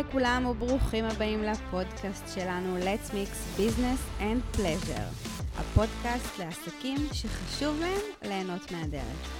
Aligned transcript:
לכולם 0.00 0.46
וברוכים 0.46 1.04
הבאים 1.04 1.42
לפודקאסט 1.42 2.24
שלנו 2.34 2.78
Let's 2.78 3.10
Mix 3.10 3.60
Business 3.60 4.20
and 4.20 4.58
Pleasure, 4.58 5.30
הפודקאסט 5.56 6.38
לעסקים 6.38 6.96
שחשוב 7.12 7.80
להם 7.80 8.00
ליהנות 8.22 8.72
מהדרך. 8.72 9.30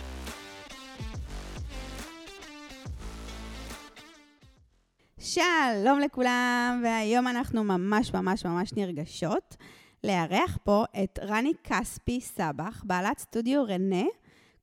שלום 5.19 6.01
לכולם, 6.01 6.81
והיום 6.85 7.29
אנחנו 7.29 7.65
ממש 7.65 8.15
ממש 8.15 8.45
ממש 8.45 8.73
נרגשות 8.73 9.57
לארח 10.05 10.59
פה 10.65 10.85
את 11.05 11.19
רני 11.23 11.53
כספי 11.65 12.21
סבח, 12.21 12.83
בעלת 12.87 13.19
סטודיו 13.19 13.65
רנה, 13.65 14.05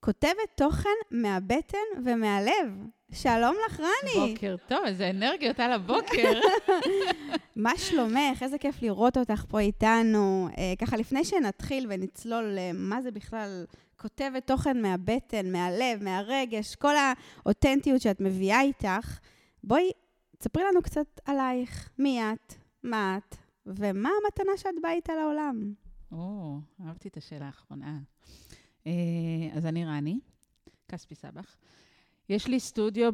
כותבת 0.05 0.49
תוכן 0.55 0.89
מהבטן 1.11 1.77
ומהלב. 2.05 2.87
שלום 3.11 3.55
לך, 3.65 3.79
רני. 3.79 4.33
בוקר 4.33 4.55
טוב, 4.67 4.79
איזה 4.85 5.09
אנרגיות 5.09 5.59
על 5.59 5.71
הבוקר. 5.71 6.39
מה 7.55 7.77
שלומך? 7.77 8.43
איזה 8.43 8.57
כיף 8.57 8.81
לראות 8.81 9.17
אותך 9.17 9.45
פה 9.49 9.59
איתנו. 9.59 10.47
אה, 10.57 10.73
ככה, 10.77 10.97
לפני 10.97 11.25
שנתחיל 11.25 11.87
ונצלול 11.89 12.57
למה 12.59 13.01
זה 13.01 13.11
בכלל 13.11 13.65
כותבת 13.97 14.47
תוכן 14.47 14.81
מהבטן, 14.81 15.51
מהלב, 15.51 16.03
מהרגש, 16.03 16.75
כל 16.75 16.93
האותנטיות 16.95 18.01
שאת 18.01 18.21
מביאה 18.21 18.61
איתך, 18.61 19.19
בואי, 19.63 19.91
תספרי 20.37 20.63
לנו 20.63 20.81
קצת 20.81 21.19
עלייך, 21.25 21.89
מי 21.99 22.21
את, 22.23 22.53
מה 22.83 23.17
את, 23.17 23.35
ומה 23.65 24.09
המתנה 24.23 24.57
שאת 24.57 24.75
באה 24.81 24.91
איתה 24.91 25.13
לעולם. 25.15 25.73
או, 26.11 26.57
אהבתי 26.87 27.07
את 27.07 27.17
השאלה 27.17 27.45
האחרונה. 27.45 27.99
אה, 28.87 28.91
אז 29.53 29.65
אני 29.65 29.85
רני, 29.85 30.19
כספי 30.87 31.15
סבח. 31.15 31.57
יש 32.29 32.47
לי 32.47 32.59
סטודיו 32.59 33.11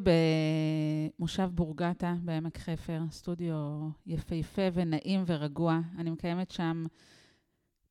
במושב 1.19 1.49
בורגטה 1.53 2.15
בעמק 2.21 2.57
חפר, 2.57 3.01
סטודיו 3.11 3.89
יפהפה 4.05 4.61
ונעים 4.73 5.23
ורגוע. 5.27 5.79
אני 5.97 6.09
מקיימת 6.09 6.51
שם 6.51 6.85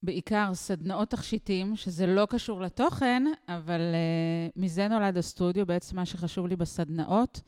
בעיקר 0.02 0.54
סדנאות 0.54 1.10
תכשיטים, 1.10 1.76
שזה 1.76 2.06
לא 2.06 2.26
קשור 2.30 2.60
לתוכן, 2.60 3.22
אבל 3.48 3.80
uh, 3.80 4.52
מזה 4.56 4.88
נולד 4.88 5.16
הסטודיו. 5.16 5.66
בעצם 5.66 5.96
מה 5.96 6.06
שחשוב 6.06 6.46
לי 6.46 6.56
בסדנאות 6.56 7.40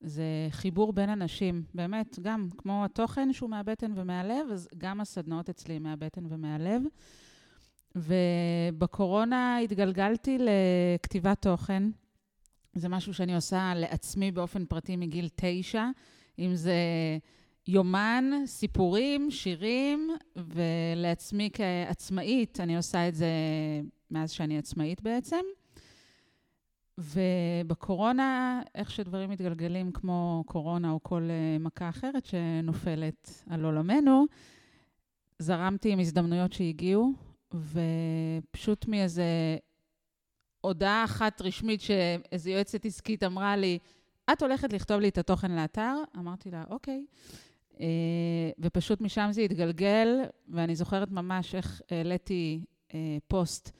זה 0.00 0.24
חיבור 0.50 0.92
בין 0.92 1.10
אנשים. 1.10 1.64
באמת, 1.74 2.18
גם 2.22 2.48
כמו 2.58 2.84
התוכן 2.84 3.32
שהוא 3.32 3.50
מהבטן 3.50 3.92
ומהלב, 3.96 4.50
אז 4.52 4.68
גם 4.78 5.00
הסדנאות 5.00 5.48
אצלי 5.48 5.78
מהבטן 5.78 6.24
ומהלב. 6.28 6.82
ובקורונה 7.96 9.58
התגלגלתי 9.58 10.38
לכתיבת 10.38 11.42
תוכן. 11.42 11.82
זה 12.74 12.88
משהו 12.88 13.14
שאני 13.14 13.34
עושה 13.34 13.72
לעצמי 13.76 14.32
באופן 14.32 14.64
פרטי 14.64 14.96
מגיל 14.96 15.28
תשע, 15.34 15.84
אם 16.38 16.54
זה 16.54 16.74
יומן, 17.68 18.30
סיפורים, 18.46 19.30
שירים, 19.30 20.10
ולעצמי 20.36 21.50
כעצמאית, 21.52 22.60
אני 22.60 22.76
עושה 22.76 23.08
את 23.08 23.14
זה 23.14 23.30
מאז 24.10 24.30
שאני 24.30 24.58
עצמאית 24.58 25.02
בעצם. 25.02 25.42
ובקורונה, 26.98 28.60
איך 28.74 28.90
שדברים 28.90 29.30
מתגלגלים 29.30 29.92
כמו 29.92 30.44
קורונה 30.46 30.90
או 30.90 31.02
כל 31.02 31.28
אה, 31.30 31.58
מכה 31.58 31.88
אחרת 31.88 32.24
שנופלת 32.24 33.44
על 33.50 33.64
עולמנו, 33.64 34.24
זרמתי 35.38 35.92
עם 35.92 36.00
הזדמנויות 36.00 36.52
שהגיעו, 36.52 37.12
ופשוט 37.54 38.88
מאיזה 38.88 39.56
הודעה 40.60 41.04
אחת 41.04 41.42
רשמית 41.42 41.80
שאיזו 41.80 42.50
יועצת 42.50 42.84
עסקית 42.84 43.22
אמרה 43.22 43.56
לי, 43.56 43.78
את 44.32 44.42
הולכת 44.42 44.72
לכתוב 44.72 45.00
לי 45.00 45.08
את 45.08 45.18
התוכן 45.18 45.52
לאתר? 45.52 45.96
אמרתי 46.16 46.50
לה, 46.50 46.64
אוקיי. 46.70 47.04
אה, 47.80 48.50
ופשוט 48.58 49.00
משם 49.00 49.28
זה 49.30 49.40
התגלגל, 49.40 50.08
ואני 50.48 50.76
זוכרת 50.76 51.10
ממש 51.10 51.54
איך 51.54 51.82
העליתי 51.90 52.64
אה, 52.94 53.16
פוסט 53.28 53.70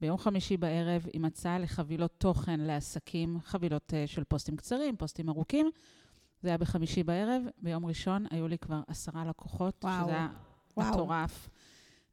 ביום 0.00 0.18
חמישי 0.18 0.56
בערב 0.56 1.06
עם 1.12 1.24
הצעה 1.24 1.58
לחבילות 1.58 2.14
תוכן 2.18 2.60
לעסקים, 2.60 3.38
חבילות 3.44 3.94
אה, 3.94 4.06
של 4.06 4.24
פוסטים 4.24 4.56
קצרים, 4.56 4.96
פוסטים 4.96 5.28
ארוכים. 5.28 5.70
זה 6.42 6.48
היה 6.48 6.58
בחמישי 6.58 7.02
בערב, 7.02 7.42
ביום 7.62 7.86
ראשון 7.86 8.26
היו 8.30 8.48
לי 8.48 8.58
כבר 8.58 8.80
עשרה 8.86 9.24
לקוחות, 9.24 9.84
וואו. 9.84 10.04
שזה 10.04 10.12
היה 10.12 10.28
וואו. 10.76 10.90
מטורף. 10.90 11.48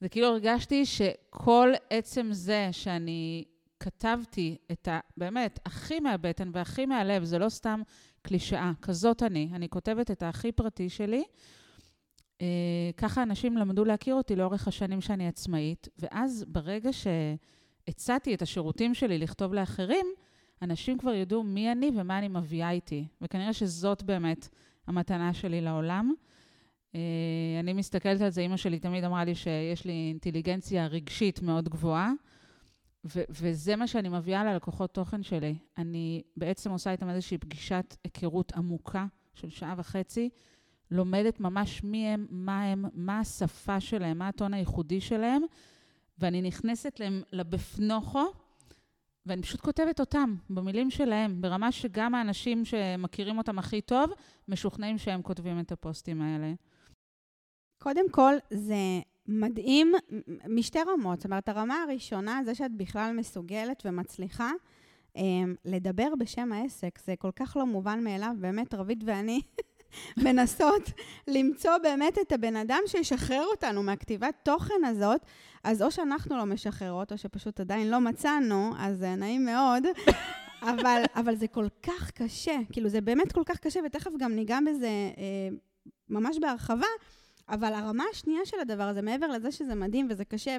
זה 0.01 0.09
כאילו 0.09 0.27
הרגשתי 0.27 0.85
שכל 0.85 1.69
עצם 1.89 2.27
זה 2.31 2.69
שאני 2.71 3.43
כתבתי 3.79 4.57
את 4.71 4.87
ה... 4.87 4.99
באמת, 5.17 5.59
הכי 5.65 5.99
מהבטן 5.99 6.49
והכי 6.53 6.85
מהלב, 6.85 7.23
זה 7.23 7.39
לא 7.39 7.49
סתם 7.49 7.81
קלישאה, 8.21 8.71
כזאת 8.81 9.23
אני. 9.23 9.49
אני 9.53 9.69
כותבת 9.69 10.11
את 10.11 10.23
הכי 10.23 10.51
פרטי 10.51 10.89
שלי. 10.89 11.23
אה, 12.41 12.47
ככה 12.97 13.23
אנשים 13.23 13.57
למדו 13.57 13.85
להכיר 13.85 14.15
אותי 14.15 14.35
לאורך 14.35 14.67
השנים 14.67 15.01
שאני 15.01 15.27
עצמאית, 15.27 15.87
ואז 15.99 16.45
ברגע 16.47 16.89
שהצעתי 16.93 18.33
את 18.33 18.41
השירותים 18.41 18.93
שלי 18.93 19.17
לכתוב 19.17 19.53
לאחרים, 19.53 20.05
אנשים 20.61 20.97
כבר 20.97 21.13
ידעו 21.13 21.43
מי 21.43 21.71
אני 21.71 21.91
ומה 21.95 22.17
אני 22.17 22.27
מביאה 22.27 22.71
איתי. 22.71 23.07
וכנראה 23.21 23.53
שזאת 23.53 24.03
באמת 24.03 24.47
המתנה 24.87 25.33
שלי 25.33 25.61
לעולם. 25.61 26.13
אה, 26.95 27.59
אני 27.59 27.73
מסתכלת 27.73 28.21
על 28.21 28.29
זה, 28.29 28.41
אימא 28.41 28.57
שלי 28.57 28.79
תמיד 28.79 29.03
אמרה 29.03 29.23
לי 29.23 29.35
שיש 29.35 29.85
לי 29.85 29.91
אינטליגנציה 30.09 30.87
רגשית 30.87 31.41
מאוד 31.41 31.69
גבוהה. 31.69 32.11
ו- 33.05 33.23
וזה 33.29 33.75
מה 33.75 33.87
שאני 33.87 34.09
מביאה 34.09 34.43
ללקוחות 34.43 34.93
תוכן 34.93 35.23
שלי. 35.23 35.55
אני 35.77 36.21
בעצם 36.37 36.71
עושה 36.71 36.91
איתם 36.91 37.09
איזושהי 37.09 37.37
פגישת 37.37 37.95
היכרות 38.03 38.51
עמוקה 38.51 39.05
של 39.33 39.49
שעה 39.49 39.73
וחצי, 39.77 40.29
לומדת 40.91 41.39
ממש 41.39 41.83
מי 41.83 42.07
הם, 42.07 42.27
מה 42.29 42.63
הם, 42.63 42.85
מה 42.93 43.19
השפה 43.19 43.79
שלהם, 43.79 44.17
מה 44.17 44.27
הטון 44.27 44.53
הייחודי 44.53 45.01
שלהם, 45.01 45.41
ואני 46.19 46.41
נכנסת 46.41 46.99
להם 46.99 47.21
לבפנוכו, 47.31 48.25
ואני 49.25 49.41
פשוט 49.41 49.61
כותבת 49.61 49.99
אותם, 49.99 50.35
במילים 50.49 50.91
שלהם, 50.91 51.41
ברמה 51.41 51.71
שגם 51.71 52.15
האנשים 52.15 52.65
שמכירים 52.65 53.37
אותם 53.37 53.59
הכי 53.59 53.81
טוב, 53.81 54.09
משוכנעים 54.47 54.97
שהם 54.97 55.21
כותבים 55.21 55.59
את 55.59 55.71
הפוסטים 55.71 56.21
האלה. 56.21 56.53
קודם 57.85 58.09
כל, 58.11 58.33
זה 58.49 58.75
מדהים 59.27 59.93
משתי 60.49 60.79
רמות. 60.87 61.19
זאת 61.19 61.25
אומרת, 61.25 61.49
הרמה 61.49 61.83
הראשונה, 61.83 62.41
זה 62.45 62.55
שאת 62.55 62.71
בכלל 62.71 63.13
מסוגלת 63.17 63.83
ומצליחה 63.85 64.51
אמ, 65.15 65.55
לדבר 65.65 66.07
בשם 66.19 66.51
העסק. 66.51 66.99
זה 67.05 67.15
כל 67.19 67.31
כך 67.35 67.57
לא 67.57 67.65
מובן 67.65 68.03
מאליו. 68.03 68.31
באמת, 68.39 68.73
רבית 68.73 68.99
ואני 69.05 69.41
מנסות 70.25 70.91
למצוא 71.27 71.77
באמת 71.77 72.17
את 72.21 72.31
הבן 72.31 72.55
אדם 72.55 72.79
שישחרר 72.87 73.45
אותנו 73.51 73.83
מהכתיבת 73.83 74.35
תוכן 74.43 74.85
הזאת. 74.85 75.21
אז 75.63 75.81
או 75.81 75.91
שאנחנו 75.91 76.37
לא 76.37 76.45
משחררות, 76.45 77.11
או 77.11 77.17
שפשוט 77.17 77.59
עדיין 77.59 77.89
לא 77.89 77.99
מצאנו, 78.01 78.71
אז 78.77 78.97
זה 78.97 79.15
נעים 79.15 79.45
מאוד. 79.45 79.83
אבל, 80.71 81.03
אבל 81.15 81.35
זה 81.35 81.47
כל 81.47 81.67
כך 81.83 82.11
קשה, 82.11 82.55
כאילו, 82.71 82.89
זה 82.89 83.01
באמת 83.01 83.31
כל 83.31 83.43
כך 83.45 83.57
קשה, 83.59 83.79
ותכף 83.85 84.11
גם 84.19 84.35
ניגע 84.35 84.59
בזה 84.69 84.87
אה, 84.87 85.49
ממש 86.09 86.37
בהרחבה. 86.41 86.87
אבל 87.49 87.73
הרמה 87.73 88.03
השנייה 88.11 88.45
של 88.45 88.59
הדבר 88.59 88.83
הזה, 88.83 89.01
מעבר 89.01 89.27
לזה 89.27 89.51
שזה 89.51 89.75
מדהים 89.75 90.07
וזה 90.09 90.25
קשה 90.25 90.57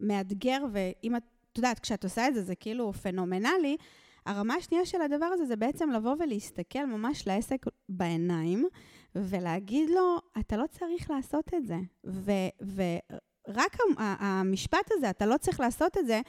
ומאתגר, 0.00 0.64
ואם 0.72 1.16
את, 1.16 1.22
את 1.52 1.58
יודעת, 1.58 1.78
כשאת 1.78 2.04
עושה 2.04 2.28
את 2.28 2.34
זה, 2.34 2.42
זה 2.42 2.54
כאילו 2.54 2.92
פנומנלי, 2.92 3.76
הרמה 4.26 4.54
השנייה 4.54 4.86
של 4.86 5.00
הדבר 5.00 5.26
הזה 5.26 5.44
זה 5.44 5.56
בעצם 5.56 5.90
לבוא 5.90 6.14
ולהסתכל 6.18 6.84
ממש 6.84 7.26
לעסק 7.26 7.66
בעיניים, 7.88 8.68
ולהגיד 9.14 9.90
לו, 9.90 10.18
אתה 10.38 10.56
לא 10.56 10.64
צריך 10.70 11.10
לעשות 11.10 11.50
את 11.54 11.66
זה. 11.66 11.76
ורק 12.74 13.76
המשפט 13.96 14.90
הזה, 14.90 15.10
אתה 15.10 15.26
לא 15.26 15.36
צריך 15.36 15.60
לעשות 15.60 15.98
את 15.98 16.06
זה, 16.06 16.20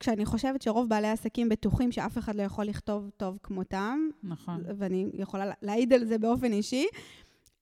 כשאני 0.00 0.24
חושבת 0.24 0.62
שרוב 0.62 0.88
בעלי 0.88 1.06
העסקים 1.06 1.48
בטוחים 1.48 1.92
שאף 1.92 2.18
אחד 2.18 2.34
לא 2.34 2.42
יכול 2.42 2.64
לכתוב 2.64 3.10
טוב 3.16 3.38
כמותם. 3.42 4.08
נכון. 4.22 4.62
ואני 4.78 5.10
יכולה 5.14 5.52
להעיד 5.62 5.92
על 5.92 6.04
זה 6.04 6.18
באופן 6.18 6.52
אישי. 6.52 6.86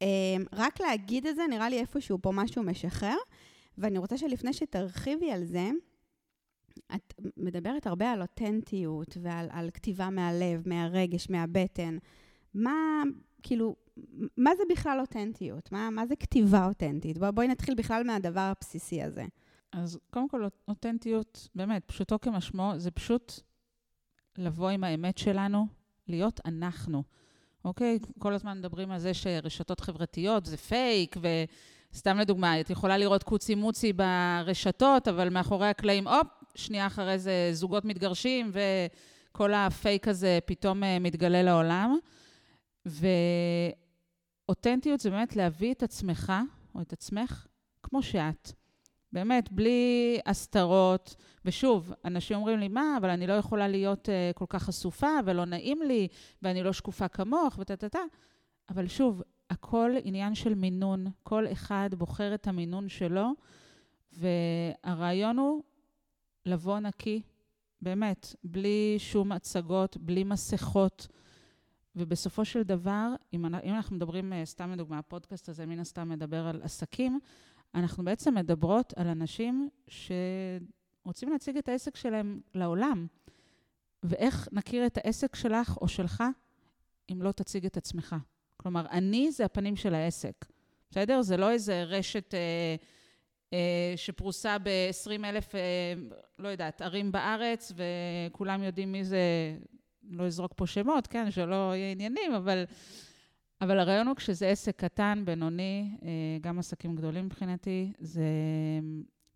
אמ, 0.02 0.44
רק 0.52 0.80
להגיד 0.80 1.26
את 1.26 1.36
זה, 1.36 1.42
נראה 1.50 1.68
לי 1.68 1.78
איפשהו 1.78 2.18
פה 2.22 2.32
משהו 2.34 2.62
משחרר, 2.62 3.16
ואני 3.78 3.98
רוצה 3.98 4.18
שלפני 4.18 4.52
שתרחיבי 4.52 5.32
על 5.32 5.44
זה, 5.44 5.70
את 6.94 7.14
מדברת 7.36 7.86
הרבה 7.86 8.10
על 8.10 8.22
אותנטיות 8.22 9.16
ועל 9.22 9.48
על 9.50 9.70
כתיבה 9.70 10.10
מהלב, 10.10 10.62
מהרגש, 10.66 11.30
מהבטן. 11.30 11.98
מה, 12.54 13.02
כאילו, 13.42 13.76
מה 14.36 14.50
זה 14.56 14.62
בכלל 14.70 15.00
אותנטיות? 15.00 15.72
מה, 15.72 15.90
מה 15.90 16.06
זה 16.06 16.16
כתיבה 16.16 16.66
אותנטית? 16.66 17.18
בוא, 17.18 17.30
בואי 17.30 17.48
נתחיל 17.48 17.74
בכלל 17.74 18.02
מהדבר 18.04 18.40
הבסיסי 18.40 19.02
הזה. 19.02 19.24
אז 19.72 19.98
קודם 20.10 20.28
כל, 20.28 20.44
אותנטיות, 20.68 21.48
באמת, 21.54 21.84
פשוטו 21.86 22.20
כמשמעו, 22.20 22.78
זה 22.78 22.90
פשוט 22.90 23.32
לבוא 24.38 24.70
עם 24.70 24.84
האמת 24.84 25.18
שלנו, 25.18 25.66
להיות 26.08 26.40
אנחנו. 26.44 27.02
אוקיי? 27.64 27.98
כל 28.18 28.34
הזמן 28.34 28.58
מדברים 28.58 28.90
על 28.90 28.98
זה 28.98 29.14
שרשתות 29.14 29.80
חברתיות 29.80 30.46
זה 30.46 30.56
פייק, 30.56 31.16
וסתם 31.92 32.18
לדוגמה, 32.18 32.60
את 32.60 32.70
יכולה 32.70 32.98
לראות 32.98 33.22
קוצי 33.22 33.54
מוצי 33.54 33.92
ברשתות, 33.92 35.08
אבל 35.08 35.28
מאחורי 35.28 35.68
הקלעים, 35.68 36.08
הופ, 36.08 36.26
שנייה 36.54 36.86
אחרי 36.86 37.18
זה 37.18 37.50
זוגות 37.52 37.84
מתגרשים, 37.84 38.52
וכל 38.52 39.54
הפייק 39.54 40.08
הזה 40.08 40.38
פתאום 40.44 40.84
אה, 40.84 40.98
מתגלה 40.98 41.42
לעולם. 41.42 41.98
אותנטיות 44.48 45.00
זה 45.00 45.10
באמת 45.10 45.36
להביא 45.36 45.72
את 45.72 45.82
עצמך, 45.82 46.32
או 46.74 46.80
את 46.80 46.92
עצמך, 46.92 47.46
כמו 47.82 48.02
שאת. 48.02 48.52
באמת, 49.12 49.52
בלי 49.52 50.18
הסתרות. 50.26 51.16
ושוב, 51.44 51.92
אנשים 52.04 52.36
אומרים 52.36 52.58
לי, 52.58 52.68
מה, 52.68 52.96
אבל 53.00 53.10
אני 53.10 53.26
לא 53.26 53.32
יכולה 53.32 53.68
להיות 53.68 54.08
uh, 54.08 54.32
כל 54.34 54.44
כך 54.48 54.62
חשופה, 54.62 55.10
ולא 55.26 55.44
נעים 55.44 55.82
לי, 55.82 56.08
ואני 56.42 56.62
לא 56.62 56.72
שקופה 56.72 57.08
כמוך, 57.08 57.58
וטה-טה-טה. 57.58 58.02
אבל 58.68 58.88
שוב, 58.88 59.22
הכל 59.50 59.90
עניין 60.04 60.34
של 60.34 60.54
מינון. 60.54 61.06
כל 61.22 61.46
אחד 61.52 61.90
בוחר 61.98 62.34
את 62.34 62.46
המינון 62.46 62.88
שלו, 62.88 63.30
והרעיון 64.12 65.38
הוא 65.38 65.62
לבוא 66.46 66.78
נקי, 66.78 67.22
באמת, 67.82 68.34
בלי 68.44 68.96
שום 68.98 69.32
הצגות, 69.32 69.96
בלי 69.96 70.24
מסכות. 70.24 71.08
ובסופו 71.96 72.44
של 72.44 72.62
דבר, 72.62 73.14
אם, 73.32 73.46
אנחנו 73.46 73.96
מדברים, 73.96 74.32
אה, 74.32 74.44
סתם 74.44 74.72
לדוגמה, 74.72 74.98
הפודקאסט 74.98 75.48
הזה 75.48 75.66
מן 75.66 75.78
הסתם 75.78 76.08
מדבר 76.08 76.46
על 76.46 76.62
עסקים, 76.62 77.20
אנחנו 77.74 78.04
בעצם 78.04 78.34
מדברות 78.34 78.92
על 78.96 79.06
אנשים 79.06 79.68
שרוצים 79.88 81.28
להציג 81.28 81.56
את 81.56 81.68
העסק 81.68 81.96
שלהם 81.96 82.40
לעולם. 82.54 83.06
ואיך 84.02 84.48
נכיר 84.52 84.86
את 84.86 84.98
העסק 84.98 85.36
שלך 85.36 85.76
או 85.80 85.88
שלך 85.88 86.24
אם 87.12 87.22
לא 87.22 87.32
תציג 87.32 87.66
את 87.66 87.76
עצמך? 87.76 88.16
כלומר, 88.56 88.86
אני 88.90 89.32
זה 89.32 89.44
הפנים 89.44 89.76
של 89.76 89.94
העסק, 89.94 90.44
בסדר? 90.90 91.22
זה 91.22 91.36
לא 91.36 91.50
איזה 91.50 91.82
רשת 91.82 92.34
אה, 92.34 92.76
אה, 93.52 93.92
שפרוסה 93.96 94.58
ב-20 94.58 95.24
אלף, 95.24 95.54
אה, 95.54 95.60
לא 96.38 96.48
יודעת, 96.48 96.82
ערים 96.82 97.12
בארץ, 97.12 97.72
וכולם 97.76 98.62
יודעים 98.62 98.92
מי 98.92 99.04
זה, 99.04 99.18
לא 100.10 100.26
אזרוק 100.26 100.52
פה 100.56 100.66
שמות, 100.66 101.06
כן, 101.06 101.30
שלא 101.30 101.72
יהיה 101.74 101.90
עניינים, 101.90 102.34
אבל... 102.34 102.64
אבל 103.60 103.78
הרעיון 103.78 104.06
הוא 104.06 104.16
כשזה 104.16 104.48
עסק 104.48 104.76
קטן, 104.76 105.22
בינוני, 105.24 105.96
אה, 106.02 106.08
גם 106.40 106.58
עסקים 106.58 106.96
גדולים 106.96 107.26
מבחינתי, 107.26 107.92
זה 107.98 108.28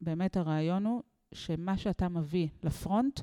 באמת 0.01 0.37
הרעיון 0.37 0.87
הוא 0.87 1.03
שמה 1.35 1.79
שאתה 1.79 2.09
מביא 2.09 2.49
לפרונט, 2.63 3.21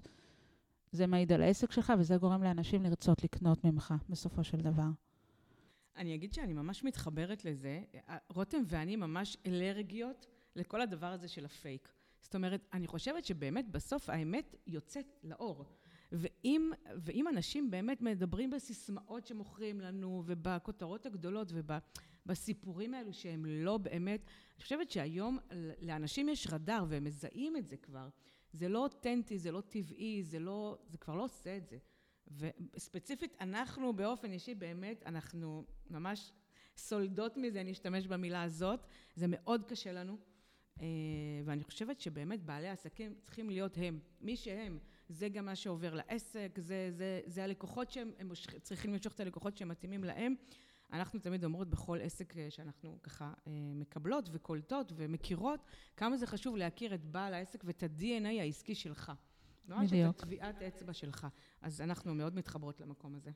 זה 0.91 1.07
מעיד 1.07 1.31
על 1.31 1.41
העסק 1.41 1.71
שלך, 1.71 1.93
וזה 1.99 2.17
גורם 2.17 2.43
לאנשים 2.43 2.83
לרצות 2.83 3.23
לקנות 3.23 3.65
ממך, 3.65 3.93
בסופו 4.09 4.43
של 4.43 4.57
דבר. 4.57 4.89
אני 5.97 6.15
אגיד 6.15 6.33
שאני 6.33 6.53
ממש 6.53 6.83
מתחברת 6.83 7.45
לזה. 7.45 7.81
רותם 8.29 8.57
ואני 8.65 8.95
ממש 8.95 9.37
אלרגיות 9.45 10.27
לכל 10.55 10.81
הדבר 10.81 11.07
הזה 11.07 11.27
של 11.27 11.45
הפייק. 11.45 11.89
זאת 12.21 12.35
אומרת, 12.35 12.67
אני 12.73 12.87
חושבת 12.87 13.25
שבאמת 13.25 13.71
בסוף 13.71 14.09
האמת 14.09 14.55
יוצאת 14.67 15.05
לאור. 15.23 15.65
ואם, 16.11 16.71
ואם 16.95 17.27
אנשים 17.27 17.71
באמת 17.71 18.01
מדברים 18.01 18.49
בסיסמאות 18.49 19.25
שמוכרים 19.25 19.81
לנו, 19.81 20.23
ובכותרות 20.25 21.05
הגדולות, 21.05 21.51
ובסיפורים 22.25 22.93
האלו 22.93 23.13
שהם 23.13 23.45
לא 23.45 23.77
באמת, 23.77 24.21
אני 24.55 24.63
חושבת 24.63 24.91
שהיום 24.91 25.37
לאנשים 25.81 26.29
יש 26.29 26.47
רדאר, 26.51 26.85
והם 26.89 27.03
מזהים 27.03 27.57
את 27.57 27.67
זה 27.67 27.77
כבר. 27.77 28.09
זה 28.53 28.69
לא 28.69 28.83
אותנטי, 28.83 29.39
זה 29.39 29.51
לא 29.51 29.61
טבעי, 29.61 30.23
זה 30.23 30.39
לא, 30.39 30.77
זה 30.87 30.97
כבר 30.97 31.15
לא 31.15 31.23
עושה 31.23 31.57
את 31.57 31.67
זה. 31.67 31.77
וספציפית, 32.27 33.35
אנחנו 33.41 33.93
באופן 33.93 34.31
אישי, 34.31 34.55
באמת, 34.55 35.03
אנחנו 35.05 35.65
ממש 35.89 36.31
סולדות 36.77 37.37
מזה, 37.37 37.61
אני 37.61 37.71
אשתמש 37.71 38.07
במילה 38.07 38.43
הזאת. 38.43 38.87
זה 39.15 39.25
מאוד 39.29 39.63
קשה 39.63 39.91
לנו. 39.91 40.17
אה, 40.81 40.85
ואני 41.45 41.63
חושבת 41.63 41.99
שבאמת 41.99 42.43
בעלי 42.43 42.67
העסקים 42.67 43.15
צריכים 43.21 43.49
להיות 43.49 43.77
הם, 43.77 43.99
מי 44.21 44.37
שהם. 44.37 44.79
זה 45.09 45.29
גם 45.29 45.45
מה 45.45 45.55
שעובר 45.55 45.93
לעסק, 45.93 46.59
זה, 46.61 46.89
זה, 46.91 47.21
זה 47.25 47.43
הלקוחות 47.43 47.91
שהם 47.91 48.11
מושך, 48.25 48.57
צריכים 48.59 48.93
למשוך 48.93 49.13
את 49.13 49.19
הלקוחות 49.19 49.57
שהם 49.57 49.67
מתאימים 49.67 50.03
להם. 50.03 50.35
אנחנו 50.93 51.19
תמיד 51.19 51.43
אומרות 51.45 51.69
בכל 51.69 52.01
עסק 52.01 52.37
אה, 52.37 52.47
שאנחנו 52.49 52.97
ככה 53.03 53.33
אה, 53.47 53.51
מקבלות 53.75 54.29
וקולטות 54.31 54.91
ומכירות, 54.95 55.63
כמה 55.97 56.17
זה 56.17 56.27
חשוב 56.27 56.57
להכיר 56.57 56.93
את 56.93 57.05
בעל 57.05 57.33
העסק 57.33 57.63
ואת 57.63 57.83
ה-DNA 57.83 58.41
העסקי 58.41 58.75
שלך. 58.75 59.11
ממש 59.67 59.93
את 59.93 60.09
הטביעת 60.09 60.61
אצבע 60.61 60.93
שלך. 60.93 61.27
אז 61.61 61.81
אנחנו 61.81 62.15
מאוד 62.15 62.35
מתחברות 62.35 62.81
למקום 62.81 63.15
הזה. 63.15 63.31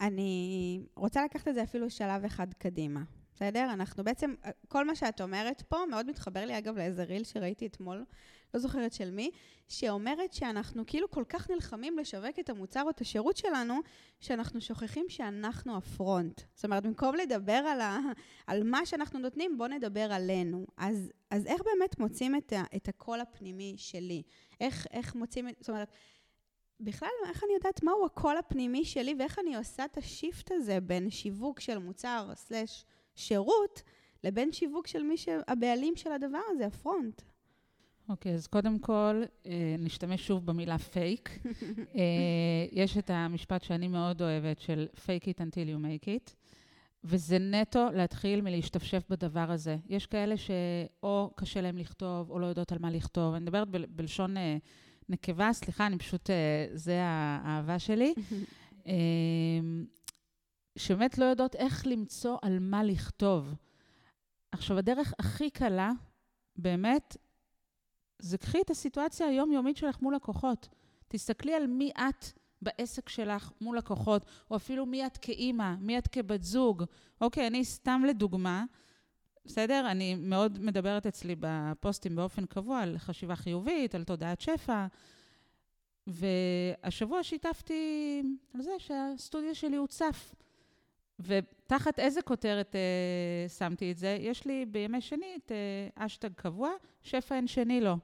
אני 0.00 0.86
רוצה 0.96 1.24
לקחת 1.24 1.48
את 1.48 1.54
זה 1.54 1.62
אפילו 1.62 1.90
שלב 1.90 2.24
אחד 2.24 2.54
קדימה. 2.54 3.02
בסדר? 3.34 3.70
אנחנו 3.72 4.04
בעצם, 4.04 4.34
כל 4.68 4.86
מה 4.86 4.94
שאת 4.94 5.20
אומרת 5.20 5.62
פה 5.62 5.76
מאוד 5.90 6.06
מתחבר 6.06 6.44
לי, 6.44 6.58
אגב, 6.58 6.76
לאיזה 6.76 7.04
ריל 7.04 7.24
שראיתי 7.24 7.66
אתמול, 7.66 8.04
לא 8.54 8.60
זוכרת 8.60 8.92
של 8.92 9.10
מי, 9.10 9.30
שאומרת 9.68 10.32
שאנחנו 10.32 10.82
כאילו 10.86 11.10
כל 11.10 11.24
כך 11.28 11.50
נלחמים 11.50 11.98
לשווק 11.98 12.38
את 12.40 12.50
המוצר 12.50 12.82
או 12.82 12.90
את 12.90 13.00
השירות 13.00 13.36
שלנו, 13.36 13.80
שאנחנו 14.20 14.60
שוכחים 14.60 15.06
שאנחנו 15.08 15.76
הפרונט. 15.76 16.40
זאת 16.54 16.64
אומרת, 16.64 16.86
במקום 16.86 17.14
לדבר 17.14 17.52
על, 17.52 17.80
ה, 17.80 17.98
על 18.46 18.62
מה 18.62 18.86
שאנחנו 18.86 19.18
נותנים, 19.18 19.58
בואו 19.58 19.68
נדבר 19.68 20.12
עלינו. 20.12 20.66
אז, 20.76 21.12
אז 21.30 21.46
איך 21.46 21.62
באמת 21.64 21.98
מוצאים 21.98 22.36
את, 22.36 22.52
ה, 22.52 22.62
את 22.76 22.88
הקול 22.88 23.20
הפנימי 23.20 23.74
שלי? 23.76 24.22
איך, 24.60 24.86
איך 24.92 25.14
מוצאים, 25.14 25.48
זאת 25.60 25.68
אומרת... 25.68 25.88
בכלל, 26.82 27.08
איך 27.28 27.44
אני 27.44 27.52
יודעת 27.52 27.82
מהו 27.82 28.06
הקול 28.06 28.36
הפנימי 28.36 28.84
שלי 28.84 29.14
ואיך 29.18 29.38
אני 29.38 29.56
עושה 29.56 29.84
את 29.84 29.98
השיפט 29.98 30.52
הזה 30.52 30.80
בין 30.80 31.10
שיווק 31.10 31.60
של 31.60 31.78
מוצר 31.78 32.30
סלש 32.34 32.84
שירות 33.14 33.82
לבין 34.24 34.52
שיווק 34.52 34.86
של 34.86 35.02
מי 35.02 35.16
שהבעלים 35.16 35.96
של 35.96 36.12
הדבר 36.12 36.40
הזה, 36.50 36.66
הפרונט. 36.66 37.22
אוקיי, 38.10 38.32
okay, 38.32 38.34
אז 38.34 38.46
קודם 38.46 38.78
כל, 38.78 39.22
אה, 39.46 39.76
נשתמש 39.78 40.26
שוב 40.26 40.46
במילה 40.46 40.78
פייק. 40.78 41.30
אה, 41.96 42.66
יש 42.72 42.98
את 42.98 43.10
המשפט 43.10 43.62
שאני 43.62 43.88
מאוד 43.88 44.22
אוהבת 44.22 44.60
של 44.60 44.86
fake 44.94 45.24
it 45.24 45.38
until 45.38 45.68
you 45.68 45.84
make 45.84 46.04
it, 46.06 46.34
וזה 47.04 47.38
נטו 47.38 47.86
להתחיל 47.94 48.40
מלהשתפשף 48.40 49.02
בדבר 49.10 49.50
הזה. 49.50 49.76
יש 49.88 50.06
כאלה 50.06 50.34
שאו 50.36 51.30
קשה 51.36 51.60
להם 51.60 51.78
לכתוב, 51.78 52.30
או 52.30 52.38
לא 52.38 52.46
יודעות 52.46 52.72
על 52.72 52.78
מה 52.78 52.90
לכתוב. 52.90 53.34
אני 53.34 53.42
מדברת 53.42 53.68
ב- 53.68 53.96
בלשון 53.96 54.36
אה, 54.36 54.56
נקבה, 55.08 55.52
סליחה, 55.52 55.86
אני 55.86 55.98
פשוט, 55.98 56.30
זה 56.72 56.98
האהבה 57.02 57.78
שלי. 57.78 58.14
שבאמת 60.78 61.18
לא 61.18 61.24
יודעות 61.24 61.54
איך 61.54 61.86
למצוא 61.86 62.36
על 62.42 62.58
מה 62.60 62.82
לכתוב. 62.84 63.54
עכשיו, 64.52 64.78
הדרך 64.78 65.14
הכי 65.18 65.50
קלה, 65.50 65.92
באמת, 66.56 67.16
זה 68.20 68.38
קחי 68.38 68.60
את 68.60 68.70
הסיטואציה 68.70 69.26
היומיומית 69.26 69.76
שלך 69.76 70.02
מול 70.02 70.14
לקוחות. 70.14 70.68
תסתכלי 71.08 71.54
על 71.54 71.66
מי 71.66 71.90
את 71.98 72.24
בעסק 72.62 73.08
שלך 73.08 73.50
מול 73.60 73.78
לקוחות, 73.78 74.24
או 74.50 74.56
אפילו 74.56 74.86
מי 74.86 75.06
את 75.06 75.16
כאימא, 75.16 75.74
מי 75.80 75.98
את 75.98 76.08
כבת 76.08 76.42
זוג. 76.42 76.84
אוקיי, 77.20 77.46
אני 77.46 77.64
סתם 77.64 78.02
לדוגמה, 78.06 78.64
בסדר? 79.44 79.86
אני 79.90 80.14
מאוד 80.14 80.58
מדברת 80.58 81.06
אצלי 81.06 81.34
בפוסטים 81.40 82.16
באופן 82.16 82.46
קבוע 82.46 82.80
על 82.80 82.98
חשיבה 82.98 83.36
חיובית, 83.36 83.94
על 83.94 84.04
תודעת 84.04 84.40
שפע, 84.40 84.86
והשבוע 86.06 87.22
שיתפתי 87.22 88.22
על 88.54 88.62
זה 88.62 88.70
שהסטודיו 88.78 89.54
שלי 89.54 89.76
הוצף. 89.76 90.34
ותחת 91.20 91.98
איזה 91.98 92.22
כותרת 92.22 92.76
אה, 92.76 93.48
שמתי 93.48 93.92
את 93.92 93.96
זה? 93.96 94.16
יש 94.20 94.46
לי 94.46 94.66
בימי 94.66 95.00
שני 95.00 95.36
את 95.36 95.52
אה, 95.52 96.06
אשטג 96.06 96.32
קבוע, 96.34 96.70
שפע 97.02 97.34
אין 97.36 97.46
שני 97.46 97.80
לו. 97.80 97.96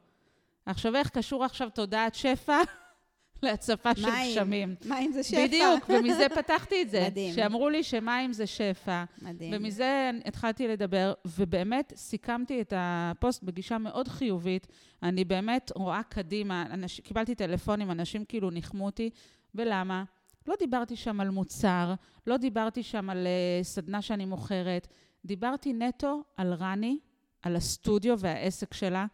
עכשיו, 0.66 0.96
איך 0.96 1.11
קשור 1.11 1.44
עכשיו 1.44 1.70
תודעת 1.70 2.14
שפע 2.14 2.58
להצפה 3.42 3.94
של 3.94 4.08
גשמים? 4.30 4.75
מים 4.85 5.12
זה 5.12 5.23
שפע. 5.23 5.46
בדיוק, 5.46 5.85
ומזה 5.90 6.26
פתחתי 6.35 6.82
את 6.82 6.90
זה. 6.90 7.06
מדהים. 7.06 7.35
שאמרו 7.35 7.68
לי 7.68 7.82
שמים 7.82 8.32
זה 8.32 8.46
שפע. 8.46 9.04
מדהים. 9.23 9.52
ומזה 9.56 10.11
התחלתי 10.25 10.68
לדבר, 10.68 11.12
ובאמת 11.25 11.92
סיכמתי 11.96 12.61
את 12.61 12.73
הפוסט 12.76 13.42
בגישה 13.42 13.78
מאוד 13.78 14.08
חיובית. 14.08 14.66
אני 15.02 15.25
באמת 15.25 15.73
רואה 15.75 16.02
קדימה, 16.02 16.62
אנש, 16.70 17.00
קיבלתי 17.00 17.35
טלפונים, 17.35 17.90
אנשים 17.90 18.25
כאילו 18.25 18.50
ניחמו 18.50 18.87
אותי, 18.87 19.11
ולמה? 19.54 20.04
לא 20.46 20.54
דיברתי 20.58 20.96
שם 20.96 21.20
על 21.20 21.30
מוצר, 21.30 21.94
לא 22.26 22.37
דיברתי 22.37 22.82
שם 22.82 23.11
על 23.11 23.26
uh, 23.26 23.64
סדנה 23.64 24.02
שאני 24.02 24.25
מוכרת, 24.25 24.88
דיברתי 25.25 25.73
נטו 25.73 26.23
על 26.37 26.52
רני, 26.52 26.99
על 27.42 27.56
הסטודיו 27.56 28.18
והעסק 28.18 28.75
שלה, 28.75 29.06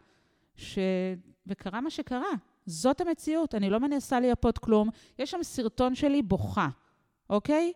ש... 0.55 0.79
וקרה 1.47 1.81
מה 1.81 1.89
שקרה. 1.89 2.31
זאת 2.65 3.01
המציאות, 3.01 3.55
אני 3.55 3.69
לא 3.69 3.79
מנסה 3.79 4.19
לייפות 4.19 4.57
כלום. 4.57 4.89
יש 5.19 5.31
שם 5.31 5.43
סרטון 5.43 5.95
שלי 5.95 6.21
בוכה, 6.21 6.69
אוקיי? 7.29 7.73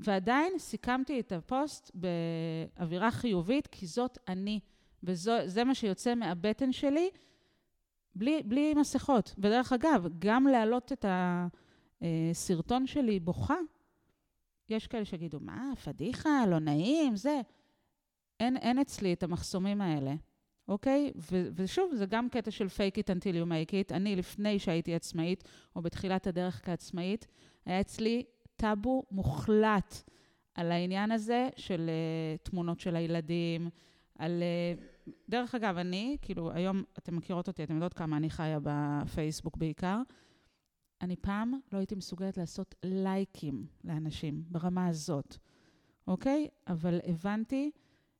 ועדיין 0.00 0.58
סיכמתי 0.58 1.20
את 1.20 1.32
הפוסט 1.32 1.90
באווירה 1.94 3.10
חיובית, 3.10 3.66
כי 3.66 3.86
זאת 3.86 4.18
אני, 4.28 4.60
וזה 5.02 5.64
מה 5.64 5.74
שיוצא 5.74 6.14
מהבטן 6.14 6.72
שלי, 6.72 7.10
בלי, 8.14 8.42
בלי 8.44 8.74
מסכות. 8.74 9.34
ודרך 9.38 9.72
אגב, 9.72 10.06
גם 10.18 10.46
להעלות 10.46 10.92
את 10.92 11.04
הסרטון 12.02 12.86
שלי 12.86 13.20
בוכה, 13.20 13.56
יש 14.68 14.86
כאלה 14.86 15.04
שיגידו, 15.04 15.40
מה, 15.40 15.72
פדיחה, 15.84 16.46
לא 16.46 16.58
נעים, 16.58 17.16
זה. 17.16 17.40
אין, 18.40 18.56
אין 18.56 18.78
אצלי 18.78 19.12
את 19.12 19.22
המחסומים 19.22 19.80
האלה. 19.80 20.14
אוקיי? 20.68 21.12
ו- 21.16 21.48
ושוב, 21.54 21.94
זה 21.94 22.06
גם 22.06 22.28
קטע 22.28 22.50
של 22.50 22.66
fake 22.66 22.98
it 22.98 23.16
until 23.16 23.34
you 23.34 23.48
make 23.48 23.70
it. 23.70 23.94
אני, 23.94 24.16
לפני 24.16 24.58
שהייתי 24.58 24.94
עצמאית, 24.94 25.44
או 25.76 25.82
בתחילת 25.82 26.26
הדרך 26.26 26.60
כעצמאית, 26.64 27.26
היה 27.66 27.80
אצלי 27.80 28.24
טאבו 28.56 29.02
מוחלט 29.10 29.94
על 30.54 30.72
העניין 30.72 31.10
הזה 31.10 31.48
של 31.56 31.90
uh, 31.90 32.50
תמונות 32.50 32.80
של 32.80 32.96
הילדים, 32.96 33.68
על... 34.18 34.42
Uh, 34.42 35.10
דרך 35.28 35.54
אגב, 35.54 35.76
אני, 35.76 36.16
כאילו, 36.22 36.52
היום 36.52 36.82
אתן 36.98 37.14
מכירות 37.14 37.48
אותי, 37.48 37.64
אתן 37.64 37.74
יודעות 37.74 37.94
כמה 37.94 38.16
אני 38.16 38.30
חיה 38.30 38.58
בפייסבוק 38.62 39.56
בעיקר. 39.56 40.02
אני 41.00 41.16
פעם 41.16 41.52
לא 41.72 41.78
הייתי 41.78 41.94
מסוגלת 41.94 42.36
לעשות 42.36 42.74
לייקים 42.82 43.66
לאנשים 43.84 44.44
ברמה 44.48 44.86
הזאת, 44.86 45.36
אוקיי? 46.06 46.48
אבל 46.66 47.00
הבנתי 47.04 47.70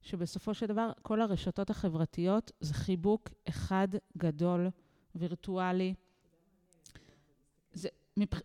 שבסופו 0.02 0.54
של 0.54 0.66
דבר 0.66 0.90
כל 1.02 1.20
הרשתות 1.20 1.70
החברתיות 1.70 2.52
זה 2.60 2.74
חיבוק 2.74 3.28
אחד 3.48 3.88
גדול, 4.18 4.68
וירטואלי. 5.14 5.94
זה, 7.72 7.88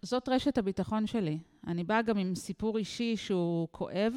זאת 0.02 0.30
רשת 0.30 0.58
הביטחון 0.58 1.08
שלי. 1.08 1.40
אני 1.68 1.84
באה 1.84 2.02
גם 2.02 2.18
עם 2.18 2.36
סיפור 2.36 2.78
אישי 2.78 3.18
שהוא 3.18 3.68
כואב, 3.72 4.14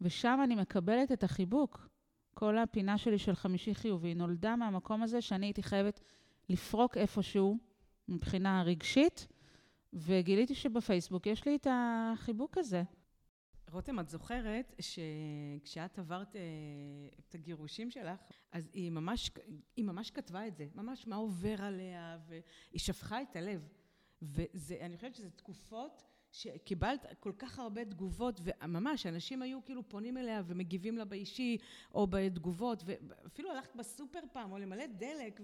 ושם 0.00 0.40
אני 0.44 0.54
מקבלת 0.54 1.12
את 1.12 1.24
החיבוק. 1.24 1.88
כל 2.34 2.58
הפינה 2.58 2.98
שלי 2.98 3.18
של 3.18 3.34
חמישי 3.34 3.74
חיובי 3.74 4.14
נולדה 4.14 4.56
מהמקום 4.56 5.02
הזה 5.02 5.20
שאני 5.20 5.46
הייתי 5.46 5.62
חייבת 5.62 6.00
לפרוק 6.48 6.96
איפשהו 6.96 7.58
מבחינה 8.08 8.62
רגשית, 8.62 9.28
וגיליתי 9.92 10.54
שבפייסבוק 10.54 11.26
יש 11.26 11.46
לי 11.46 11.56
את 11.56 11.66
החיבוק 11.70 12.58
הזה. 12.58 12.82
רותם, 13.70 14.00
את 14.00 14.08
זוכרת 14.08 14.74
שכשאת 14.80 15.98
עברת 15.98 16.36
אה, 16.36 16.40
את 17.18 17.34
הגירושים 17.34 17.90
שלך, 17.90 18.20
אז 18.52 18.68
היא 18.72 18.90
ממש, 18.90 19.30
היא 19.76 19.84
ממש 19.84 20.10
כתבה 20.10 20.46
את 20.46 20.56
זה, 20.56 20.66
ממש 20.74 21.06
מה 21.06 21.16
עובר 21.16 21.62
עליה, 21.62 22.18
והיא 22.26 22.40
שפכה 22.80 23.22
את 23.22 23.36
הלב. 23.36 23.68
ואני 24.22 24.96
חושבת 24.96 25.14
שזה 25.14 25.30
תקופות 25.30 26.02
שקיבלת 26.36 27.06
כל 27.20 27.32
כך 27.38 27.58
הרבה 27.58 27.84
תגובות, 27.84 28.40
וממש, 28.44 29.06
אנשים 29.06 29.42
היו 29.42 29.64
כאילו 29.64 29.88
פונים 29.88 30.18
אליה 30.18 30.42
ומגיבים 30.46 30.98
לה 30.98 31.04
באישי, 31.04 31.58
או 31.94 32.06
בתגובות, 32.06 32.82
ואפילו 32.86 33.50
הלכת 33.50 33.76
בסופר 33.76 34.20
פעם, 34.32 34.52
או 34.52 34.58
למלא 34.58 34.86
דלק, 34.86 35.40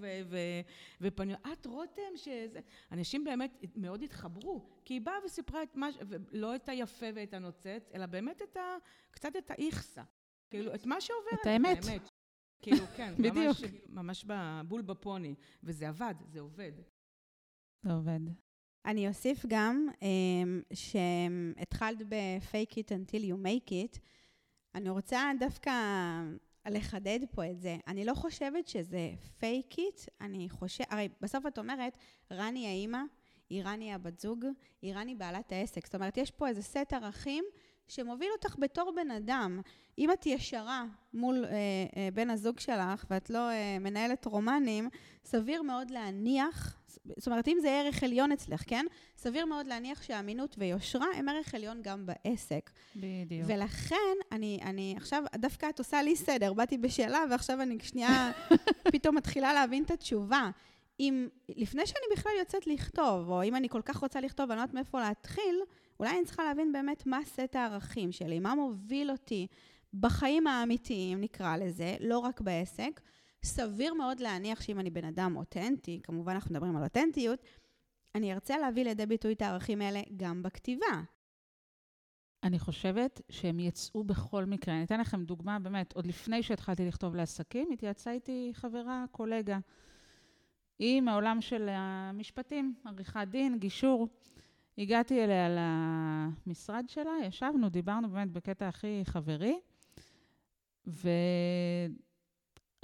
ופניו, 1.00 1.36
את 1.52 1.66
רותם, 1.66 2.16
שזה... 2.16 2.60
אנשים 2.92 3.24
באמת 3.24 3.64
מאוד 3.76 4.02
התחברו, 4.02 4.66
כי 4.84 4.94
היא 4.94 5.00
באה 5.00 5.14
וסיפרה 5.24 5.62
את 5.62 5.76
מה, 5.76 5.88
לא 6.32 6.54
את 6.54 6.68
היפה 6.68 7.06
ואת 7.14 7.34
הנוצץ, 7.34 7.90
אלא 7.94 8.06
באמת 8.06 8.42
את 8.42 8.56
ה... 8.56 8.76
קצת 9.10 9.36
את 9.36 9.50
האיכסה. 9.50 10.02
כאילו, 10.50 10.74
את 10.74 10.86
מה 10.86 11.00
שעובר. 11.00 11.42
את 11.42 11.46
האמת. 11.46 11.78
כאילו, 12.62 12.86
כן, 12.96 13.14
בדיוק. 13.24 13.56
ממש, 13.88 14.24
ממש 14.24 14.64
בול 14.68 14.82
בפוני. 14.82 15.34
וזה 15.62 15.88
עבד, 15.88 16.14
זה 16.26 16.40
עובד. 16.40 16.72
זה 17.82 17.92
עובד. 17.92 18.20
אני 18.86 19.08
אוסיף 19.08 19.46
גם 19.46 19.88
um, 19.94 20.74
שהתחלת 20.74 21.98
ב-fake 22.08 22.72
it 22.72 22.88
until 22.88 23.22
you 23.22 23.36
make 23.44 23.70
it. 23.70 23.98
אני 24.74 24.90
רוצה 24.90 25.30
דווקא 25.38 25.72
לחדד 26.66 27.18
פה 27.30 27.50
את 27.50 27.60
זה. 27.60 27.76
אני 27.86 28.04
לא 28.04 28.14
חושבת 28.14 28.68
שזה 28.68 29.10
fake 29.40 29.74
it, 29.76 30.06
אני 30.20 30.48
חושבת, 30.48 30.86
הרי 30.90 31.08
בסוף 31.20 31.46
את 31.46 31.58
אומרת, 31.58 31.96
רני 32.32 32.66
האימא, 32.66 32.98
היא 33.50 33.62
רני 33.64 33.94
הבת 33.94 34.20
זוג, 34.20 34.44
היא 34.82 34.94
רני 34.94 35.14
בעלת 35.14 35.52
העסק. 35.52 35.86
זאת 35.86 35.94
אומרת, 35.94 36.16
יש 36.16 36.30
פה 36.30 36.48
איזה 36.48 36.62
סט 36.62 36.92
ערכים 36.92 37.44
שמוביל 37.88 38.28
אותך 38.32 38.56
בתור 38.58 38.92
בן 38.96 39.10
אדם. 39.10 39.60
אם 39.98 40.12
את 40.12 40.26
ישרה 40.26 40.84
מול 41.14 41.44
אה, 41.44 41.50
אה, 41.96 42.08
בן 42.14 42.30
הזוג 42.30 42.60
שלך 42.60 43.04
ואת 43.10 43.30
לא 43.30 43.50
אה, 43.50 43.78
מנהלת 43.80 44.24
רומנים, 44.24 44.88
סביר 45.24 45.62
מאוד 45.62 45.90
להניח, 45.90 46.81
זאת 47.16 47.26
אומרת, 47.26 47.48
אם 47.48 47.58
זה 47.60 47.70
ערך 47.70 48.02
עליון 48.02 48.32
אצלך, 48.32 48.62
כן? 48.66 48.86
סביר 49.16 49.46
מאוד 49.46 49.66
להניח 49.66 50.02
שאמינות 50.02 50.54
ויושרה 50.58 51.06
הם 51.14 51.28
ערך 51.28 51.54
עליון 51.54 51.80
גם 51.82 52.06
בעסק. 52.06 52.70
בדיוק. 52.96 53.46
ולכן, 53.46 53.96
אני, 54.32 54.58
אני 54.62 54.94
עכשיו, 54.96 55.24
דווקא 55.36 55.68
את 55.68 55.78
עושה 55.78 56.02
לי 56.02 56.16
סדר, 56.16 56.52
באתי 56.52 56.78
בשאלה 56.78 57.24
ועכשיו 57.30 57.62
אני 57.62 57.78
שנייה 57.82 58.32
פתאום 58.92 59.16
מתחילה 59.16 59.52
להבין 59.52 59.84
את 59.84 59.90
התשובה. 59.90 60.50
אם 61.00 61.28
לפני 61.48 61.86
שאני 61.86 62.16
בכלל 62.16 62.32
יוצאת 62.38 62.66
לכתוב, 62.66 63.28
או 63.28 63.42
אם 63.42 63.56
אני 63.56 63.68
כל 63.68 63.82
כך 63.84 63.96
רוצה 63.96 64.20
לכתוב 64.20 64.48
ואני 64.48 64.56
לא 64.56 64.62
יודעת 64.62 64.74
מאיפה 64.74 65.00
להתחיל, 65.00 65.60
אולי 66.00 66.10
אני 66.10 66.24
צריכה 66.24 66.44
להבין 66.44 66.72
באמת 66.72 67.06
מה 67.06 67.18
סט 67.24 67.56
הערכים 67.56 68.12
שלי, 68.12 68.38
מה 68.40 68.54
מוביל 68.54 69.10
אותי 69.10 69.46
בחיים 69.94 70.46
האמיתיים, 70.46 71.20
נקרא 71.20 71.56
לזה, 71.56 71.96
לא 72.00 72.18
רק 72.18 72.40
בעסק. 72.40 73.00
סביר 73.44 73.94
מאוד 73.94 74.20
להניח 74.20 74.60
שאם 74.60 74.80
אני 74.80 74.90
בן 74.90 75.04
אדם 75.04 75.36
אותנטי, 75.36 76.00
כמובן 76.02 76.32
אנחנו 76.32 76.50
מדברים 76.50 76.76
על 76.76 76.84
אותנטיות, 76.84 77.44
אני 78.14 78.32
ארצה 78.32 78.58
להביא 78.58 78.84
לידי 78.84 79.06
ביטוי 79.06 79.32
את 79.32 79.42
הערכים 79.42 79.80
האלה 79.80 80.00
גם 80.16 80.42
בכתיבה. 80.42 81.02
אני 82.42 82.58
חושבת 82.58 83.20
שהם 83.30 83.60
יצאו 83.60 84.04
בכל 84.04 84.44
מקרה. 84.44 84.74
אני 84.74 84.84
אתן 84.84 85.00
לכם 85.00 85.24
דוגמה, 85.24 85.58
באמת, 85.58 85.92
עוד 85.92 86.06
לפני 86.06 86.42
שהתחלתי 86.42 86.86
לכתוב 86.86 87.14
לעסקים, 87.14 87.68
התייעצה 87.72 88.10
איתי 88.10 88.50
חברה, 88.54 89.04
קולגה. 89.10 89.58
היא 90.78 91.00
מהעולם 91.00 91.40
של 91.40 91.68
המשפטים, 91.70 92.74
עריכת 92.84 93.26
דין, 93.30 93.58
גישור. 93.58 94.08
הגעתי 94.78 95.24
אליה 95.24 95.48
למשרד 96.46 96.84
שלה, 96.88 97.12
ישבנו, 97.26 97.68
דיברנו 97.68 98.10
באמת 98.10 98.30
בקטע 98.30 98.68
הכי 98.68 99.02
חברי, 99.04 99.60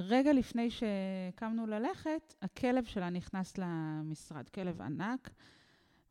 ורגע 0.00 0.32
לפני 0.32 0.68
שקמנו 0.70 1.66
ללכת, 1.66 2.34
הכלב 2.42 2.84
שלה 2.84 3.10
נכנס 3.10 3.58
למשרד, 3.58 4.48
כלב 4.48 4.80
ענק, 4.80 5.30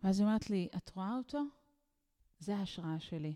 ואז 0.03 0.19
היא 0.19 0.27
אומרת 0.27 0.49
לי, 0.49 0.67
את 0.77 0.91
רואה 0.95 1.15
אותו? 1.17 1.43
זה 2.39 2.55
ההשראה 2.55 2.99
שלי. 2.99 3.33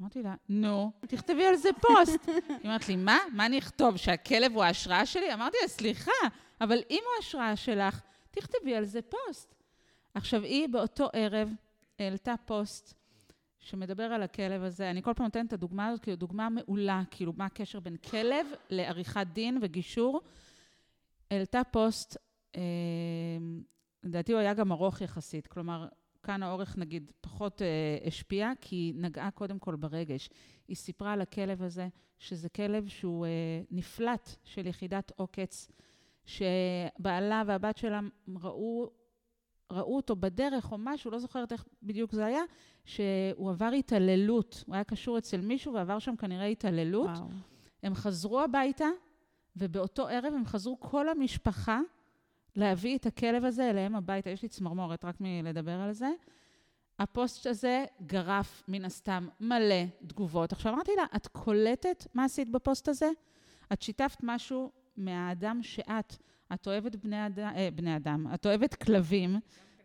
אמרתי 0.00 0.22
לה, 0.22 0.34
נו, 0.48 0.92
תכתבי 1.00 1.46
על 1.46 1.56
זה 1.56 1.68
פוסט. 1.80 2.28
היא 2.48 2.58
אומרת 2.64 2.88
לי, 2.88 2.96
מה? 2.96 3.18
מה 3.32 3.46
אני 3.46 3.58
אכתוב? 3.58 3.96
שהכלב 3.96 4.52
הוא 4.52 4.62
ההשראה 4.64 5.06
שלי? 5.06 5.34
אמרתי 5.34 5.56
לה, 5.62 5.68
סליחה, 5.68 6.10
אבל 6.60 6.78
אם 6.90 7.00
הוא 7.04 7.12
ההשראה 7.16 7.56
שלך, 7.56 8.00
תכתבי 8.30 8.74
על 8.74 8.84
זה 8.84 9.00
פוסט. 9.02 9.54
עכשיו, 10.14 10.42
היא 10.42 10.68
באותו 10.68 11.08
ערב 11.12 11.52
העלתה 11.98 12.34
פוסט 12.44 12.97
שמדבר 13.68 14.02
על 14.02 14.22
הכלב 14.22 14.62
הזה. 14.62 14.90
אני 14.90 15.02
כל 15.02 15.14
פעם 15.14 15.24
נותנת 15.24 15.46
את 15.46 15.52
הדוגמה 15.52 15.86
הזאת, 15.86 16.02
כאילו, 16.02 16.16
דוגמה 16.16 16.48
מעולה, 16.48 17.02
כאילו, 17.10 17.32
מה 17.36 17.44
הקשר 17.44 17.80
בין 17.80 17.96
כלב 17.96 18.46
לעריכת 18.70 19.26
דין 19.32 19.58
וגישור. 19.62 20.20
העלתה 21.30 21.62
פוסט, 21.70 22.16
אה, 22.56 22.62
לדעתי 24.02 24.32
הוא 24.32 24.40
היה 24.40 24.54
גם 24.54 24.72
ארוך 24.72 25.00
יחסית, 25.00 25.46
כלומר, 25.46 25.88
כאן 26.22 26.42
האורך 26.42 26.78
נגיד 26.78 27.12
פחות 27.20 27.62
אה, 27.62 27.98
השפיע, 28.06 28.52
כי 28.60 28.76
היא 28.76 28.94
נגעה 28.96 29.30
קודם 29.30 29.58
כל 29.58 29.76
ברגש. 29.76 30.30
היא 30.68 30.76
סיפרה 30.76 31.12
על 31.12 31.20
הכלב 31.20 31.62
הזה, 31.62 31.88
שזה 32.18 32.48
כלב 32.48 32.88
שהוא 32.88 33.26
אה, 33.26 33.30
נפלט 33.70 34.36
של 34.44 34.66
יחידת 34.66 35.12
עוקץ, 35.16 35.70
שבעלה 36.24 37.42
והבת 37.46 37.76
שלה 37.76 38.00
ראו 38.42 38.90
ראו 39.72 39.96
אותו 39.96 40.16
בדרך 40.16 40.72
או 40.72 40.78
משהו, 40.78 41.10
לא 41.10 41.18
זוכרת 41.18 41.52
איך 41.52 41.64
בדיוק 41.82 42.12
זה 42.12 42.26
היה, 42.26 42.42
שהוא 42.84 43.50
עבר 43.50 43.70
התעללות. 43.78 44.64
הוא 44.66 44.74
היה 44.74 44.84
קשור 44.84 45.18
אצל 45.18 45.40
מישהו 45.40 45.74
ועבר 45.74 45.98
שם 45.98 46.16
כנראה 46.16 46.46
התעללות. 46.46 47.10
וואו. 47.10 47.28
הם 47.82 47.94
חזרו 47.94 48.40
הביתה, 48.40 48.88
ובאותו 49.56 50.08
ערב 50.08 50.34
הם 50.34 50.46
חזרו 50.46 50.80
כל 50.80 51.08
המשפחה 51.08 51.80
להביא 52.56 52.96
את 52.96 53.06
הכלב 53.06 53.44
הזה 53.44 53.70
אליהם 53.70 53.94
הביתה. 53.94 54.30
יש 54.30 54.42
לי 54.42 54.48
צמרמורת 54.48 55.04
רק 55.04 55.16
מלדבר 55.20 55.80
על 55.80 55.92
זה. 55.92 56.10
הפוסט 56.98 57.46
הזה 57.46 57.84
גרף, 58.06 58.62
מן 58.68 58.84
הסתם, 58.84 59.28
מלא 59.40 59.84
תגובות. 60.06 60.52
עכשיו 60.52 60.74
אמרתי 60.74 60.92
לה, 60.96 61.04
את 61.16 61.26
קולטת 61.26 62.06
מה 62.14 62.24
עשית 62.24 62.50
בפוסט 62.50 62.88
הזה? 62.88 63.10
את 63.72 63.82
שיתפת 63.82 64.18
משהו 64.22 64.70
מהאדם 64.96 65.62
שאת. 65.62 66.16
את 66.54 66.66
אוהבת 66.66 66.96
בני, 66.96 67.26
אד... 67.26 67.38
אה, 67.38 67.68
בני 67.74 67.96
אדם, 67.96 68.26
את 68.34 68.46
אוהבת 68.46 68.74
כלבים, 68.74 69.38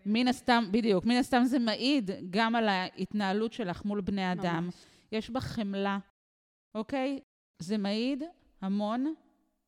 מן 0.06 0.28
הסתם, 0.28 0.64
בדיוק, 0.72 1.06
מן 1.06 1.16
הסתם 1.16 1.44
זה 1.46 1.60
מעיד 1.60 2.12
גם 2.30 2.56
על 2.56 2.70
ההתנהלות 2.70 3.54
שלך 3.54 3.86
מול 3.86 4.02
בני 4.02 4.32
אדם. 4.32 4.64
ממש. 4.64 4.86
יש 5.12 5.30
בה 5.30 5.40
חמלה, 5.40 5.98
אוקיי? 6.76 7.20
זה 7.60 7.78
מעיד 7.78 8.24
המון 8.62 9.14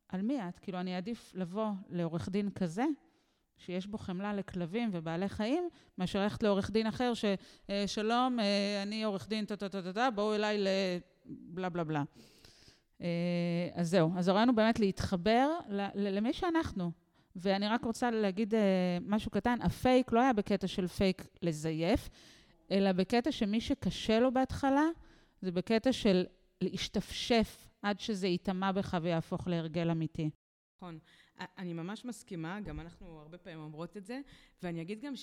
על 0.09 0.21
מי 0.21 0.39
את. 0.49 0.59
כאילו, 0.59 0.79
אני 0.79 0.95
אעדיף 0.95 1.31
לבוא 1.35 1.67
לעורך 1.89 2.29
דין 2.29 2.49
כזה, 2.49 2.85
שיש 3.57 3.87
בו 3.87 3.97
חמלה 3.97 4.33
לכלבים 4.33 4.89
ובעלי 4.93 5.29
חיים, 5.29 5.69
מאשר 5.97 6.23
ללכת 6.23 6.43
לעורך 6.43 6.71
דין 6.71 6.87
אחר 6.87 7.11
ששלום, 7.13 8.39
אה, 8.39 8.45
אה, 8.45 8.83
אני 8.83 9.03
עורך 9.03 9.27
דין, 9.27 9.45
טה-טה-טה-טה, 9.45 10.09
בואו 10.11 10.35
אליי 10.35 10.57
לבלה 10.57 11.69
בלה 11.69 11.83
בלה. 11.83 12.03
אה, 13.01 13.07
אז 13.73 13.89
זהו, 13.89 14.11
אז 14.17 14.27
הרעיון 14.27 14.49
הוא 14.49 14.55
באמת 14.55 14.79
להתחבר 14.79 15.49
למי 15.95 16.33
שאנחנו. 16.33 16.91
ואני 17.35 17.67
רק 17.67 17.85
רוצה 17.85 18.11
להגיד 18.11 18.55
אה, 18.55 18.97
משהו 19.01 19.31
קטן, 19.31 19.61
הפייק 19.61 20.11
לא 20.11 20.19
היה 20.19 20.33
בקטע 20.33 20.67
של 20.67 20.87
פייק 20.87 21.27
לזייף, 21.41 22.09
אלא 22.71 22.91
בקטע 22.91 23.31
שמי 23.31 23.61
שקשה 23.61 24.19
לו 24.19 24.33
בהתחלה, 24.33 24.85
זה 25.41 25.51
בקטע 25.51 25.91
של 25.91 26.25
להשתפשף 26.61 27.67
עד 27.81 27.99
שזה 27.99 28.27
ייטמע 28.27 28.71
בך 28.71 28.97
ויהפוך 29.01 29.47
להרגל 29.47 29.89
אמיתי. 29.91 30.29
נכון. 30.77 30.99
אני 31.57 31.73
ממש 31.73 32.05
מסכימה, 32.05 32.59
גם 32.61 32.79
אנחנו 32.79 33.19
הרבה 33.19 33.37
פעמים 33.37 33.59
אומרות 33.59 33.97
את 33.97 34.05
זה, 34.05 34.21
ואני 34.63 34.81
אגיד 34.81 35.01
גם 35.01 35.13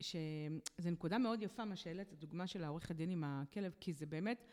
שזו 0.00 0.90
נקודה 0.90 1.18
מאוד 1.18 1.42
יפה 1.42 1.64
מה 1.64 1.76
שהעלית, 1.76 2.12
הדוגמה 2.12 2.46
של 2.46 2.64
העורך 2.64 2.90
הדין 2.90 3.10
עם 3.10 3.24
הכלב, 3.24 3.74
כי 3.80 3.92
זה 3.92 4.06
באמת... 4.06 4.44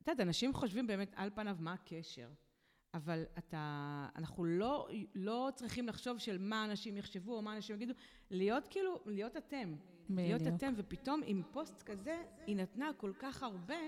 את 0.00 0.08
יודעת, 0.08 0.26
אנשים 0.26 0.54
חושבים 0.54 0.86
באמת 0.86 1.12
על 1.16 1.30
פניו 1.34 1.56
מה 1.60 1.72
הקשר. 1.72 2.28
אבל 2.94 3.24
אתה, 3.38 4.06
אנחנו 4.16 4.44
לא, 4.44 4.88
לא 5.14 5.48
צריכים 5.54 5.86
לחשוב 5.86 6.18
של 6.18 6.38
מה 6.38 6.64
אנשים 6.64 6.96
יחשבו 6.96 7.36
או 7.36 7.42
מה 7.42 7.56
אנשים 7.56 7.76
יגידו, 7.76 7.92
להיות 8.30 8.68
כאילו, 8.70 9.00
להיות 9.06 9.36
אתם. 9.36 9.74
בדיוק. 10.10 10.18
להיות 10.18 10.54
אתם, 10.54 10.72
ופתאום 10.76 11.20
עם 11.24 11.42
פוסט 11.52 11.82
כזה, 11.82 12.22
היא 12.46 12.56
נתנה 12.56 12.90
כל 12.96 13.12
כך 13.18 13.42
הרבה, 13.42 13.80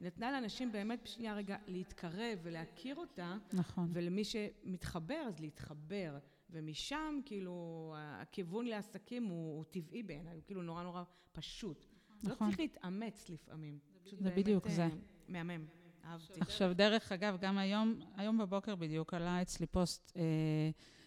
נתנה 0.00 0.32
לאנשים 0.32 0.72
באמת 0.72 1.02
בשנייה 1.02 1.34
רגע 1.34 1.56
להתקרב 1.66 2.38
ולהכיר 2.42 2.96
אותה. 2.96 3.36
נכון. 3.52 3.88
ולמי 3.92 4.24
שמתחבר, 4.24 5.22
אז 5.26 5.40
להתחבר. 5.40 6.18
ומשם, 6.50 7.20
כאילו, 7.24 7.94
הכיוון 7.96 8.66
לעסקים 8.66 9.24
הוא, 9.24 9.56
הוא 9.56 9.64
טבעי 9.64 10.02
בעיניי, 10.02 10.34
הוא 10.34 10.42
כאילו 10.46 10.62
נורא 10.62 10.82
נורא 10.82 11.02
פשוט. 11.32 11.86
לא 12.24 12.32
נכון. 12.32 12.46
לא 12.46 12.50
צריך 12.50 12.60
להתאמץ 12.60 13.28
לפעמים. 13.28 13.78
זה 14.18 14.30
בדיוק 14.30 14.68
זה. 14.68 14.88
מהמם. 15.30 15.64
אהבתי. 16.04 16.40
עכשיו, 16.40 16.72
דרך 16.74 17.12
אגב, 17.12 17.36
גם 17.40 17.58
היום, 17.58 18.00
היום 18.16 18.38
בבוקר 18.38 18.74
בדיוק 18.74 19.14
עלה 19.14 19.42
אצלי 19.42 19.66
פוסט 19.66 20.12
אה, 20.16 20.22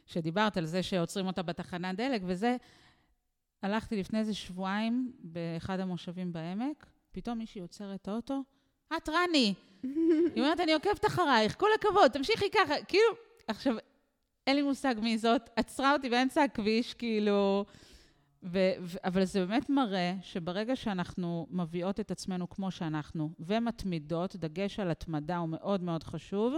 שדיברת 0.06 0.58
על 0.58 0.66
זה 0.66 0.84
שעוצרים 0.84 1.28
אותה 1.28 1.42
בתחנת 1.42 1.96
דלק, 1.96 2.22
וזה, 2.26 2.58
הלכתי 3.64 4.00
לפני 4.00 4.20
איזה 4.20 4.34
שבועיים 4.34 5.14
באחד 5.20 5.80
המושבים 5.80 6.34
בעמק, 6.34 6.86
פתאום 7.12 7.38
מישהי 7.38 7.62
עוצרת 7.62 8.02
את 8.02 8.08
האוטו, 8.08 8.44
את 8.98 9.10
רני. 9.10 9.54
היא 9.84 9.92
אומרת, 10.38 10.60
אני 10.60 10.74
עוקבת 10.74 11.06
אחרייך, 11.06 11.60
כל 11.60 11.70
הכבוד, 11.76 12.12
תמשיכי 12.12 12.50
ככה. 12.52 12.74
כאילו, 12.88 13.08
עכשיו, 13.48 13.76
אין 14.48 14.56
לי 14.56 14.62
מושג 14.62 14.96
מי 15.02 15.18
זאת, 15.18 15.50
עצרה 15.56 15.94
אותי 15.94 16.10
באמצע 16.10 16.44
הכביש, 16.44 16.94
כאילו... 16.94 17.66
ו- 18.44 18.74
ו- 18.82 18.98
אבל 19.04 19.26
זה 19.26 19.46
באמת 19.46 19.70
מראה 19.70 20.16
שברגע 20.22 20.76
שאנחנו 20.76 21.48
מביאות 21.52 22.00
את 22.00 22.12
עצמנו 22.12 22.50
כמו 22.50 22.72
שאנחנו 22.72 23.30
ומתמידות, 23.40 24.36
דגש 24.36 24.80
על 24.80 24.92
התמדה 24.92 25.38
הוא 25.38 25.50
מאוד 25.50 25.84
מאוד 25.84 26.04
חשוב, 26.04 26.54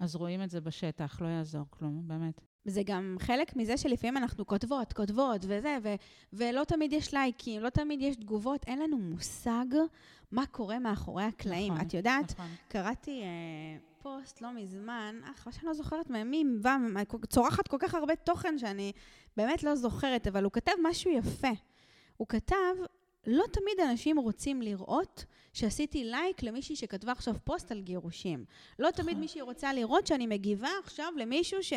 אז 0.00 0.16
רואים 0.16 0.42
את 0.42 0.50
זה 0.50 0.60
בשטח, 0.60 1.20
לא 1.22 1.26
יעזור 1.26 1.64
כלום, 1.70 2.02
באמת. 2.08 2.40
זה 2.64 2.82
גם 2.86 3.16
חלק 3.20 3.56
מזה 3.56 3.76
שלפעמים 3.76 4.16
אנחנו 4.16 4.46
כותבות, 4.46 4.92
כותבות 4.92 5.40
וזה, 5.44 5.76
ו- 5.82 5.94
ולא 6.32 6.64
תמיד 6.64 6.92
יש 6.92 7.14
לייקים, 7.14 7.62
לא 7.62 7.68
תמיד 7.68 8.02
יש 8.02 8.16
תגובות, 8.16 8.64
אין 8.66 8.78
לנו 8.78 8.98
מושג 8.98 9.66
מה 10.32 10.46
קורה 10.46 10.78
מאחורי 10.78 11.24
הקלעים. 11.24 11.72
נכון, 11.72 11.86
את 11.86 11.94
יודעת, 11.94 12.32
נכון. 12.32 12.46
קראתי 12.68 13.22
אה, 13.22 13.78
פוסט 14.02 14.40
לא 14.40 14.52
מזמן, 14.52 15.20
אה, 15.24 15.34
חבל 15.34 15.52
שאני 15.52 15.66
לא 15.66 15.74
זוכרת 15.74 16.10
מי, 16.10 16.44
צורכת 17.28 17.68
כל 17.68 17.76
כך 17.80 17.94
הרבה 17.94 18.16
תוכן 18.16 18.58
שאני 18.58 18.92
באמת 19.36 19.62
לא 19.62 19.74
זוכרת, 19.74 20.26
אבל 20.26 20.44
הוא 20.44 20.52
כתב 20.52 20.72
משהו 20.82 21.10
יפה. 21.10 21.52
הוא 22.16 22.28
כתב, 22.28 22.74
לא 23.26 23.44
תמיד 23.52 23.80
אנשים 23.90 24.18
רוצים 24.18 24.62
לראות 24.62 25.24
שעשיתי 25.52 26.04
לייק 26.04 26.42
למישהי 26.42 26.76
שכתבה 26.76 27.12
עכשיו 27.12 27.34
פוסט 27.44 27.72
על 27.72 27.80
גירושים. 27.80 28.44
לא 28.78 28.90
תמיד 28.90 29.08
נכון. 29.08 29.20
מישהי 29.20 29.40
רוצה 29.40 29.72
לראות 29.72 30.06
שאני 30.06 30.26
מגיבה 30.26 30.68
עכשיו 30.84 31.12
למישהו 31.16 31.62
ש... 31.62 31.72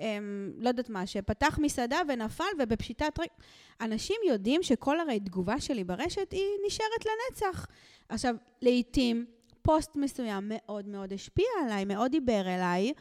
אמ, 0.00 0.52
לא 0.58 0.68
יודעת 0.68 0.90
מה, 0.90 1.06
שפתח 1.06 1.58
מסעדה 1.62 2.00
ונפל 2.08 2.44
ובפשיטת 2.58 3.18
רגל. 3.18 3.32
אנשים 3.80 4.16
יודעים 4.28 4.62
שכל 4.62 5.00
הרי 5.00 5.20
תגובה 5.20 5.60
שלי 5.60 5.84
ברשת 5.84 6.32
היא 6.32 6.48
נשארת 6.66 7.06
לנצח. 7.06 7.66
עכשיו, 8.08 8.34
לעתים 8.62 9.26
פוסט 9.62 9.96
מסוים 9.96 10.44
מאוד 10.54 10.88
מאוד 10.88 11.12
השפיע 11.12 11.46
עליי, 11.64 11.84
מאוד 11.84 12.10
דיבר 12.10 12.40
אליי. 12.40 12.92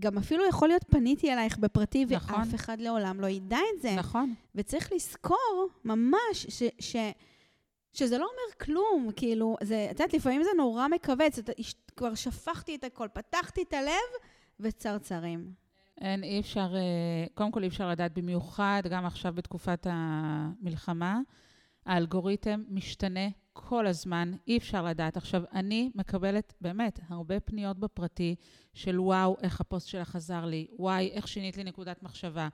גם 0.00 0.18
אפילו 0.18 0.48
יכול 0.48 0.68
להיות 0.68 0.84
פניתי 0.90 1.32
אלייך 1.32 1.58
בפרטי, 1.58 2.04
נכון. 2.04 2.40
ואף 2.40 2.54
אחד 2.54 2.80
לעולם 2.80 3.20
לא 3.20 3.26
ידע 3.26 3.58
את 3.74 3.82
זה. 3.82 3.94
נכון. 3.94 4.34
וצריך 4.54 4.92
לזכור 4.92 5.68
ממש 5.84 6.46
ש... 6.48 6.62
ש 6.80 6.96
שזה 7.96 8.18
לא 8.18 8.24
אומר 8.24 8.64
כלום, 8.64 9.08
כאילו, 9.16 9.56
זה, 9.62 9.86
את 9.90 10.00
יודעת, 10.00 10.14
לפעמים 10.14 10.42
זה 10.42 10.50
נורא 10.56 10.88
מכווץ, 10.88 11.38
כבר 11.96 12.14
שפכתי 12.14 12.74
את 12.74 12.84
הכל, 12.84 13.08
פתחתי 13.12 13.62
את 13.62 13.72
הלב, 13.72 14.30
וצרצרים. 14.60 15.52
אין, 16.00 16.24
אי 16.24 16.40
אפשר, 16.40 16.74
אה, 16.76 17.26
קודם 17.34 17.50
כל 17.50 17.62
אי 17.62 17.68
אפשר 17.68 17.88
לדעת 17.88 18.18
במיוחד, 18.18 18.82
גם 18.90 19.06
עכשיו 19.06 19.32
בתקופת 19.34 19.86
המלחמה, 19.90 21.20
האלגוריתם 21.86 22.62
משתנה 22.68 23.28
כל 23.56 23.86
הזמן, 23.86 24.32
אי 24.48 24.56
אפשר 24.56 24.84
לדעת. 24.84 25.16
עכשיו, 25.16 25.42
אני 25.52 25.90
מקבלת 25.94 26.54
באמת 26.60 27.00
הרבה 27.08 27.40
פניות 27.40 27.78
בפרטי 27.78 28.34
של 28.74 29.00
וואו, 29.00 29.36
איך 29.42 29.60
הפוסט 29.60 29.88
שלך 29.88 30.16
עזר 30.16 30.44
לי, 30.44 30.66
וואי, 30.78 31.10
איך 31.12 31.28
שינית 31.28 31.56
לי 31.56 31.64
נקודת 31.64 32.02
מחשבה. 32.02 32.48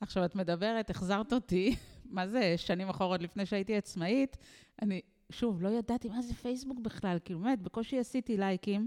עכשיו, 0.00 0.24
את 0.24 0.34
מדברת, 0.34 0.90
החזרת 0.90 1.32
אותי, 1.32 1.76
מה 2.16 2.28
זה, 2.28 2.54
שנים 2.56 2.88
אחרות 2.88 3.22
לפני 3.22 3.46
שהייתי 3.46 3.76
עצמאית, 3.76 4.36
אני, 4.82 5.00
שוב, 5.30 5.62
לא 5.62 5.68
ידעתי 5.68 6.08
מה 6.08 6.22
זה 6.22 6.34
פייסבוק 6.34 6.78
בכלל, 6.78 7.18
כאילו, 7.24 7.40
באמת, 7.40 7.62
בקושי 7.62 7.98
עשיתי 7.98 8.36
לייקים. 8.36 8.86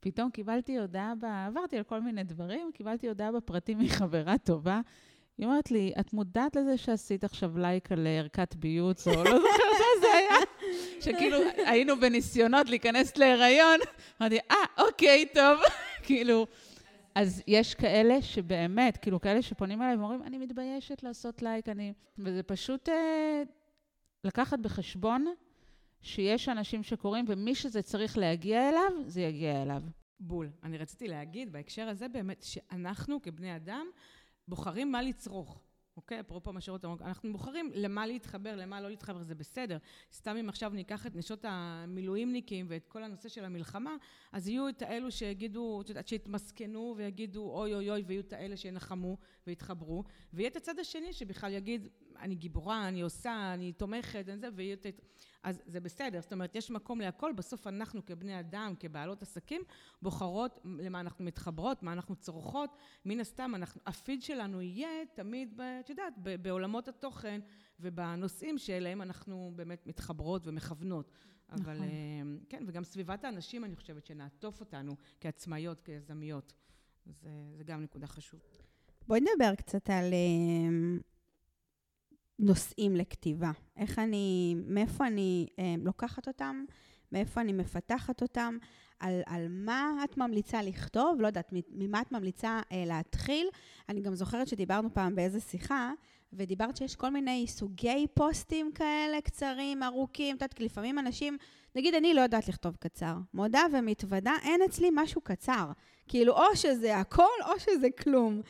פתאום 0.00 0.30
קיבלתי 0.30 0.78
הודעה, 0.78 1.14
ב... 1.14 1.24
עברתי 1.24 1.76
על 1.76 1.82
כל 1.82 2.00
מיני 2.00 2.24
דברים, 2.24 2.70
קיבלתי 2.74 3.08
הודעה 3.08 3.32
בפרטים 3.32 3.78
מחברה 3.78 4.38
טובה. 4.38 4.80
היא 5.38 5.46
אומרת 5.46 5.70
לי, 5.70 5.92
את 6.00 6.12
מודעת 6.12 6.56
לזה 6.56 6.76
שעשית 6.76 7.24
עכשיו 7.24 7.58
לייק 7.58 7.92
על 7.92 8.06
ערכת 8.06 8.54
ביוץ, 8.54 9.08
או 9.08 9.12
לא 9.12 9.24
זוכרת 9.24 9.78
מה 9.78 10.00
זה 10.00 10.06
היה? 10.18 10.47
שכאילו 11.00 11.38
היינו 11.56 12.00
בניסיונות 12.00 12.68
להיכנס 12.68 13.16
להיריון, 13.16 13.80
אמרתי, 14.20 14.38
אה, 14.50 14.56
אוקיי, 14.78 15.26
טוב. 15.34 15.60
כאילו, 16.06 16.46
אז 17.14 17.42
יש 17.46 17.74
כאלה 17.74 18.22
שבאמת, 18.22 18.96
כאילו, 18.96 19.20
כאלה 19.20 19.42
שפונים 19.42 19.82
אליי 19.82 19.96
ואומרים, 19.96 20.22
אני 20.22 20.38
מתביישת 20.38 21.02
לעשות 21.02 21.42
לייק, 21.42 21.68
אני... 21.68 21.92
וזה 22.18 22.42
פשוט 22.42 22.88
אה, 22.88 23.42
לקחת 24.24 24.58
בחשבון 24.58 25.26
שיש 26.02 26.48
אנשים 26.48 26.82
שקוראים, 26.82 27.24
ומי 27.28 27.54
שזה 27.54 27.82
צריך 27.82 28.18
להגיע 28.18 28.68
אליו, 28.68 28.92
זה 29.06 29.20
יגיע 29.20 29.62
אליו. 29.62 29.82
בול. 30.20 30.50
אני 30.62 30.78
רציתי 30.78 31.08
להגיד 31.08 31.52
בהקשר 31.52 31.88
הזה 31.88 32.08
באמת, 32.08 32.42
שאנחנו 32.42 33.22
כבני 33.22 33.56
אדם 33.56 33.86
בוחרים 34.48 34.92
מה 34.92 35.02
לצרוך. 35.02 35.60
אוקיי? 35.98 36.20
אפרופו 36.20 36.52
מה 36.52 36.60
שרות 36.60 36.84
אנחנו 36.84 37.32
בוחרים 37.32 37.70
למה 37.74 38.06
להתחבר, 38.06 38.56
למה 38.56 38.80
לא 38.80 38.88
להתחבר, 38.88 39.22
זה 39.22 39.34
בסדר. 39.34 39.78
סתם 40.12 40.36
אם 40.36 40.48
עכשיו 40.48 40.70
ניקח 40.70 41.06
את 41.06 41.16
נשות 41.16 41.44
המילואימניקים 41.48 42.66
ואת 42.68 42.86
כל 42.86 43.02
הנושא 43.02 43.28
של 43.28 43.44
המלחמה, 43.44 43.96
אז 44.32 44.48
יהיו 44.48 44.68
את 44.68 44.82
האלו 44.82 45.10
שיגידו, 45.10 45.80
את 45.80 45.88
יודעת, 45.88 46.08
שיתמסכנו 46.08 46.94
ויגידו 46.96 47.50
אוי 47.50 47.74
אוי 47.74 47.90
אוי, 47.90 48.02
ויהיו 48.06 48.20
את 48.20 48.32
האלה 48.32 48.56
שינחמו 48.56 49.16
ויתחברו, 49.46 50.04
ויהיה 50.32 50.50
את 50.50 50.56
הצד 50.56 50.78
השני 50.78 51.12
שבכלל 51.12 51.52
יגיד, 51.52 51.88
אני 52.18 52.34
גיבורה, 52.34 52.88
אני 52.88 53.00
עושה, 53.00 53.50
אני 53.54 53.72
תומכת, 53.72 54.28
אני 54.28 54.38
זה, 54.38 54.48
ויהיה 54.54 54.74
את... 54.74 54.86
אז 55.42 55.62
זה 55.66 55.80
בסדר, 55.80 56.20
זאת 56.20 56.32
אומרת, 56.32 56.54
יש 56.54 56.70
מקום 56.70 57.00
להכל, 57.00 57.32
בסוף 57.32 57.66
אנחנו 57.66 58.06
כבני 58.06 58.40
אדם, 58.40 58.74
כבעלות 58.80 59.22
עסקים, 59.22 59.62
בוחרות 60.02 60.60
למה 60.64 61.00
אנחנו 61.00 61.24
מתחברות, 61.24 61.82
מה 61.82 61.92
אנחנו 61.92 62.16
צורכות, 62.16 62.76
מן 63.04 63.20
הסתם, 63.20 63.52
אנחנו, 63.54 63.80
הפיד 63.86 64.22
שלנו 64.22 64.62
יהיה 64.62 64.88
תמיד, 65.14 65.60
את 65.80 65.90
יודעת, 65.90 66.14
בעולמות 66.42 66.88
התוכן 66.88 67.40
ובנושאים 67.80 68.58
שאליהם 68.58 69.02
אנחנו 69.02 69.52
באמת 69.56 69.86
מתחברות 69.86 70.46
ומכוונות. 70.46 71.10
נכון. 71.48 71.64
אבל 71.64 71.78
כן, 72.48 72.64
וגם 72.66 72.84
סביבת 72.84 73.24
האנשים, 73.24 73.64
אני 73.64 73.76
חושבת, 73.76 74.06
שנעטוף 74.06 74.60
אותנו 74.60 74.96
כעצמאיות, 75.20 75.80
כיזמיות. 75.80 76.52
זה, 77.06 77.30
זה 77.56 77.64
גם 77.64 77.82
נקודה 77.82 78.06
חשובה. 78.06 78.44
בואי 79.06 79.20
נדבר 79.20 79.54
קצת 79.54 79.90
על 79.90 80.12
נושאים 82.38 82.96
לכתיבה. 82.96 83.50
איך 83.76 83.98
אני, 83.98 84.56
מאיפה 84.66 85.06
אני 85.06 85.46
אה, 85.58 85.74
לוקחת 85.84 86.28
אותם, 86.28 86.64
מאיפה 87.12 87.40
אני 87.40 87.52
מפתחת 87.52 88.22
אותם, 88.22 88.58
על, 89.00 89.20
על 89.26 89.46
מה 89.50 90.04
את 90.04 90.16
ממליצה 90.16 90.62
לכתוב, 90.62 91.20
לא 91.20 91.26
יודעת, 91.26 91.52
ממה 91.70 92.00
את 92.00 92.12
ממליצה 92.12 92.60
אה, 92.72 92.84
להתחיל. 92.86 93.46
אני 93.88 94.00
גם 94.00 94.14
זוכרת 94.14 94.48
שדיברנו 94.48 94.94
פעם 94.94 95.14
באיזה 95.14 95.40
שיחה, 95.40 95.92
ודיברת 96.32 96.76
שיש 96.76 96.96
כל 96.96 97.10
מיני 97.10 97.46
סוגי 97.48 98.06
פוסטים 98.14 98.72
כאלה, 98.74 99.20
קצרים, 99.20 99.82
ארוכים, 99.82 100.36
את 100.36 100.42
יודעת, 100.42 100.60
לפעמים 100.60 100.98
אנשים, 100.98 101.36
נגיד 101.76 101.94
אני 101.94 102.14
לא 102.14 102.20
יודעת 102.20 102.48
לכתוב 102.48 102.76
קצר, 102.76 103.14
מודה 103.34 103.62
ומתוודה, 103.72 104.32
אין 104.42 104.60
אצלי 104.62 104.88
משהו 104.92 105.20
קצר. 105.20 105.66
כאילו, 106.08 106.32
או 106.32 106.56
שזה 106.56 106.96
הכל, 106.96 107.24
או 107.44 107.60
שזה 107.60 107.88
כלום. 108.02 108.40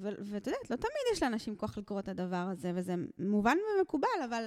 ואת 0.00 0.46
יודעת, 0.46 0.70
לא 0.70 0.76
תמיד 0.76 1.02
יש 1.12 1.22
לאנשים 1.22 1.56
כוח 1.56 1.78
לקרוא 1.78 2.00
את 2.00 2.08
הדבר 2.08 2.36
הזה, 2.36 2.72
וזה 2.74 2.94
מובן 3.18 3.56
ומקובל, 3.78 4.08
אבל 4.28 4.46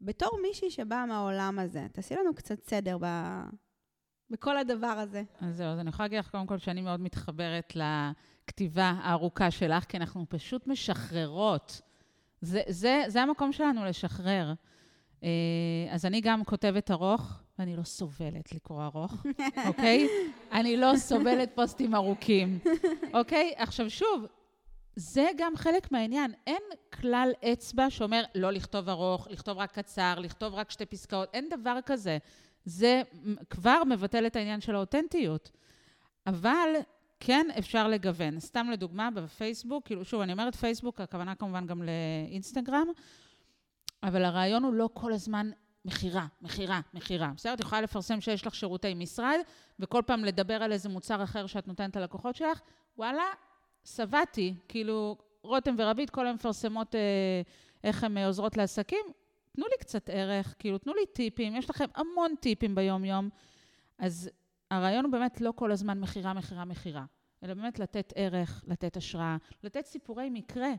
בתור 0.00 0.38
מישהי 0.42 0.70
שבאה 0.70 1.06
מהעולם 1.06 1.58
הזה, 1.58 1.86
תעשי 1.92 2.14
לנו 2.14 2.34
קצת 2.34 2.64
סדר 2.64 2.98
ב... 3.00 3.06
בכל 4.30 4.56
הדבר 4.56 4.86
הזה. 4.86 5.22
אז 5.40 5.56
זהו, 5.56 5.66
אז 5.66 5.78
אני 5.78 5.88
יכולה 5.88 6.04
להגיד 6.04 6.18
לך 6.18 6.30
קודם 6.30 6.46
כל 6.46 6.58
שאני 6.58 6.80
מאוד 6.80 7.00
מתחברת 7.00 7.72
לכתיבה 7.76 8.92
הארוכה 9.02 9.50
שלך, 9.50 9.84
כי 9.84 9.96
אנחנו 9.96 10.26
פשוט 10.28 10.66
משחררות. 10.66 11.80
זה, 12.40 12.62
זה, 12.68 13.02
זה 13.06 13.22
המקום 13.22 13.52
שלנו 13.52 13.84
לשחרר. 13.84 14.54
אה, 15.22 15.28
אז 15.90 16.06
אני 16.06 16.20
גם 16.20 16.44
כותבת 16.44 16.90
ארוך, 16.90 17.42
ואני 17.58 17.76
לא 17.76 17.82
סובלת 17.82 18.52
לקרוא 18.52 18.84
ארוך, 18.84 19.26
אוקיי? 19.68 20.08
אני 20.52 20.76
לא 20.76 20.96
סובלת 20.96 21.50
פוסטים 21.54 21.94
ארוכים, 21.94 22.58
אוקיי? 23.14 23.52
עכשיו 23.56 23.90
שוב, 23.90 24.26
זה 24.96 25.28
גם 25.36 25.56
חלק 25.56 25.92
מהעניין. 25.92 26.32
אין 26.46 26.62
כלל 27.00 27.32
אצבע 27.52 27.90
שאומר 27.90 28.22
לא 28.34 28.50
לכתוב 28.50 28.88
ארוך, 28.88 29.28
לכתוב 29.30 29.58
רק 29.58 29.72
קצר, 29.72 30.14
לכתוב 30.18 30.54
רק 30.54 30.70
שתי 30.70 30.86
פסקאות, 30.86 31.28
אין 31.34 31.48
דבר 31.48 31.78
כזה. 31.86 32.18
זה 32.64 33.02
כבר 33.50 33.82
מבטל 33.84 34.26
את 34.26 34.36
העניין 34.36 34.60
של 34.60 34.74
האותנטיות. 34.74 35.50
אבל 36.26 36.68
כן 37.20 37.46
אפשר 37.58 37.88
לגוון. 37.88 38.40
סתם 38.40 38.66
לדוגמה, 38.72 39.10
בפייסבוק, 39.10 39.86
כאילו, 39.86 40.04
שוב, 40.04 40.20
אני 40.20 40.32
אומרת 40.32 40.54
פייסבוק, 40.54 41.00
הכוונה 41.00 41.34
כמובן 41.34 41.66
גם 41.66 41.82
לאינסטגרם, 41.82 42.86
אבל 44.02 44.24
הרעיון 44.24 44.64
הוא 44.64 44.74
לא 44.74 44.88
כל 44.94 45.12
הזמן 45.12 45.50
מכירה, 45.84 46.26
מכירה, 46.42 46.80
מכירה. 46.94 47.32
בסדר? 47.36 47.54
את 47.54 47.60
יכולה 47.60 47.80
לפרסם 47.80 48.20
שיש 48.20 48.46
לך 48.46 48.54
שירותי 48.54 48.94
משרד, 48.94 49.38
וכל 49.80 50.02
פעם 50.06 50.24
לדבר 50.24 50.62
על 50.62 50.72
איזה 50.72 50.88
מוצר 50.88 51.24
אחר 51.24 51.46
שאת 51.46 51.68
נותנת 51.68 51.96
ללקוחות 51.96 52.36
שלך, 52.36 52.60
וואלה, 52.98 53.24
שבעתי. 53.84 54.54
כאילו, 54.68 55.16
רותם 55.42 55.74
ורבית 55.78 56.10
כל 56.10 56.26
היום 56.26 56.34
מפרסמות 56.34 56.94
אה, 56.94 57.00
איך 57.84 58.04
הן 58.04 58.18
עוזרות 58.18 58.56
לעסקים. 58.56 59.06
תנו 59.52 59.66
לי 59.66 59.76
קצת 59.80 60.10
ערך, 60.12 60.54
כאילו, 60.58 60.78
תנו 60.78 60.94
לי 60.94 61.06
טיפים. 61.06 61.56
יש 61.56 61.70
לכם 61.70 61.84
המון 61.94 62.34
טיפים 62.40 62.74
ביום-יום. 62.74 63.28
אז 63.98 64.30
הרעיון 64.70 65.04
הוא 65.04 65.12
באמת 65.12 65.40
לא 65.40 65.52
כל 65.56 65.72
הזמן 65.72 66.00
מכירה, 66.00 66.32
מכירה, 66.32 66.64
מכירה, 66.64 67.04
אלא 67.42 67.54
באמת 67.54 67.78
לתת 67.78 68.12
ערך, 68.16 68.64
לתת 68.66 68.96
השראה, 68.96 69.36
לתת 69.62 69.86
סיפורי 69.86 70.30
מקרה. 70.30 70.70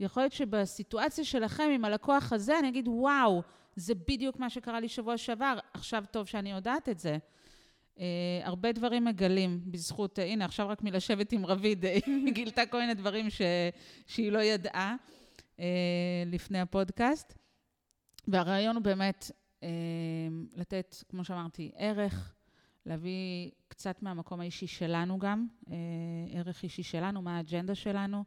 יכול 0.00 0.22
להיות 0.22 0.32
שבסיטואציה 0.32 1.24
שלכם 1.24 1.70
עם 1.74 1.84
הלקוח 1.84 2.32
הזה, 2.32 2.58
אני 2.58 2.68
אגיד, 2.68 2.88
וואו, 2.88 3.42
זה 3.76 3.94
בדיוק 3.94 4.38
מה 4.38 4.50
שקרה 4.50 4.80
לי 4.80 4.88
שבוע 4.88 5.16
שעבר, 5.16 5.58
עכשיו 5.74 6.04
טוב 6.10 6.26
שאני 6.26 6.52
יודעת 6.52 6.88
את 6.88 6.98
זה. 6.98 7.18
Uh, 7.98 8.00
הרבה 8.42 8.72
דברים 8.72 9.04
מגלים 9.04 9.60
בזכות, 9.66 10.18
uh, 10.18 10.22
הנה, 10.22 10.44
עכשיו 10.44 10.68
רק 10.68 10.82
מלשבת 10.82 11.32
עם 11.32 11.46
רביד, 11.46 11.84
היא 11.86 12.32
גילתה 12.32 12.66
כל 12.66 12.80
מיני 12.80 12.94
דברים 12.94 13.30
ש, 13.30 13.42
שהיא 14.06 14.32
לא 14.32 14.38
ידעה 14.38 14.96
לפני 16.26 16.60
הפודקאסט. 16.60 17.34
והרעיון 18.28 18.76
הוא 18.76 18.82
באמת 18.82 19.30
לתת, 20.56 20.96
כמו 21.08 21.24
שאמרתי, 21.24 21.70
ערך, 21.76 22.34
להביא 22.86 23.50
קצת 23.68 24.02
מהמקום 24.02 24.40
האישי 24.40 24.66
שלנו 24.66 25.18
גם, 25.18 25.46
ערך 26.32 26.62
אישי 26.62 26.82
שלנו, 26.82 27.22
מה 27.22 27.36
האג'נדה 27.36 27.74
שלנו, 27.74 28.24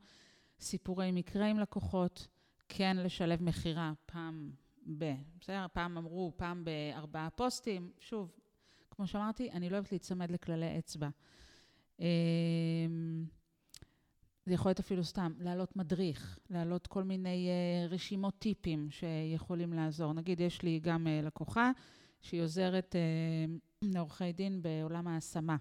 סיפורי 0.60 1.12
מקרה 1.12 1.46
עם 1.46 1.60
לקוחות, 1.60 2.28
כן 2.70 2.98
לשלב 2.98 3.44
מכירה 3.44 3.94
פעם 4.06 4.52
ב... 4.98 5.14
בסדר? 5.40 5.66
פעם 5.74 5.98
אמרו, 5.98 6.34
פעם 6.38 6.66
בארבעה 6.66 7.30
פוסטים. 7.30 7.92
שוב, 8.00 8.41
כמו 9.02 9.08
שאמרתי, 9.08 9.52
אני 9.52 9.70
לא 9.70 9.76
אוהבת 9.76 9.92
להיצמד 9.92 10.32
לכללי 10.32 10.80
אצבע. 10.80 11.10
אמ, 12.00 12.06
זה 14.46 14.54
יכול 14.54 14.70
להיות 14.70 14.80
אפילו 14.80 15.04
סתם, 15.04 15.34
להעלות 15.40 15.76
מדריך, 15.76 16.40
להעלות 16.50 16.88
כל 16.88 17.04
מיני 17.04 17.50
uh, 17.50 17.94
רשימות 17.94 18.40
טיפים 18.40 18.88
שיכולים 18.92 19.74
לעזור. 19.74 20.14
נגיד, 20.14 20.40
יש 20.40 20.62
לי 20.62 20.80
גם 20.80 21.08
uh, 21.08 21.26
לקוחה 21.26 21.72
שהיא 22.22 22.42
עוזרת 22.42 22.96
uh, 22.96 23.88
לעורכי 23.94 24.32
דין 24.32 24.62
בעולם 24.62 25.08
ההשמה. 25.08 25.58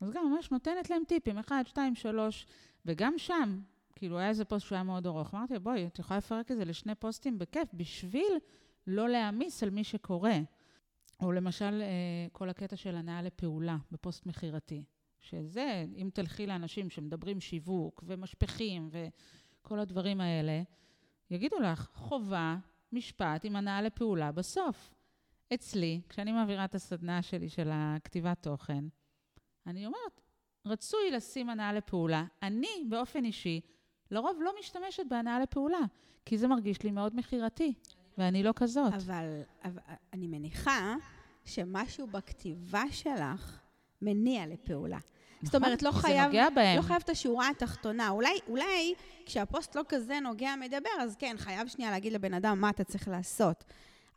אז 0.00 0.10
גם 0.10 0.32
ממש 0.32 0.50
נותנת 0.50 0.90
להם 0.90 1.02
טיפים, 1.08 1.38
אחד, 1.38 1.62
שתיים, 1.66 1.94
שלוש, 1.94 2.46
וגם 2.86 3.14
שם, 3.16 3.60
כאילו, 3.96 4.18
היה 4.18 4.28
איזה 4.28 4.44
פוסט 4.44 4.66
שהוא 4.66 4.76
היה 4.76 4.82
מאוד 4.82 5.06
ארוך. 5.06 5.34
אמרתי, 5.34 5.58
בואי, 5.58 5.86
את 5.86 5.98
יכולה 5.98 6.18
לפרק 6.18 6.50
את 6.50 6.56
זה 6.56 6.64
לשני 6.64 6.94
פוסטים 6.94 7.38
בכיף, 7.38 7.68
בשביל 7.74 8.32
לא 8.86 9.08
להעמיס 9.08 9.62
על 9.62 9.70
מי 9.70 9.84
שקורא. 9.84 10.32
או 11.20 11.32
למשל, 11.32 11.82
אה, 11.82 12.26
כל 12.32 12.48
הקטע 12.48 12.76
של 12.76 12.96
הנאה 12.96 13.22
לפעולה 13.22 13.76
בפוסט 13.90 14.26
מכירתי. 14.26 14.84
שזה, 15.20 15.84
אם 15.96 16.10
תלכי 16.14 16.46
לאנשים 16.46 16.90
שמדברים 16.90 17.40
שיווק 17.40 18.04
ומשפכים 18.06 18.90
וכל 18.90 19.78
הדברים 19.78 20.20
האלה, 20.20 20.62
יגידו 21.30 21.58
לך, 21.58 21.88
חובה, 21.94 22.56
משפט 22.92 23.44
עם 23.44 23.56
הנאה 23.56 23.82
לפעולה 23.82 24.32
בסוף. 24.32 24.94
אצלי, 25.54 26.00
כשאני 26.08 26.32
מעבירה 26.32 26.64
את 26.64 26.74
הסדנה 26.74 27.22
שלי 27.22 27.48
של 27.48 27.68
הכתיבת 27.72 28.42
תוכן, 28.42 28.84
אני 29.66 29.86
אומרת, 29.86 30.20
רצוי 30.66 31.10
לשים 31.10 31.50
הנאה 31.50 31.72
לפעולה. 31.72 32.24
אני, 32.42 32.84
באופן 32.88 33.24
אישי, 33.24 33.60
לרוב 34.10 34.38
לא 34.40 34.52
משתמשת 34.60 35.02
בהנאה 35.08 35.40
לפעולה, 35.40 35.80
כי 36.24 36.38
זה 36.38 36.48
מרגיש 36.48 36.82
לי 36.82 36.90
מאוד 36.90 37.16
מכירתי, 37.16 37.74
ואני 38.18 38.42
לא 38.42 38.52
כזאת. 38.56 38.92
אבל, 38.94 39.42
אבל 39.64 39.78
אני 40.12 40.26
מניחה 40.26 40.94
שמשהו 41.44 42.06
בכתיבה 42.06 42.84
שלך 42.90 43.58
מניע 44.02 44.46
לפעולה. 44.46 44.96
נכון, 44.96 45.46
זאת 45.46 45.54
אומרת, 45.54 45.82
לא 45.82 45.90
חייב, 45.90 46.32
לא 46.76 46.82
חייב 46.82 47.02
את 47.04 47.08
השורה 47.08 47.48
התחתונה. 47.48 48.08
אולי, 48.08 48.38
אולי 48.48 48.94
כשהפוסט 49.26 49.76
לא 49.76 49.82
כזה 49.88 50.20
נוגע 50.20 50.54
מדבר, 50.60 50.90
אז 51.00 51.16
כן, 51.16 51.34
חייב 51.38 51.68
שנייה 51.68 51.90
להגיד 51.90 52.12
לבן 52.12 52.34
אדם 52.34 52.60
מה 52.60 52.70
אתה 52.70 52.84
צריך 52.84 53.08
לעשות. 53.08 53.64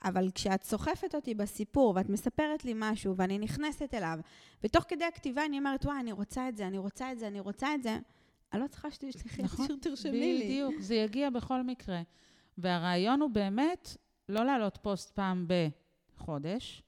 אבל 0.04 0.30
כשאת 0.36 0.64
סוחפת 0.64 1.16
אותי 1.16 1.34
בסיפור 1.34 1.94
ואת 1.96 2.10
מספרת 2.10 2.66
לי 2.66 2.74
משהו 2.76 3.16
ואני 3.16 3.40
נכנסת 3.40 3.94
אליו, 3.94 4.20
ותוך 4.64 4.86
כדי 4.88 5.06
הכתיבה 5.06 5.46
אני 5.46 5.58
אומרת, 5.58 5.86
וואי, 5.86 6.00
אני 6.00 6.12
רוצה 6.12 6.50
את 6.50 6.58
זה, 6.58 6.68
אני 6.68 6.78
רוצה 6.78 7.12
את 7.12 7.20
זה, 7.20 7.28
אני 7.28 7.40
רוצה 7.40 7.76
את 7.76 7.84
זה, 7.84 8.00
אני 8.54 8.62
לא 8.62 8.68
צריכה 8.68 8.92
שתשלחי 8.92 9.44
נכון, 9.44 9.68
תרשמי 9.82 10.12
לי. 10.12 10.44
בדיוק, 10.44 10.74
זה 10.80 10.96
יגיע 10.96 11.30
בכל 11.30 11.62
מקרה. 11.62 12.02
והרעיון 12.62 13.22
הוא 13.22 13.30
באמת 13.30 13.98
לא 14.30 14.46
להעלות 14.46 14.78
פוסט 14.82 15.12
פעם 15.12 15.48
בחודש, 15.48 16.84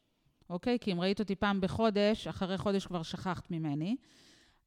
אוקיי? 0.49 0.77
כי 0.79 0.91
אם 0.91 1.01
ראית 1.01 1.19
אותי 1.19 1.35
פעם 1.35 1.61
בחודש, 1.61 2.27
אחרי 2.27 2.57
חודש 2.57 2.85
כבר 2.85 3.03
שכחת 3.03 3.51
ממני. 3.51 3.95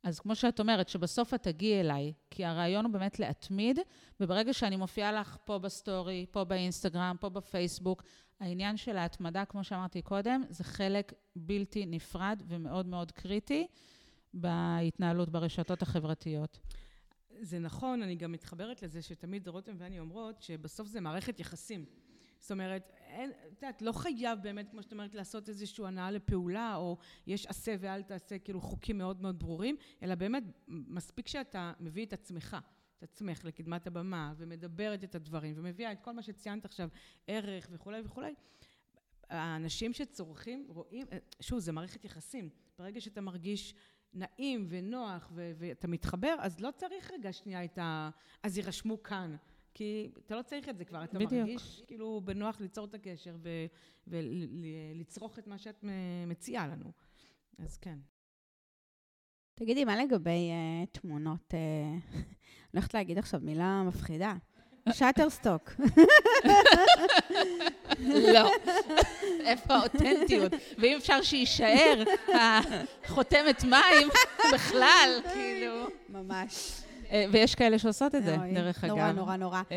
אז 0.03 0.21
כמו 0.21 0.35
שאת 0.35 0.61
אומרת, 0.61 0.89
שבסוף 0.89 1.35
את 1.35 1.43
תגיעי 1.43 1.81
אליי, 1.81 2.13
כי 2.31 2.45
הרעיון 2.45 2.85
הוא 2.85 2.93
באמת 2.93 3.19
להתמיד, 3.19 3.79
וברגע 4.21 4.53
שאני 4.53 4.77
מופיעה 4.77 5.13
לך 5.13 5.37
פה 5.45 5.59
בסטורי, 5.59 6.27
פה 6.31 6.45
באינסטגרם, 6.45 7.17
פה 7.21 7.29
בפייסבוק, 7.29 8.03
העניין 8.41 8.77
של 8.77 8.97
ההתמדה, 8.97 9.45
כמו 9.45 9.65
שאמרתי 9.65 10.03
קודם, 10.03 10.43
זה 10.49 10.65
חלק 10.65 11.13
בלתי 11.37 11.87
נפרד 11.87 12.43
ומאוד 12.49 12.87
מאוד 12.87 13.13
קריטי 13.13 13.67
בהתנהלות 14.35 15.31
ברשתות 15.31 15.83
החברתיות. 15.83 16.59
זה 17.41 17.59
נכון, 17.59 18.03
אני 18.03 18.15
גם 18.15 18.33
מתחברת 18.33 18.83
לזה 18.83 19.03
שתמיד 19.03 19.49
רותם 19.49 19.75
ואני 19.79 20.01
אומרות 20.01 20.43
שבסוף 20.43 20.89
זה 20.89 21.01
מערכת 21.01 21.41
יחסים. 21.41 21.85
זאת 22.39 22.51
אומרת, 22.51 22.93
אין, 23.07 23.31
את 23.31 23.63
יודעת, 23.63 23.83
לא 23.83 23.93
חייב 23.93 24.39
באמת, 24.43 24.71
כמו 24.71 24.83
שאת 24.83 24.93
אומרת, 24.93 25.15
לעשות 25.15 25.49
איזושהי 25.49 25.87
הנעה 25.87 26.11
לפעולה, 26.11 26.77
או 26.77 26.97
יש 27.27 27.47
עשה 27.47 27.75
ואל 27.81 28.03
תעשה, 28.03 28.39
כאילו 28.39 28.61
חוקים 28.61 28.99
מאוד 28.99 29.23
מאוד 29.23 29.39
ברורים, 29.39 29.77
אלא 30.03 30.15
באמת, 30.15 30.43
מספיק 30.69 31.29
שאתה 31.29 31.73
מביא 31.81 32.07
את 32.07 32.13
עצמך, 32.13 32.57
את 32.99 33.03
עצמך 33.03 33.45
לקדמת 33.45 33.87
הבמה, 33.87 34.35
ומדברת 34.37 35.05
את 35.05 35.15
הדברים, 35.15 35.55
ומביאה 35.57 35.93
את 35.93 36.01
כל 36.01 36.13
מה 36.13 36.23
שציינת 36.23 36.65
עכשיו, 36.65 36.89
ערך 37.27 37.69
וכולי 37.71 38.01
וכולי. 38.05 38.35
האנשים 39.31 39.93
שצורכים 39.93 40.67
רואים, 40.69 41.07
שוב, 41.41 41.59
זה 41.59 41.73
מערכת 41.73 42.05
יחסים. 42.05 42.51
ברגע 42.79 43.01
שאתה 43.01 43.21
מרגיש 43.21 43.75
נעים 44.15 44.67
ונוח 44.69 45.31
ו- 45.35 45.53
ואתה 45.59 45.89
מתחבר, 45.89 46.37
אז 46.39 46.61
לא 46.61 46.71
צריך 46.77 47.11
רגע 47.11 47.33
שנייה 47.33 47.65
את 47.65 47.79
ה... 47.79 48.11
אז 48.43 48.59
יירשמו 48.59 49.03
כאן. 49.03 49.37
כי 49.75 50.11
אתה 50.27 50.37
לא 50.37 50.43
צריך 50.43 50.69
את 50.69 50.79
זה 50.79 50.85
כבר, 50.85 51.05
אתה 51.05 51.19
בדיוק. 51.19 51.33
מרגיש 51.33 51.83
כאילו 51.87 52.21
בנוח 52.25 52.61
ליצור 52.61 52.85
את 52.85 52.95
הקשר 52.95 53.37
ולצרוך 54.07 55.39
את 55.39 55.47
מה 55.47 55.59
שאת 55.59 55.85
מציעה 56.27 56.67
לנו. 56.67 56.93
אז 57.59 57.77
כן. 57.77 57.99
תגידי, 59.55 59.85
מה 59.85 59.97
לגבי 59.97 60.51
uh, 60.51 61.01
תמונות? 61.01 61.55
Uh, 61.55 61.57
אני 62.15 62.73
הולכת 62.73 62.95
להגיד 62.95 63.19
עכשיו 63.19 63.41
מילה 63.41 63.83
מפחידה. 63.83 64.35
שאטרסטוק. 64.93 65.71
לא. 67.99 68.51
איפה 69.45 69.75
האותנטיות? 69.75 70.53
ואם 70.79 70.97
אפשר 70.97 71.23
שיישאר 71.23 72.03
החותמת 73.05 73.65
מים 73.65 74.09
בכלל, 74.55 75.21
כאילו... 75.33 75.87
ממש. 76.09 76.83
אה, 77.11 77.25
ויש 77.33 77.55
כאלה 77.55 77.79
שעושות 77.79 78.15
את 78.15 78.25
זה, 78.25 78.37
דרך 78.55 78.85
אגב. 78.85 78.97
נורא, 78.97 79.13
נורא, 79.13 79.37
נורא. 79.37 79.63
אה, 79.73 79.77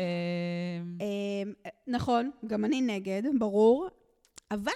אה, 1.00 1.70
נכון, 1.86 2.30
גם 2.46 2.64
אני 2.64 2.80
נגד, 2.80 3.22
ברור, 3.38 3.88
אבל 4.50 4.72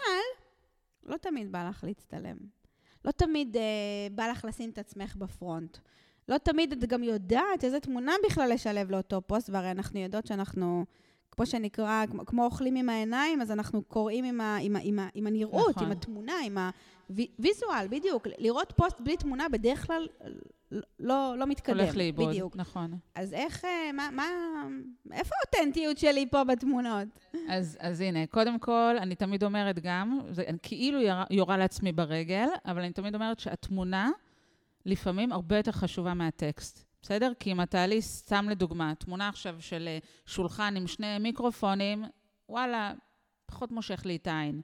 לא 1.05 1.17
תמיד 1.17 1.53
בא 1.53 1.69
לך 1.69 1.85
להצטלם. 1.85 2.37
לא 3.05 3.11
תמיד 3.11 3.57
בא 4.13 4.27
לך 4.27 4.45
לשים 4.45 4.71
את 4.71 4.79
עצמך 4.79 5.17
בפרונט. 5.17 5.79
לא 6.29 6.39
תמיד 6.39 6.73
את 6.73 6.85
גם 6.85 7.03
יודעת 7.03 7.65
איזה 7.65 7.81
תמונה 7.81 8.13
בכלל 8.27 8.53
לשלב 8.53 8.91
לאותו 8.91 9.21
פוסט, 9.27 9.51
והרי 9.51 9.71
אנחנו 9.71 10.01
יודעות 10.01 10.27
שאנחנו, 10.27 10.85
כמו 11.31 11.47
שנקרא, 11.47 12.05
כמו 12.27 12.45
אוכלים 12.45 12.77
עם 12.77 12.89
העיניים, 12.89 13.41
אז 13.41 13.51
אנחנו 13.51 13.83
קוראים 13.83 14.25
עם, 14.25 14.41
ה, 14.41 14.57
עם, 14.61 14.77
ה, 14.77 14.79
עם, 14.83 14.99
ה, 14.99 15.09
עם 15.15 15.27
הנראות, 15.27 15.71
נכון. 15.71 15.85
עם 15.85 15.93
התמונה, 15.93 16.33
עם 16.45 16.59
הוויזואל, 17.09 17.87
בדיוק. 17.91 18.27
לראות 18.39 18.73
פוסט 18.77 19.01
בלי 19.01 19.17
תמונה 19.17 19.49
בדרך 19.49 19.87
כלל 19.87 20.07
לא, 21.01 21.35
לא 21.39 21.47
מתקדם. 21.47 21.81
הולך 21.81 21.97
לאיבוד, 21.97 22.29
בדיוק. 22.29 22.57
נכון. 22.57 22.99
אז 23.15 23.33
איך, 23.33 23.65
אה, 23.65 23.93
מה, 23.93 24.09
מה, 24.13 24.25
איפה 25.13 25.35
האותנטיות 25.41 25.99
שלי 25.99 26.27
פה 26.31 26.45
בתמונות? 26.45 27.09
אז, 27.49 27.77
אז 27.81 28.01
הנה, 28.01 28.27
קודם 28.27 28.59
כל, 28.59 28.97
אני 28.99 29.15
תמיד 29.15 29.45
אומרת 29.45 29.79
גם, 29.79 30.21
זה 30.31 30.45
כאילו 30.63 31.01
יורה, 31.01 31.25
יורה 31.31 31.57
לעצמי 31.57 31.93
ברגל, 31.93 32.47
אבל 32.65 32.81
אני 32.81 32.93
תמיד 32.93 33.15
אומרת 33.15 33.41
שהתמונה 33.41 34.11
לפעמים 34.87 35.33
הרבה 35.33 35.57
יותר 35.57 35.73
חשובה 35.73 36.15
מהטקסט. 36.15 36.85
בסדר? 37.03 37.33
כי 37.41 37.53
אם 37.53 37.63
אתה 37.63 37.87
לי, 37.87 38.03
סתם 38.03 38.47
לדוגמה, 38.51 38.95
תמונה 38.95 39.29
עכשיו 39.29 39.57
של 39.61 39.89
אה, 39.89 39.99
שולחן 40.27 40.77
עם 40.77 40.87
שני 40.87 41.19
מיקרופונים, 41.19 42.05
וואלה, 42.49 42.93
פחות 43.47 43.73
מושך 43.73 44.07
לי 44.07 44.17
את 44.17 44.27
העין. 44.27 44.61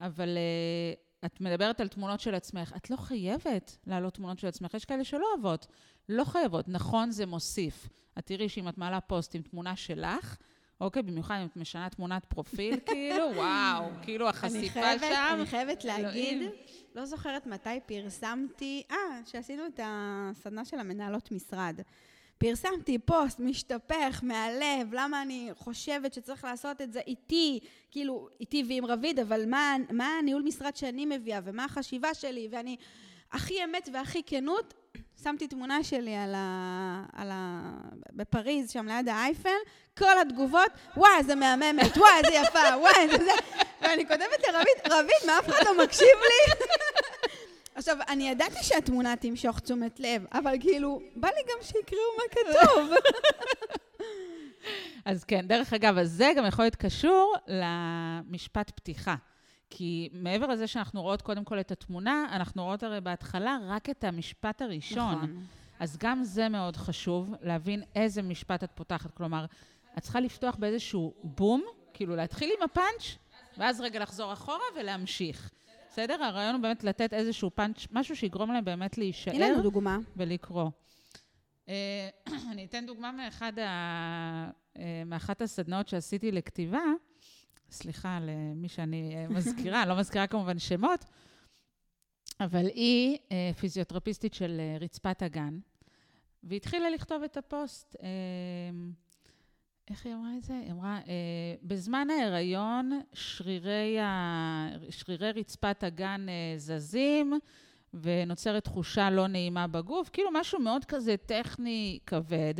אבל 0.00 0.28
uh, 0.36 1.26
את 1.26 1.40
מדברת 1.40 1.80
על 1.80 1.88
תמונות 1.88 2.20
של 2.20 2.34
עצמך, 2.34 2.72
את 2.76 2.90
לא 2.90 2.96
חייבת 2.96 3.78
להעלות 3.86 4.14
תמונות 4.14 4.38
של 4.38 4.46
עצמך, 4.46 4.74
יש 4.74 4.84
כאלה 4.84 5.04
שלא 5.04 5.26
אוהבות, 5.34 5.66
לא 6.08 6.24
חייבות. 6.24 6.68
נכון, 6.68 7.10
זה 7.10 7.26
מוסיף. 7.26 7.88
את 8.18 8.26
תראי 8.26 8.48
שאם 8.48 8.68
את 8.68 8.78
מעלה 8.78 9.00
פוסט 9.00 9.34
עם 9.34 9.42
תמונה 9.42 9.76
שלך, 9.76 10.36
אוקיי, 10.82 11.02
במיוחד 11.02 11.38
אם 11.40 11.46
את 11.46 11.56
משנה 11.56 11.88
תמונת 11.90 12.24
פרופיל, 12.24 12.76
כאילו, 12.86 13.24
וואו, 13.34 13.84
כאילו 14.02 14.28
החשיפה 14.28 14.80
אני 14.80 14.98
חייבת, 14.98 15.00
שם. 15.00 15.34
אני 15.34 15.46
חייבת 15.46 15.84
להגיד. 15.84 16.42
לא 16.94 17.04
זוכרת 17.04 17.46
מתי 17.46 17.80
פרסמתי, 17.86 18.82
אה, 18.90 18.96
שעשינו 19.26 19.66
את 19.66 19.80
הסדנה 19.82 20.64
של 20.64 20.78
המנהלות 20.78 21.32
משרד. 21.32 21.80
פרסמתי 22.38 22.98
פוסט 22.98 23.40
משתפך 23.40 24.20
מהלב, 24.22 24.88
למה 24.92 25.22
אני 25.22 25.50
חושבת 25.54 26.14
שצריך 26.14 26.44
לעשות 26.44 26.80
את 26.80 26.92
זה 26.92 27.00
איתי, 27.06 27.60
כאילו, 27.90 28.28
איתי 28.40 28.64
ועם 28.68 28.84
רביד, 28.84 29.18
אבל 29.18 29.48
מה, 29.48 29.76
מה 29.92 30.08
הניהול 30.18 30.42
משרד 30.42 30.76
שאני 30.76 31.06
מביאה, 31.06 31.40
ומה 31.44 31.64
החשיבה 31.64 32.14
שלי, 32.14 32.48
ואני 32.50 32.76
הכי 33.32 33.64
אמת 33.64 33.88
והכי 33.92 34.22
כנות, 34.26 34.74
שמתי 35.22 35.48
תמונה 35.48 35.84
שלי 35.84 36.14
על 36.14 36.34
ה... 36.34 37.04
על 37.12 37.28
ה... 37.30 37.70
בפריז, 38.12 38.70
שם 38.70 38.86
ליד 38.86 39.08
האייפל, 39.08 39.50
כל 39.98 40.18
התגובות, 40.20 40.70
וואי, 40.96 41.10
איזה 41.18 41.34
מהממת, 41.34 41.96
וואי, 41.96 42.10
איזה 42.24 42.36
יפה, 42.36 42.58
וואי, 42.80 42.92
איזה 42.98 43.24
זה. 43.24 43.30
ואני 43.80 44.06
כותבת 44.06 44.48
לרביד, 44.48 44.92
רביד, 44.92 45.26
מה 45.26 45.38
אף 45.38 45.48
אחד 45.48 45.64
לא 45.64 45.84
מקשיב 45.84 46.18
לי? 46.22 46.54
עכשיו, 47.74 47.96
אני 48.08 48.28
ידעתי 48.28 48.62
שהתמונה 48.62 49.16
תמשוך 49.16 49.60
תשומת 49.60 50.00
לב, 50.00 50.24
אבל 50.32 50.54
כאילו, 50.60 51.00
בא 51.16 51.28
לי 51.28 51.42
גם 51.42 51.62
שיקראו 51.62 52.00
מה 52.16 52.22
כתוב. 52.30 52.90
אז 55.04 55.24
כן, 55.24 55.46
דרך 55.48 55.72
אגב, 55.72 55.98
אז 55.98 56.10
זה 56.10 56.32
גם 56.36 56.46
יכול 56.46 56.64
להיות 56.64 56.76
קשור 56.76 57.34
למשפט 57.48 58.70
פתיחה. 58.70 59.14
כי 59.70 60.08
מעבר 60.12 60.46
לזה 60.46 60.66
שאנחנו 60.66 61.02
רואות 61.02 61.22
קודם 61.22 61.44
כל 61.44 61.60
את 61.60 61.70
התמונה, 61.70 62.26
אנחנו 62.32 62.64
רואות 62.64 62.82
הרי 62.82 63.00
בהתחלה 63.00 63.58
רק 63.68 63.90
את 63.90 64.04
המשפט 64.04 64.62
הראשון. 64.62 65.14
נכון. 65.14 65.44
אז 65.80 65.96
גם 66.00 66.24
זה 66.24 66.48
מאוד 66.48 66.76
חשוב, 66.76 67.34
להבין 67.42 67.82
איזה 67.94 68.22
משפט 68.22 68.64
את 68.64 68.70
פותחת. 68.74 69.10
כלומר, 69.14 69.44
את 69.98 70.02
צריכה 70.02 70.20
לפתוח 70.20 70.56
באיזשהו 70.56 71.14
בום, 71.22 71.62
כאילו 71.94 72.16
להתחיל 72.16 72.50
עם 72.58 72.62
הפאנץ', 72.62 73.18
ואז 73.58 73.80
רגע 73.80 74.00
לחזור 74.00 74.32
אחורה 74.32 74.64
ולהמשיך. 74.76 75.50
בסדר? 75.92 76.24
הרעיון 76.24 76.54
הוא 76.54 76.62
באמת 76.62 76.84
לתת 76.84 77.12
איזשהו 77.12 77.50
פאנץ', 77.54 77.86
משהו 77.90 78.16
שיגרום 78.16 78.52
להם 78.52 78.64
באמת 78.64 78.98
להישאר. 78.98 79.34
הנה 79.34 79.48
לנו 79.48 79.62
דוגמה. 79.62 79.98
ולקרוא. 80.16 80.70
אה, 81.68 82.08
אני 82.52 82.64
אתן 82.64 82.86
דוגמה 82.86 83.12
מאחד 83.12 83.58
ה... 83.58 84.50
אה, 84.76 85.02
מאחת 85.06 85.42
הסדנאות 85.42 85.88
שעשיתי 85.88 86.32
לכתיבה, 86.32 86.82
סליחה 87.70 88.18
למי 88.22 88.68
שאני 88.68 89.16
אה, 89.16 89.28
מזכירה, 89.36 89.86
לא 89.86 89.98
מזכירה 89.98 90.26
כמובן 90.26 90.58
שמות, 90.58 91.04
אבל 92.40 92.66
היא 92.66 93.18
פיזיותרפיסטית 93.60 94.34
של 94.34 94.60
רצפת 94.80 95.22
הגן, 95.22 95.58
והתחילה 96.42 96.90
לכתוב 96.90 97.22
את 97.22 97.36
הפוסט. 97.36 97.96
איך 99.90 100.06
היא 100.06 100.14
אמרה 100.14 100.36
את 100.36 100.44
זה? 100.44 100.54
היא 100.58 100.72
אמרה, 100.72 100.98
אה, 100.98 101.54
בזמן 101.62 102.08
ההיריון 102.10 103.00
שרירי, 103.12 104.00
ה... 104.00 104.68
שרירי 104.90 105.32
רצפת 105.32 105.82
הגן 105.82 106.26
אה, 106.28 106.58
זזים, 106.58 107.32
ונוצרת 107.94 108.64
תחושה 108.64 109.10
לא 109.10 109.26
נעימה 109.26 109.66
בגוף, 109.66 110.10
כאילו 110.12 110.28
משהו 110.32 110.60
מאוד 110.60 110.84
כזה 110.84 111.16
טכני 111.16 111.98
כבד. 112.06 112.54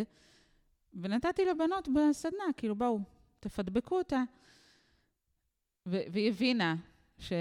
ונתתי 0.94 1.44
לבנות 1.44 1.88
בסדנה, 1.88 2.44
כאילו, 2.56 2.74
בואו, 2.74 2.98
תפדבקו 3.40 3.98
אותה. 3.98 4.22
ו- 5.86 6.02
והיא 6.12 6.28
הבינה 6.28 6.74
ש- 7.18 7.32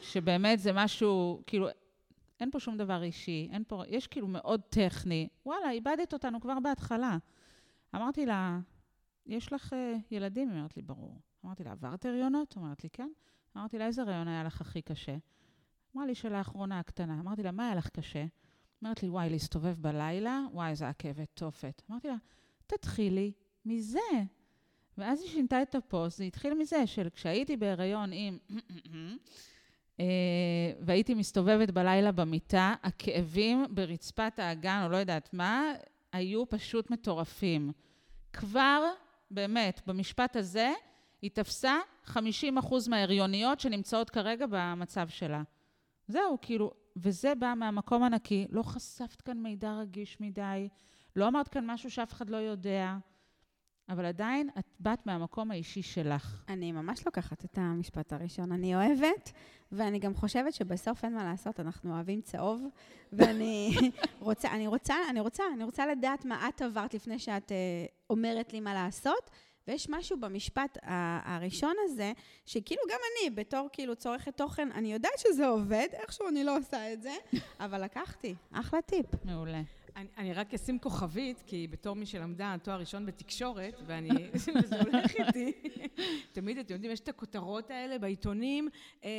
שבאמת 0.00 0.58
זה 0.58 0.72
משהו, 0.72 1.42
כאילו, 1.46 1.68
אין 2.40 2.50
פה 2.50 2.60
שום 2.60 2.76
דבר 2.76 3.02
אישי, 3.02 3.48
אין 3.52 3.64
פה, 3.68 3.82
יש 3.88 4.06
כאילו 4.06 4.28
מאוד 4.28 4.60
טכני. 4.68 5.28
וואלה, 5.46 5.70
איבדת 5.70 6.12
אותנו 6.12 6.40
כבר 6.40 6.60
בהתחלה. 6.62 7.16
אמרתי 7.94 8.26
לה, 8.26 8.58
יש 9.26 9.52
לך 9.52 9.72
uh, 9.72 9.76
ילדים? 10.10 10.48
היא 10.48 10.56
אומרת 10.56 10.76
לי, 10.76 10.82
ברור. 10.82 11.20
אמרתי 11.44 11.64
לה, 11.64 11.72
עברת 11.72 12.06
הריונות? 12.06 12.56
אומרת 12.56 12.84
לי, 12.84 12.90
כן. 12.90 13.08
אמרתי 13.56 13.78
לה, 13.78 13.86
איזה 13.86 14.02
הריון 14.02 14.28
היה 14.28 14.44
לך 14.44 14.60
הכי 14.60 14.82
קשה? 14.82 15.16
אמרה 15.96 16.06
לי, 16.06 16.14
שלאחרונה 16.14 16.78
הקטנה. 16.78 17.20
אמרתי 17.20 17.42
לה, 17.42 17.50
מה 17.50 17.66
היה 17.66 17.74
לך 17.74 17.88
קשה? 17.88 18.24
אומרת 18.82 19.02
לי, 19.02 19.08
וואי, 19.08 19.30
להסתובב 19.30 19.76
בלילה? 19.80 20.40
וואי, 20.52 20.76
זה 20.76 20.86
כאבי 20.98 21.26
תופת. 21.26 21.82
אמרתי 21.90 22.08
לה, 22.08 22.16
תתחילי 22.66 23.32
מזה. 23.64 23.98
ואז 24.98 25.22
היא 25.22 25.30
שינתה 25.30 25.62
את 25.62 25.74
הפוסט, 25.74 26.18
זה 26.18 26.24
התחיל 26.24 26.54
מזה 26.54 26.86
של 26.86 27.08
כשהייתי 27.10 27.56
בהיריון 27.56 28.10
עם... 28.12 28.38
אה, 30.00 30.72
והייתי 30.80 31.14
מסתובבת 31.14 31.70
בלילה 31.70 32.12
במיטה, 32.12 32.74
הכאבים 32.82 33.64
ברצפת 33.70 34.38
האגן, 34.38 34.82
או 34.84 34.88
לא 34.88 34.96
יודעת 34.96 35.34
מה, 35.34 35.72
היו 36.12 36.48
פשוט 36.48 36.90
מטורפים. 36.90 37.72
כבר, 38.32 38.90
באמת, 39.32 39.80
במשפט 39.86 40.36
הזה, 40.36 40.72
היא 41.22 41.30
תפסה 41.34 41.78
50% 42.06 42.16
מההריוניות 42.88 43.60
שנמצאות 43.60 44.10
כרגע 44.10 44.46
במצב 44.50 45.08
שלה. 45.08 45.42
זהו, 46.08 46.38
כאילו, 46.42 46.70
וזה 46.96 47.34
בא 47.34 47.54
מהמקום 47.56 48.02
הנקי. 48.02 48.46
לא 48.50 48.62
חשפת 48.62 49.20
כאן 49.20 49.38
מידע 49.38 49.72
רגיש 49.72 50.20
מדי, 50.20 50.68
לא 51.16 51.28
אמרת 51.28 51.48
כאן 51.48 51.70
משהו 51.70 51.90
שאף 51.90 52.12
אחד 52.12 52.30
לא 52.30 52.36
יודע, 52.36 52.96
אבל 53.92 54.06
עדיין 54.06 54.48
את 54.58 54.64
באת 54.80 55.06
מהמקום 55.06 55.50
האישי 55.50 55.82
שלך. 55.82 56.42
אני 56.48 56.72
ממש 56.72 57.06
לוקחת 57.06 57.44
את 57.44 57.58
המשפט 57.58 58.12
הראשון. 58.12 58.52
אני 58.52 58.74
אוהבת, 58.74 59.32
ואני 59.72 59.98
גם 59.98 60.14
חושבת 60.14 60.54
שבסוף 60.54 61.04
אין 61.04 61.14
מה 61.14 61.24
לעשות, 61.24 61.60
אנחנו 61.60 61.94
אוהבים 61.94 62.20
צהוב, 62.20 62.62
ואני 63.12 63.74
רוצה, 64.20 64.52
אני 64.52 64.66
רוצה, 64.66 64.94
אני 65.10 65.20
רוצה, 65.20 65.44
אני 65.54 65.64
רוצה 65.64 65.86
לדעת 65.86 66.24
מה 66.24 66.48
את 66.48 66.62
עברת 66.62 66.94
לפני 66.94 67.18
שאת 67.18 67.52
אה, 67.52 67.56
אומרת 68.10 68.52
לי 68.52 68.60
מה 68.60 68.74
לעשות. 68.74 69.30
ויש 69.68 69.86
משהו 69.90 70.20
במשפט 70.20 70.78
הראשון 71.24 71.74
הזה, 71.84 72.12
שכאילו 72.46 72.82
גם 72.90 72.98
אני, 73.12 73.30
בתור 73.30 73.68
כאילו 73.72 73.96
צורכת 73.96 74.36
תוכן, 74.36 74.72
אני 74.72 74.92
יודעת 74.92 75.18
שזה 75.18 75.46
עובד, 75.46 75.88
איכשהו 75.92 76.28
אני 76.28 76.44
לא 76.44 76.56
עושה 76.56 76.92
את 76.92 77.02
זה, 77.02 77.12
אבל 77.64 77.84
לקחתי, 77.84 78.34
אחלה 78.52 78.82
טיפ. 78.82 79.06
מעולה. 79.24 79.62
אני, 79.96 80.06
אני 80.18 80.32
רק 80.34 80.54
אשים 80.54 80.78
כוכבית, 80.78 81.42
כי 81.46 81.66
בתור 81.70 81.96
מי 81.96 82.06
שלמדה 82.06 82.56
תואר 82.62 82.80
ראשון 82.80 83.06
בתקשורת, 83.06 83.74
ואני, 83.86 84.10
וזה 84.62 84.80
הולך 84.80 85.16
איתי, 85.16 85.52
תמיד, 86.32 86.58
אתם 86.58 86.74
יודעים, 86.74 86.92
יש 86.92 87.00
את 87.00 87.08
הכותרות 87.08 87.70
האלה 87.70 87.98
בעיתונים, 87.98 88.68
אה, 89.04 89.10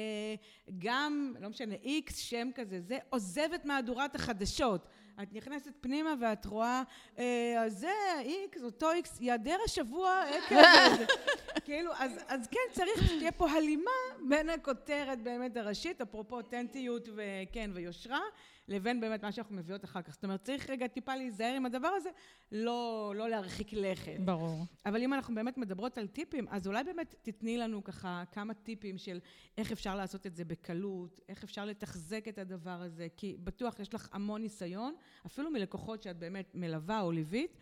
גם, 0.79 1.33
לא 1.39 1.49
משנה, 1.49 1.75
איקס, 1.83 2.17
שם 2.17 2.49
כזה, 2.55 2.81
זה 2.81 2.97
עוזבת 3.09 3.65
מהדורת 3.65 4.15
החדשות. 4.15 4.87
את 5.23 5.33
נכנסת 5.33 5.71
פנימה 5.81 6.13
ואת 6.21 6.45
רואה, 6.45 6.83
אה, 7.19 7.63
זה, 7.67 7.91
איקס, 8.19 8.61
אותו 8.63 8.91
איקס, 8.91 9.21
ייעדר 9.21 9.57
השבוע 9.65 10.21
עקב 10.21 10.55
זה. 10.97 11.05
כאילו, 11.65 11.91
אז, 11.97 12.11
אז 12.27 12.47
כן, 12.47 12.59
צריך 12.71 13.03
שתהיה 13.07 13.31
פה 13.31 13.51
הלימה 13.51 13.91
בין 14.29 14.49
הכותרת 14.49 15.23
באמת 15.23 15.57
הראשית, 15.57 16.01
אפרופו 16.01 16.35
אותנטיות 16.35 17.09
וכן, 17.15 17.71
ויושרה, 17.73 18.19
לבין 18.67 19.01
באמת 19.01 19.23
מה 19.23 19.31
שאנחנו 19.31 19.55
מביאות 19.55 19.85
אחר 19.85 20.01
כך. 20.01 20.13
זאת 20.13 20.23
אומרת, 20.23 20.43
צריך 20.43 20.69
רגע 20.69 20.87
טיפה 20.87 21.15
להיזהר 21.15 21.53
עם 21.55 21.65
הדבר 21.65 21.87
הזה, 21.87 22.09
לא, 22.51 23.13
לא 23.15 23.29
להרחיק 23.29 23.73
לכת. 23.73 24.19
ברור. 24.25 24.65
אבל 24.85 25.01
אם 25.01 25.13
אנחנו 25.13 25.35
באמת 25.35 25.57
מדברות 25.57 25.97
על 25.97 26.07
טיפים, 26.07 26.47
אז 26.49 26.67
אולי 26.67 26.83
באמת 26.83 27.15
תתני 27.21 27.57
לנו 27.57 27.83
ככה 27.83 28.23
כמה 28.31 28.53
טיפים 28.53 28.97
של 28.97 29.19
איך 29.57 29.71
אפשר 29.71 29.95
לעשות 29.95 30.27
את 30.27 30.35
זה 30.35 30.45
בקלות, 30.45 31.19
איך 31.29 31.43
אפשר 31.43 31.65
לתחזק 31.65 32.27
את 32.27 32.37
הדבר 32.37 32.81
הזה, 32.81 33.07
כי 33.17 33.37
בטוח 33.43 33.79
יש 33.79 33.93
לך 33.93 34.09
המון 34.11 34.41
ניסיון, 34.41 34.95
אפילו 35.25 35.51
מלקוחות 35.51 36.03
שאת 36.03 36.17
באמת 36.17 36.51
מלווה 36.53 37.01
או 37.01 37.11
ליווית, 37.11 37.57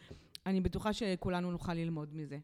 אני 0.46 0.62
בטוחה 0.62 0.94
שכולנו 0.94 1.52
נוכל 1.52 1.74
ללמוד 1.74 2.16
מזה. 2.16 2.38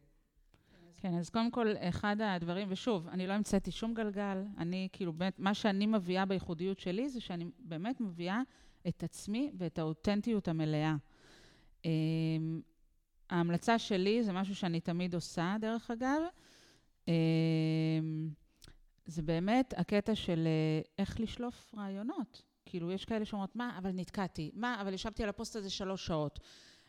כן, 1.00 1.14
אז 1.14 1.30
קודם 1.30 1.50
כל, 1.50 1.74
אחד 1.80 2.16
הדברים, 2.20 2.68
ושוב, 2.70 3.08
אני 3.08 3.26
לא 3.26 3.32
המצאתי 3.32 3.70
שום 3.70 3.94
גלגל, 3.94 4.44
אני 4.58 4.88
כאילו, 4.92 5.12
באמת, 5.12 5.38
מה 5.38 5.54
שאני 5.54 5.86
מביאה 5.86 6.24
בייחודיות 6.24 6.78
שלי, 6.78 7.08
זה 7.08 7.20
שאני 7.20 7.44
באמת 7.58 8.00
מביאה 8.00 8.40
את 8.88 9.02
עצמי 9.02 9.50
ואת 9.58 9.78
האותנטיות 9.78 10.48
המלאה. 10.48 10.96
אמ, 11.84 12.60
ההמלצה 13.30 13.78
שלי, 13.78 14.22
זה 14.22 14.32
משהו 14.32 14.54
שאני 14.54 14.80
תמיד 14.80 15.14
עושה, 15.14 15.56
דרך 15.60 15.90
אגב, 15.90 16.22
אמ, 17.08 17.12
זה 19.06 19.22
באמת 19.22 19.74
הקטע 19.76 20.14
של 20.14 20.46
אה, 20.46 20.80
איך 20.98 21.20
לשלוף 21.20 21.74
רעיונות. 21.76 22.42
כאילו, 22.66 22.92
יש 22.92 23.04
כאלה 23.04 23.24
שאומרות, 23.24 23.56
מה, 23.56 23.78
אבל 23.78 23.90
נתקעתי, 23.90 24.50
מה, 24.54 24.80
אבל 24.80 24.94
ישבתי 24.94 25.22
על 25.22 25.28
הפוסט 25.28 25.56
הזה 25.56 25.70
שלוש 25.70 26.06
שעות. 26.06 26.38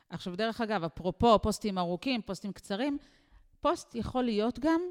עכשיו, 0.10 0.36
דרך 0.36 0.62
אגב, 0.62 0.84
אפרופו 0.84 1.40
פוסטים 1.42 1.78
ארוכים, 1.78 2.22
פוסטים 2.22 2.54
קצרים, 2.54 2.98
פוסט 3.62 3.96
יכול 3.96 4.24
להיות 4.24 4.60
גם 4.60 4.82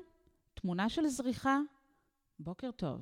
תמונה 0.55 0.89
של 0.89 1.07
זריחה, 1.07 1.59
בוקר 2.39 2.71
טוב, 2.71 3.01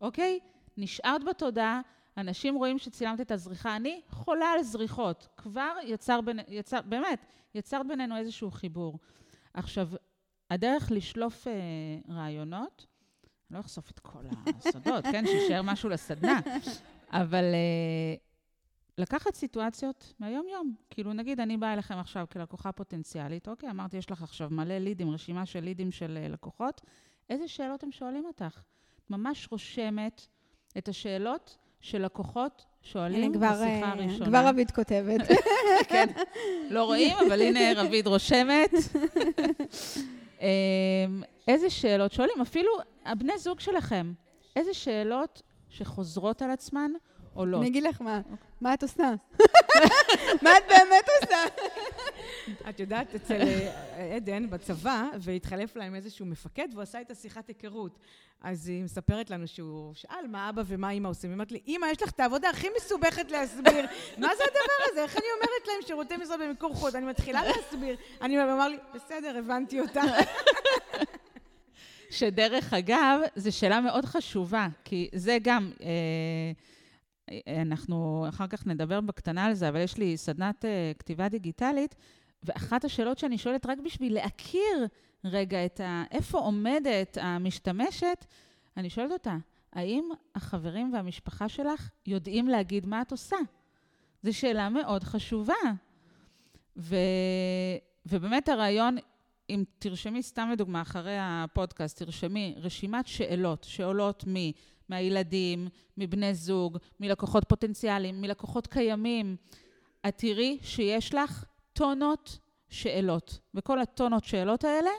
אוקיי? 0.00 0.38
נשארת 0.76 1.24
בתודעה, 1.24 1.80
אנשים 2.16 2.54
רואים 2.54 2.78
שצילמת 2.78 3.20
את 3.20 3.30
הזריחה. 3.30 3.76
אני 3.76 4.00
חולה 4.08 4.46
על 4.46 4.62
זריחות. 4.62 5.28
כבר 5.36 5.72
יצר, 5.84 6.20
בין, 6.20 6.40
יצר 6.48 6.80
באמת, 6.82 7.26
יצרת 7.54 7.86
בינינו 7.86 8.16
איזשהו 8.16 8.50
חיבור. 8.50 8.98
עכשיו, 9.54 9.88
הדרך 10.50 10.90
לשלוף 10.90 11.46
אה, 11.46 11.52
רעיונות, 12.14 12.86
אני 13.50 13.56
לא 13.56 13.60
אחשוף 13.60 13.90
את 13.90 13.98
כל 13.98 14.24
הסודות, 14.58 15.04
כן? 15.04 15.26
שישאר 15.26 15.62
משהו 15.62 15.88
לסדנה. 15.88 16.40
אבל 17.10 17.44
uh, 17.44 18.27
לקחת 18.98 19.34
סיטואציות 19.34 20.12
מהיום-יום. 20.20 20.74
כאילו, 20.90 21.12
נגיד, 21.12 21.40
אני 21.40 21.56
באה 21.56 21.72
אליכם 21.72 21.98
עכשיו 21.98 22.26
כלקוחה 22.32 22.72
פוטנציאלית, 22.72 23.48
אוקיי, 23.48 23.70
אמרתי, 23.70 23.96
יש 23.96 24.10
לך 24.10 24.22
עכשיו 24.22 24.48
מלא 24.50 24.78
לידים, 24.78 25.10
רשימה 25.10 25.46
של 25.46 25.60
לידים 25.60 25.92
של 25.92 26.18
uh, 26.24 26.32
לקוחות, 26.32 26.80
איזה 27.30 27.48
שאלות 27.48 27.82
הם 27.82 27.92
שואלים 27.92 28.24
אותך? 28.24 28.62
את 29.04 29.10
ממש 29.10 29.48
רושמת 29.50 30.26
את 30.78 30.88
השאלות 30.88 31.56
של 31.80 32.04
לקוחות 32.04 32.64
שואלים 32.82 33.32
כבר, 33.32 33.50
בשיחה 33.50 33.64
אה, 33.64 33.92
הראשונה. 33.92 34.26
כבר 34.26 34.46
רבית 34.46 34.70
כותבת. 34.70 35.20
כן, 35.90 36.06
לא 36.70 36.84
רואים, 36.84 37.16
אבל 37.26 37.42
הנה 37.42 37.82
רביד 37.82 38.06
רושמת. 38.06 38.70
אמ, 40.40 41.22
איזה 41.48 41.70
שאלות 41.70 42.12
שואלים, 42.12 42.40
אפילו 42.42 42.70
הבני 43.04 43.38
זוג 43.38 43.60
שלכם, 43.60 44.12
איזה 44.56 44.74
שאלות 44.74 45.42
שחוזרות 45.68 46.42
על 46.42 46.50
עצמן 46.50 46.90
עולות. 47.38 47.60
אני 47.60 47.68
אגיד 47.68 47.82
לך 47.82 48.00
מה, 48.00 48.20
מה 48.60 48.74
את 48.74 48.82
עושה? 48.82 49.14
מה 50.42 50.50
את 50.58 50.62
באמת 50.68 51.04
עושה? 51.20 51.36
את 52.68 52.80
יודעת, 52.80 53.14
אצל 53.14 53.40
אה, 53.40 54.16
עדן 54.16 54.50
בצבא, 54.50 55.04
והתחלף 55.20 55.76
להם 55.76 55.94
איזשהו 55.94 56.26
מפקד, 56.26 56.68
והוא 56.72 56.82
עשה 56.82 56.98
איתה 56.98 57.14
שיחת 57.14 57.48
היכרות. 57.48 57.98
אז 58.42 58.68
היא 58.68 58.84
מספרת 58.84 59.30
לנו 59.30 59.48
שהוא 59.48 59.94
שאל 59.94 60.26
מה 60.30 60.48
אבא 60.48 60.62
ומה 60.66 60.90
אימא 60.90 61.08
עושים. 61.08 61.30
היא 61.30 61.34
אומרת 61.34 61.52
לי, 61.52 61.60
אימא, 61.66 61.86
יש 61.86 62.02
לך 62.02 62.10
את 62.10 62.20
העבודה 62.20 62.50
הכי 62.50 62.66
מסובכת 62.76 63.30
להסביר. 63.30 63.86
מה 64.22 64.28
זה 64.36 64.42
הדבר 64.44 64.90
הזה? 64.90 65.02
איך 65.02 65.16
אני 65.16 65.26
אומרת 65.36 65.66
להם 65.66 65.86
שירותי 65.86 66.16
משרד 66.16 66.40
במיקור 66.40 66.74
חוץ? 66.74 66.94
אני 66.94 67.06
מתחילה 67.06 67.40
להסביר. 67.44 67.96
אני 68.22 68.42
אמר 68.42 68.68
לי, 68.68 68.78
בסדר, 68.94 69.38
הבנתי 69.38 69.80
אותה. 69.80 70.02
שדרך 72.10 72.74
אגב, 72.74 73.20
זו 73.36 73.56
שאלה 73.56 73.80
מאוד 73.80 74.04
חשובה, 74.04 74.68
כי 74.84 75.08
זה 75.14 75.38
גם, 75.42 75.70
אה, 75.82 75.88
אנחנו 77.62 78.26
אחר 78.28 78.46
כך 78.46 78.66
נדבר 78.66 79.00
בקטנה 79.00 79.44
על 79.44 79.54
זה, 79.54 79.68
אבל 79.68 79.80
יש 79.80 79.98
לי 79.98 80.16
סדנת 80.16 80.64
אה, 80.64 80.92
כתיבה 80.98 81.28
דיגיטלית, 81.28 81.94
ואחת 82.42 82.84
השאלות 82.84 83.18
שאני 83.18 83.38
שואלת 83.38 83.66
רק 83.66 83.78
בשביל 83.84 84.14
להכיר 84.14 84.86
רגע 85.24 85.66
את 85.66 85.80
ה... 85.80 86.04
איפה 86.10 86.38
עומדת 86.38 87.18
המשתמשת, 87.20 88.24
אני 88.76 88.90
שואלת 88.90 89.12
אותה, 89.12 89.36
האם 89.72 90.08
החברים 90.34 90.92
והמשפחה 90.92 91.48
שלך 91.48 91.90
יודעים 92.06 92.48
להגיד 92.48 92.86
מה 92.86 93.02
את 93.02 93.12
עושה? 93.12 93.36
זו 94.22 94.36
שאלה 94.36 94.68
מאוד 94.68 95.04
חשובה. 95.04 95.54
ו... 96.76 96.96
ובאמת 98.06 98.48
הרעיון, 98.48 98.96
אם 99.50 99.64
תרשמי 99.78 100.22
סתם 100.22 100.48
לדוגמה, 100.52 100.82
אחרי 100.82 101.16
הפודקאסט, 101.20 101.98
תרשמי 101.98 102.54
רשימת 102.56 103.06
שאלות 103.06 103.64
שעולות 103.64 104.24
מ... 104.28 104.34
מהילדים, 104.88 105.68
מבני 105.96 106.34
זוג, 106.34 106.78
מלקוחות 107.00 107.44
פוטנציאליים, 107.48 108.20
מלקוחות 108.20 108.66
קיימים. 108.66 109.36
את 110.08 110.18
תראי 110.18 110.58
שיש 110.62 111.14
לך 111.14 111.44
טונות 111.72 112.38
שאלות, 112.68 113.38
וכל 113.54 113.80
הטונות 113.80 114.24
שאלות 114.24 114.64
האלה 114.64 114.90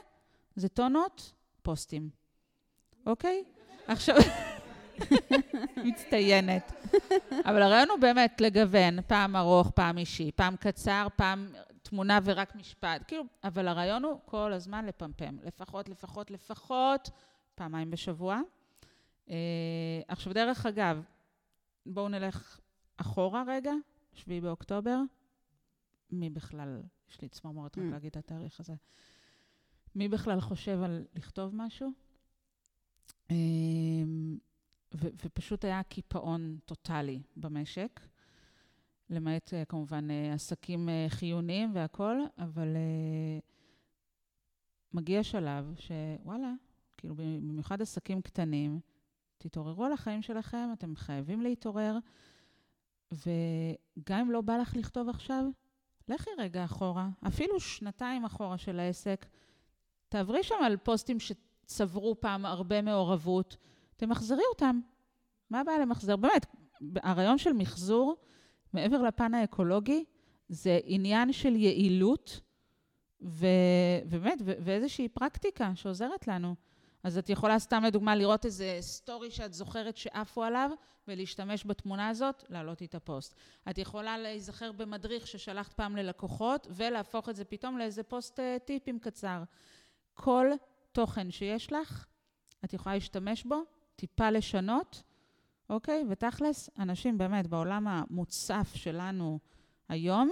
זה 0.56 0.70
טונות 0.70 1.34
פוסטים, 1.62 2.10
אוקיי? 3.06 3.44
עכשיו, 3.88 4.16
מצטיינת. 5.86 6.72
אבל 7.46 7.62
הרעיון 7.62 7.90
הוא 7.90 8.00
באמת 8.00 8.42
לגוון, 8.42 9.02
פעם 9.02 9.36
ארוך, 9.36 9.72
פעם 9.72 9.98
אישי, 9.98 10.32
פעם 10.36 10.56
קצר, 10.56 11.08
פעם 11.16 11.48
תמונה 11.82 12.20
ורק 12.24 12.56
משפט. 12.56 13.04
כאילו, 13.08 13.24
אבל 13.44 13.68
הרעיון 13.68 14.04
הוא 14.04 14.20
כל 14.26 14.54
הזמן 14.54 14.86
לפמפם. 14.86 15.38
לפחות, 15.44 15.90
לפחות, 15.90 16.32
לפחות 16.32 17.10
פעמיים 17.56 17.92
בשבוע. 17.92 18.42
Uh, 19.28 19.32
עכשיו, 20.08 20.34
דרך 20.34 20.66
אגב, 20.66 21.04
בואו 21.86 22.10
נלך 22.10 22.60
אחורה 22.98 23.44
רגע, 23.48 23.72
7 24.14 24.40
באוקטובר. 24.40 25.00
מי 26.12 26.30
בכלל, 26.30 26.82
יש 27.10 27.22
לי 27.22 27.30
צמרמורת 27.30 27.78
רק 27.78 27.84
mm. 27.84 27.92
להגיד 27.92 28.08
את 28.08 28.18
התאריך 28.18 28.60
הזה. 28.60 28.74
מי 29.96 30.08
בכלל 30.08 30.42
חושב 30.42 30.84
על 30.84 31.06
לכתוב 31.16 31.56
משהו? 31.56 31.92
ו- 34.94 35.10
ופשוט 35.26 35.66
היה 35.66 35.84
קיפאון 35.84 36.58
טוטאלי 36.66 37.22
במשק. 37.38 38.00
למעט 39.10 39.54
אה, 39.54 39.66
כמובן 39.66 40.12
אה, 40.12 40.34
עסקים 40.34 40.90
אה, 40.90 41.06
חיוניים 41.10 41.72
והכול, 41.74 42.26
אבל 42.38 42.68
מגיע 44.94 45.24
שלב 45.24 45.76
שוואלה, 45.76 46.54
כאילו 46.98 47.16
במיוחד 47.16 47.82
עסקים 47.82 48.22
קטנים, 48.22 48.80
תתעוררו 49.38 49.86
על 49.86 49.92
החיים 49.92 50.22
שלכם, 50.22 50.70
אתם 50.74 50.96
חייבים 50.96 51.42
להתעורר, 51.42 51.98
וגם 53.12 54.20
אם 54.20 54.32
לא 54.32 54.42
בא 54.42 54.58
לך 54.58 54.76
לכתוב 54.76 55.10
עכשיו, 55.10 55.46
לכי 56.08 56.30
רגע 56.38 56.66
אחורה, 56.66 57.10
אפילו 57.28 57.60
שנתיים 57.60 58.26
אחורה 58.26 58.58
של 58.58 58.80
העסק, 58.80 59.26
תעברי 60.10 60.44
שם 60.44 60.56
על 60.64 60.78
פוסטים 60.78 61.18
שצברו 61.20 62.16
פעם 62.20 62.46
הרבה 62.46 62.82
מעורבות, 62.82 63.58
תמחזרי 64.00 64.44
אותם. 64.50 64.80
מה 65.50 65.60
הבעיה 65.60 65.80
למחזר? 65.80 66.16
באמת, 66.16 66.46
הרעיון 66.96 67.38
של 67.38 67.54
מחזור 67.54 68.18
מעבר 68.74 69.02
לפן 69.02 69.34
האקולוגי, 69.34 70.06
זה 70.50 70.80
עניין 70.84 71.34
של 71.34 71.56
יעילות. 71.56 72.42
ובאמת, 73.22 74.38
ו... 74.46 74.52
ואיזושהי 74.64 75.08
פרקטיקה 75.08 75.72
שעוזרת 75.76 76.28
לנו. 76.28 76.56
אז 77.04 77.18
את 77.18 77.30
יכולה 77.30 77.60
סתם 77.60 77.84
לדוגמה 77.84 78.16
לראות 78.16 78.46
איזה 78.46 78.78
סטורי 78.82 79.32
שאת 79.32 79.54
זוכרת 79.54 79.98
שעפו 79.98 80.44
עליו, 80.44 80.72
ולהשתמש 81.08 81.66
בתמונה 81.66 82.10
הזאת, 82.10 82.44
להעלות 82.50 82.84
את 82.84 82.96
הפוסט. 82.96 83.36
את 83.70 83.78
יכולה 83.78 84.18
להיזכר 84.18 84.72
במדריך 84.72 85.28
ששלחת 85.28 85.74
פעם 85.74 85.96
ללקוחות, 85.96 86.68
ולהפוך 86.70 87.30
את 87.30 87.36
זה 87.36 87.46
פתאום 87.46 87.78
לאיזה 87.78 88.04
פוסט 88.04 88.40
אה, 88.40 88.58
טיפים 88.66 89.00
קצר. 89.00 89.44
כל 90.14 90.48
תוכן 90.92 91.32
שיש 91.32 91.74
לך, 91.74 92.06
את 92.66 92.74
יכולה 92.74 92.96
להשתמש 92.96 93.44
בו, 93.44 93.64
טיפה 94.00 94.30
לשנות, 94.30 95.04
אוקיי? 95.70 96.06
ותכלס, 96.10 96.70
אנשים 96.80 97.18
באמת 97.18 97.48
בעולם 97.48 97.88
המוצף 97.88 98.72
שלנו 98.74 99.40
היום, 99.90 100.32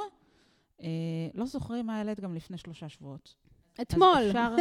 אה, 0.81 0.87
לא 1.33 1.45
זוכרים 1.45 1.85
מה 1.85 1.97
העלית 1.97 2.19
גם 2.19 2.35
לפני 2.35 2.57
שלושה 2.57 2.89
שבועות. 2.89 3.35
אתמול. 3.81 4.07
אז 4.17 4.27
אפשר 4.27 4.55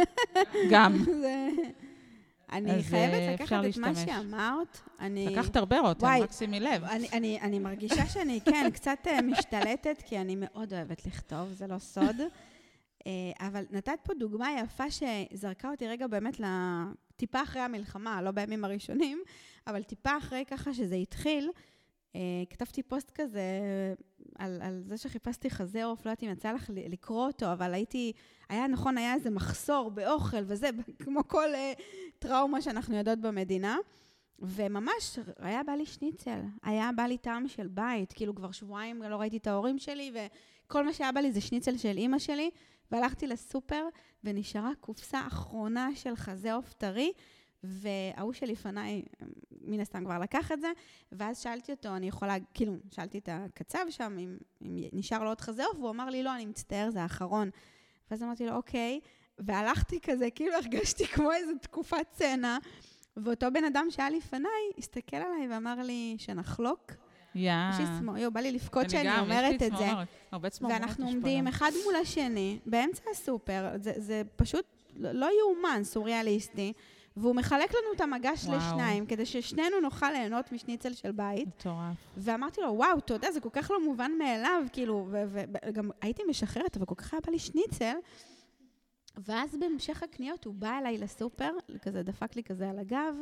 גם. 0.71 0.93
אני 2.51 2.71
אז 2.71 2.83
חייבת 2.89 3.13
אה, 3.13 3.33
לקחת 3.33 3.65
את. 3.69 3.77
מה 3.77 3.95
שאמרת. 3.95 4.79
אני... 4.99 5.25
לקחת 5.29 5.55
הרבה 5.55 5.79
רותם, 5.79 6.07
רק 6.07 6.31
שימי 6.31 6.59
לב. 6.59 6.83
אני, 6.83 7.09
אני, 7.13 7.41
אני 7.41 7.59
מרגישה 7.59 8.05
שאני, 8.05 8.39
כן, 8.41 8.69
קצת 8.73 8.99
אה, 9.07 9.21
משתלטת, 9.21 10.03
כי 10.05 10.17
אני 10.17 10.35
מאוד 10.35 10.73
אוהבת 10.73 11.05
לכתוב, 11.05 11.51
זה 11.51 11.67
לא 11.67 11.77
סוד. 11.77 12.15
אה, 13.07 13.11
אבל 13.47 13.63
נתת 13.71 13.99
פה 14.03 14.13
דוגמה 14.13 14.47
יפה 14.63 14.83
שזרקה 14.91 15.71
אותי 15.71 15.87
רגע 15.87 16.07
באמת 16.07 16.39
טיפה 17.17 17.43
אחרי 17.43 17.61
המלחמה, 17.61 18.21
לא 18.21 18.31
בימים 18.31 18.65
הראשונים, 18.65 19.23
אבל 19.67 19.83
טיפה 19.83 20.17
אחרי 20.17 20.45
ככה 20.47 20.73
שזה 20.73 20.95
התחיל, 20.95 21.49
אה, 22.15 22.21
כתבתי 22.49 22.83
פוסט 22.83 23.11
כזה 23.15 23.41
על, 24.39 24.61
על 24.61 24.81
זה 24.85 24.97
שחיפשתי 24.97 25.49
חזה 25.49 25.85
עוף, 25.85 26.05
לא 26.05 26.11
יודעת 26.11 26.23
אם 26.23 26.29
יצא 26.29 26.51
לך 26.51 26.69
לקרוא 26.73 27.27
אותו, 27.27 27.53
אבל 27.53 27.73
הייתי, 27.73 28.11
היה 28.49 28.67
נכון, 28.67 28.97
היה 28.97 29.13
איזה 29.13 29.29
מחסור 29.29 29.91
באוכל 29.91 30.43
וזה, 30.45 30.69
כמו 31.03 31.27
כל 31.27 31.55
אה, 31.55 31.73
טראומה 32.19 32.61
שאנחנו 32.61 32.97
יודעות 32.97 33.19
במדינה. 33.19 33.77
וממש, 34.39 35.19
היה 35.39 35.63
בא 35.63 35.71
לי 35.71 35.85
שניצל, 35.85 36.39
היה 36.63 36.89
בא 36.95 37.03
לי 37.03 37.17
טעם 37.17 37.47
של 37.47 37.67
בית, 37.67 38.13
כאילו 38.13 38.35
כבר 38.35 38.51
שבועיים 38.51 39.03
לא 39.03 39.15
ראיתי 39.15 39.37
את 39.37 39.47
ההורים 39.47 39.79
שלי, 39.79 40.11
וכל 40.65 40.85
מה 40.85 40.93
שהיה 40.93 41.11
בא 41.11 41.19
לי 41.19 41.31
זה 41.31 41.41
שניצל 41.41 41.77
של 41.77 41.97
אימא 41.97 42.19
שלי, 42.19 42.49
והלכתי 42.91 43.27
לסופר, 43.27 43.87
ונשארה 44.23 44.71
קופסה 44.79 45.27
אחרונה 45.27 45.89
של 45.95 46.15
חזה 46.15 46.53
עוף 46.53 46.73
טרי, 46.73 47.11
וההוא 47.63 48.33
שלפניי, 48.33 49.03
מן 49.61 49.79
הסתם 49.79 50.05
כבר 50.05 50.19
לקח 50.19 50.51
את 50.51 50.61
זה, 50.61 50.71
ואז 51.11 51.39
שאלתי 51.39 51.71
אותו, 51.71 51.95
אני 51.95 52.07
יכולה, 52.07 52.35
כאילו, 52.53 52.73
שאלתי 52.91 53.17
את 53.17 53.29
הקצב 53.31 53.85
שם, 53.89 54.17
אם, 54.19 54.37
אם 54.61 54.83
נשאר 54.93 55.23
לו 55.23 55.29
עוד 55.29 55.41
חזה 55.41 55.65
עוף, 55.65 55.77
והוא 55.77 55.89
אמר 55.89 56.09
לי, 56.09 56.23
לא, 56.23 56.35
אני 56.35 56.45
מצטער, 56.45 56.89
זה 56.89 57.01
האחרון. 57.01 57.49
ואז 58.11 58.23
אמרתי 58.23 58.45
לו, 58.45 58.55
אוקיי, 58.55 58.99
והלכתי 59.39 59.99
כזה, 60.01 60.29
כאילו 60.31 60.53
הרגשתי 60.63 61.07
כמו 61.07 61.31
איזו 61.31 61.51
תקופת 61.61 62.05
צנע, 62.11 62.57
ואותו 63.17 63.47
בן 63.53 63.63
אדם 63.63 63.87
שהיה 63.89 64.09
לפניי, 64.09 64.71
הסתכל 64.77 65.17
עליי 65.17 65.47
ואמר 65.51 65.81
לי, 65.83 66.15
שנחלוק. 66.17 66.91
יאה. 67.35 67.71
יש 67.73 67.79
לי 67.79 67.85
צמרמורת, 67.85 68.19
יואו, 68.19 68.31
בא 68.31 68.39
לי 68.39 68.51
לבכות 68.51 68.89
שאני 68.89 69.19
אומרת 69.19 69.63
את 69.63 69.77
זה. 69.77 69.87
הרבה 70.31 70.49
צמרמורת 70.49 70.81
ואנחנו 70.81 71.07
עומדים 71.07 71.47
אחד 71.47 71.71
מול 71.85 71.95
השני, 71.95 72.59
באמצע 72.65 73.03
הסופר, 73.11 73.69
זה, 73.75 73.93
זה 73.97 74.21
פשוט 74.35 74.65
לא 74.95 75.29
יאומן, 75.39 75.83
סוריאליסטי. 75.83 76.73
והוא 77.17 77.35
מחלק 77.35 77.69
לנו 77.71 77.93
את 77.95 78.01
המגש 78.01 78.45
וואו. 78.45 78.57
לשניים, 78.57 79.05
כדי 79.05 79.25
ששנינו 79.25 79.79
נוכל 79.79 80.11
ליהנות 80.11 80.51
משניצל 80.51 80.93
של 80.93 81.11
בית. 81.11 81.47
מטורף. 81.47 81.95
ואמרתי 82.17 82.61
לו, 82.61 82.73
וואו, 82.73 82.97
אתה 82.97 83.13
יודע, 83.13 83.31
זה 83.31 83.39
כל 83.39 83.49
כך 83.53 83.71
לא 83.71 83.85
מובן 83.85 84.11
מאליו, 84.17 84.63
כאילו, 84.73 85.09
וגם 85.11 85.89
הייתי 86.01 86.23
משחררת, 86.29 86.77
אבל 86.77 86.85
כל 86.85 86.95
כך 86.95 87.13
היה 87.13 87.21
בא 87.25 87.31
לי 87.31 87.39
שניצל. 87.39 87.95
ואז 89.17 89.55
בהמשך 89.59 90.03
הקניות 90.03 90.45
הוא 90.45 90.53
בא 90.53 90.77
אליי 90.79 90.97
לסופר, 90.97 91.51
כזה 91.81 92.03
דפק 92.03 92.35
לי 92.35 92.43
כזה 92.43 92.69
על 92.69 92.79
הגב, 92.79 93.15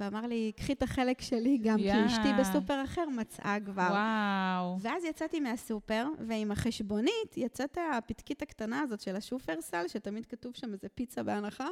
ואמר 0.00 0.26
לי, 0.26 0.52
קחי 0.56 0.72
את 0.72 0.82
החלק 0.82 1.20
שלי 1.20 1.58
גם, 1.58 1.76
כי 1.76 1.82
יא. 1.82 2.06
אשתי 2.06 2.28
בסופר 2.40 2.84
אחר 2.84 3.08
מצאה 3.08 3.56
כבר. 3.64 3.88
וואו. 3.90 4.76
ואז 4.80 5.04
יצאתי 5.04 5.40
מהסופר, 5.40 6.06
ועם 6.26 6.52
החשבונית 6.52 7.36
יצאת 7.36 7.78
הפתקית 7.92 8.42
הקטנה 8.42 8.80
הזאת 8.80 9.00
של 9.00 9.16
השופרסל, 9.16 9.88
שתמיד 9.88 10.26
כתוב 10.26 10.52
שם 10.56 10.72
איזה 10.72 10.88
פיצה 10.88 11.22
בהנחה. 11.22 11.68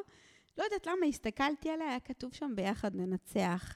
לא 0.58 0.64
יודעת 0.64 0.86
למה, 0.86 1.06
הסתכלתי 1.08 1.70
עליה, 1.70 1.88
היה 1.88 2.00
כתוב 2.00 2.34
שם 2.34 2.52
ביחד 2.54 2.96
ננצח. 2.96 3.74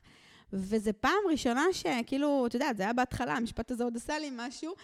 וזו 0.53 0.91
פעם 1.01 1.19
ראשונה 1.31 1.65
שכאילו, 1.73 2.47
את 2.47 2.55
יודעת, 2.55 2.77
זה 2.77 2.83
היה 2.83 2.93
בהתחלה, 2.93 3.37
המשפט 3.37 3.71
הזה 3.71 3.85
עוד 3.85 3.97
עשה 3.97 4.19
לי 4.19 4.31
משהו, 4.33 4.75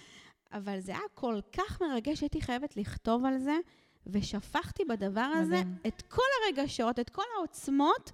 אבל 0.52 0.80
זה 0.80 0.92
היה 0.92 1.00
כל 1.14 1.40
כך 1.52 1.82
מרגש, 1.82 2.20
הייתי 2.20 2.40
חייבת 2.40 2.76
לכתוב 2.76 3.24
על 3.24 3.38
זה, 3.38 3.56
ושפכתי 4.06 4.84
בדבר 4.84 5.20
הזה 5.20 5.61
מדהים. 5.61 5.76
את 5.86 6.02
כל 6.02 6.22
הרגשות, 6.44 6.98
את 6.98 7.11
כל 7.11 7.22
העוצמות, 7.36 8.12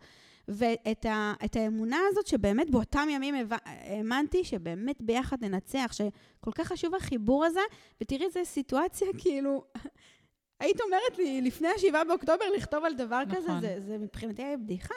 ואת 0.49 1.07
ה, 1.07 1.34
את 1.44 1.57
האמונה 1.57 1.99
הזאת 2.11 2.26
שבאמת 2.26 2.70
באותם 2.70 3.09
ימים 3.11 3.34
האמנתי 3.64 4.44
שבאמת 4.44 5.03
ביחד 5.03 5.44
ננצח, 5.44 5.90
שכל 5.92 6.51
כך 6.55 6.66
חשוב 6.66 6.94
החיבור 6.94 7.44
הזה, 7.44 7.61
ותראי 8.01 8.24
איזה 8.24 8.40
סיטואציה, 8.44 9.09
כאילו, 9.22 9.64
היית 10.61 10.80
אומרת 10.80 11.18
לי 11.18 11.40
לפני 11.40 11.68
ה-7 11.68 12.05
באוקטובר 12.09 12.44
לכתוב 12.57 12.84
על 12.84 12.94
דבר 12.94 13.22
נכון. 13.24 13.36
כזה, 13.36 13.53
זה, 13.61 13.80
זה 13.86 13.99
מבחינתי 13.99 14.42
היה 14.42 14.57
בדיחה. 14.57 14.94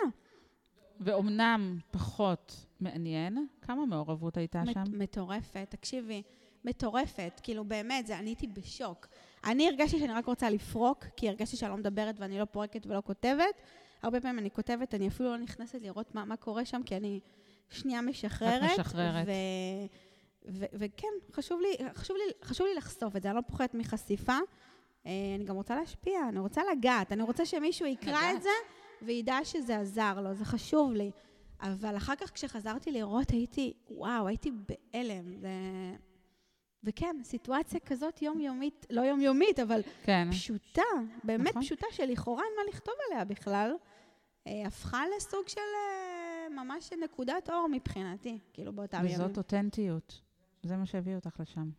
ואומנם 1.00 1.78
פחות 1.92 2.66
מעניין, 2.80 3.48
כמה 3.62 3.86
מעורבות 3.86 4.38
הייתה 4.38 4.64
מט- 4.64 4.74
שם? 4.74 4.84
מטורפת, 5.00 5.66
תקשיבי, 5.70 6.22
מטורפת, 6.66 7.40
כאילו 7.44 7.64
באמת, 7.64 8.08
זה, 8.08 8.20
אני 8.20 8.30
הייתי 8.30 8.48
בשוק. 8.48 9.08
אני 9.44 9.68
הרגשתי 9.68 10.00
שאני 10.00 10.14
רק 10.14 10.26
רוצה 10.26 10.50
לפרוק, 10.50 11.06
כי 11.16 11.30
הרגשתי 11.30 11.58
שאני 11.58 11.72
לא 11.72 11.78
מדברת 11.78 12.20
ואני 12.20 12.40
לא 12.40 12.46
פורקת 12.46 12.88
ולא 12.88 13.02
כותבת. 13.06 13.62
הרבה 14.02 14.22
פעמים 14.22 14.40
אני 14.40 14.52
כותבת, 14.52 14.96
אני 14.96 15.08
אפילו 15.08 15.30
לא 15.30 15.38
נכנסת 15.38 15.82
לראות 15.82 16.16
מה, 16.16 16.26
מה 16.26 16.38
קורה 16.38 16.66
שם, 16.66 16.82
כי 16.86 16.98
אני 16.98 17.20
שנייה 17.70 18.02
משחררת. 18.02 18.80
משחררת. 18.80 19.28
ו, 19.28 19.32
ו, 20.48 20.66
וכן, 20.74 21.08
חשוב 21.32 21.62
לי, 21.62 21.88
חשוב, 21.96 22.18
לי, 22.18 22.34
חשוב 22.44 22.68
לי 22.68 22.76
לחשוף 22.76 23.16
את 23.16 23.22
זה, 23.22 23.30
אני 23.30 23.38
לא 23.38 23.42
פוחדת 23.42 23.74
מחשיפה. 23.74 24.38
אה, 25.06 25.12
אני 25.36 25.44
גם 25.44 25.56
רוצה 25.56 25.76
להשפיע, 25.76 26.20
אני 26.30 26.40
רוצה 26.40 26.62
לגעת, 26.72 27.12
אני 27.12 27.24
רוצה 27.24 27.46
שמישהו 27.46 27.86
יקרא 27.86 28.12
לגעת. 28.12 28.36
את 28.36 28.42
זה 28.42 28.50
וידע 29.02 29.38
שזה 29.44 29.80
עזר 29.80 30.22
לו, 30.22 30.34
זה 30.34 30.46
חשוב 30.46 30.94
לי. 30.94 31.12
אבל 31.62 31.98
אחר 31.98 32.16
כך 32.16 32.32
כשחזרתי 32.34 32.92
לראות 32.92 33.30
הייתי, 33.30 33.74
וואו, 33.90 34.28
הייתי 34.28 34.52
בהלם. 34.52 35.38
זה... 35.38 35.50
וכן, 36.84 37.16
סיטואציה 37.24 37.80
כזאת 37.80 38.22
יומיומית, 38.22 38.86
לא 38.90 39.02
יומיומית, 39.02 39.60
אבל 39.60 39.82
כן. 40.04 40.28
פשוטה, 40.32 40.82
באמת 41.24 41.50
נכון. 41.50 41.62
פשוטה, 41.62 41.88
שלכאורה 41.92 42.44
אין 42.44 42.54
מה 42.58 42.72
לכתוב 42.74 42.94
עליה 43.10 43.26
בכלל, 43.26 43.72
אה, 44.48 44.68
הפכה 44.68 45.04
לסוג 45.18 45.48
של 45.48 45.60
אה, 45.60 46.64
ממש 46.64 46.90
נקודת 47.04 47.50
אור 47.50 47.68
מבחינתי, 47.72 48.40
כאילו 48.54 48.74
באותם 48.74 48.98
ימים. 48.98 49.14
וזאת 49.14 49.38
אותנטיות. 49.38 50.22
זה 50.64 50.78
מה 50.78 50.86
שהביא 50.86 51.16
אותך 51.16 51.40
לשם. 51.40 51.70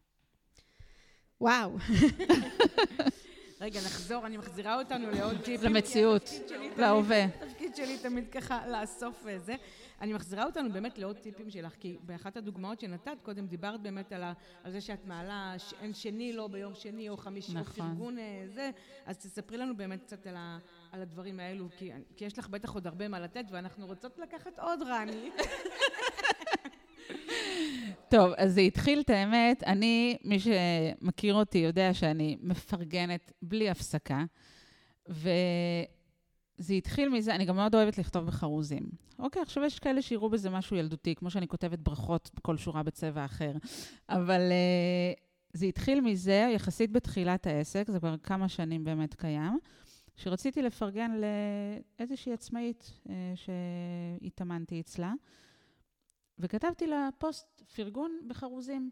וואו. 1.41 1.77
רגע, 3.61 3.81
נחזור, 3.81 4.27
אני 4.27 4.37
מחזירה 4.37 4.79
אותנו 4.79 5.11
לעוד 5.11 5.37
טיפים. 5.45 5.73
למציאות, 5.73 6.31
להווה. 6.77 7.25
התפקיד 7.25 7.77
שלי 7.77 7.99
תמיד 7.99 8.29
ככה 8.29 8.69
לאסוף 8.69 9.23
וזה. 9.25 9.55
אני 10.01 10.13
מחזירה 10.13 10.45
אותנו 10.45 10.73
באמת 10.73 10.99
לעוד 10.99 11.17
טיפים 11.17 11.51
שלך, 11.51 11.75
כי 11.81 11.99
באחת 12.03 12.37
הדוגמאות 12.37 12.81
שנתת, 12.81 13.17
קודם 13.23 13.47
דיברת 13.47 13.81
באמת 13.81 14.13
על, 14.13 14.23
ה, 14.23 14.33
על 14.65 14.73
זה 14.73 14.81
שאת 14.81 15.07
מעלה, 15.07 15.55
שאין 15.59 15.95
שני 15.95 16.33
לא 16.33 16.49
ביום 16.49 16.75
שני 16.75 17.09
או 17.09 17.17
חמישי, 17.17 17.57
או 17.57 17.61
נכון. 17.61 17.89
פרגון 17.89 18.19
אה, 18.19 18.45
זה, 18.55 18.71
אז 19.07 19.19
תספרי 19.19 19.59
לנו 19.59 19.77
באמת 19.77 20.03
קצת 20.03 20.27
על, 20.27 20.37
ה, 20.37 20.59
על 20.93 21.03
הדברים 21.03 21.41
האלו, 21.41 21.69
כי, 21.77 21.91
כי 22.17 22.25
יש 22.25 22.39
לך 22.39 22.49
בטח 22.49 22.75
עוד 22.75 22.87
הרבה 22.87 23.09
מה 23.09 23.21
לתת, 23.21 23.45
ואנחנו 23.51 23.87
רוצות 23.87 24.19
לקחת 24.19 24.59
עוד, 24.59 24.83
רני. 24.83 25.31
טוב, 28.09 28.33
אז 28.37 28.55
זה 28.55 28.61
התחיל, 28.61 29.01
את 29.01 29.11
האמת, 29.11 29.63
אני, 29.67 30.17
מי 30.25 30.39
שמכיר 30.41 31.35
אותי 31.35 31.59
יודע 31.59 31.95
שאני 31.95 32.37
מפרגנת 32.41 33.33
בלי 33.43 33.71
הפסקה, 33.71 34.25
וזה 35.09 36.73
התחיל 36.73 37.09
מזה, 37.09 37.35
אני 37.35 37.45
גם 37.45 37.57
מאוד 37.57 37.75
אוהבת 37.75 37.99
לכתוב 37.99 38.27
בחרוזים. 38.27 38.83
אוקיי, 39.19 39.43
עכשיו 39.43 39.65
יש 39.65 39.79
כאלה 39.79 40.03
שיראו 40.03 40.31
בזה 40.31 40.51
משהו 40.51 40.77
ילדותי, 40.77 41.15
כמו 41.15 41.31
שאני 41.31 41.49
כותבת 41.49 41.79
ברכות 41.79 42.31
בכל 42.35 42.57
שורה 42.57 42.83
בצבע 42.83 43.25
אחר, 43.25 43.53
אבל 44.09 44.41
uh, 44.41 45.21
זה 45.53 45.67
התחיל 45.67 46.01
מזה, 46.01 46.51
יחסית 46.55 46.93
בתחילת 46.93 47.47
העסק, 47.47 47.91
זה 47.91 47.99
כבר 47.99 48.17
כמה 48.23 48.49
שנים 48.49 48.85
באמת 48.85 49.15
קיים, 49.15 49.59
שרציתי 50.17 50.63
לפרגן 50.63 51.11
לאיזושהי 51.99 52.33
עצמאית 52.33 52.93
uh, 53.07 53.11
שהתאמנתי 53.35 54.81
אצלה. 54.81 55.13
וכתבתי 56.41 56.87
לה 56.87 57.09
פוסט 57.19 57.63
פרגון 57.77 58.21
בחרוזים. 58.27 58.91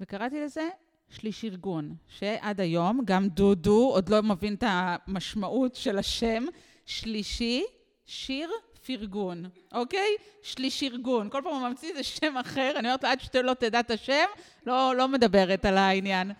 וקראתי 0.00 0.40
לזה 0.40 0.68
שליש 1.08 1.44
ארגון, 1.44 1.94
שעד 2.08 2.60
היום, 2.60 3.00
גם 3.04 3.28
דודו 3.28 3.90
עוד 3.92 4.08
לא 4.08 4.22
מבין 4.22 4.54
את 4.54 4.64
המשמעות 4.66 5.74
של 5.74 5.98
השם, 5.98 6.44
שלישי, 6.86 7.64
שיר, 8.06 8.50
פרגון, 8.86 9.44
אוקיי? 9.72 10.16
שליש 10.42 10.82
ארגון. 10.82 11.30
כל 11.30 11.40
פעם 11.44 11.54
הוא 11.54 11.68
ממציא 11.68 11.90
איזה 11.90 12.02
שם 12.02 12.36
אחר, 12.36 12.72
אני 12.76 12.88
אומרת 12.88 13.04
לה, 13.04 13.12
עד 13.12 13.20
שאתה 13.20 13.42
לא 13.42 13.54
תדע 13.54 13.80
את 13.80 13.90
השם, 13.90 14.26
לא, 14.66 14.96
לא 14.96 15.08
מדברת 15.08 15.64
על 15.64 15.76
העניין. 15.76 16.32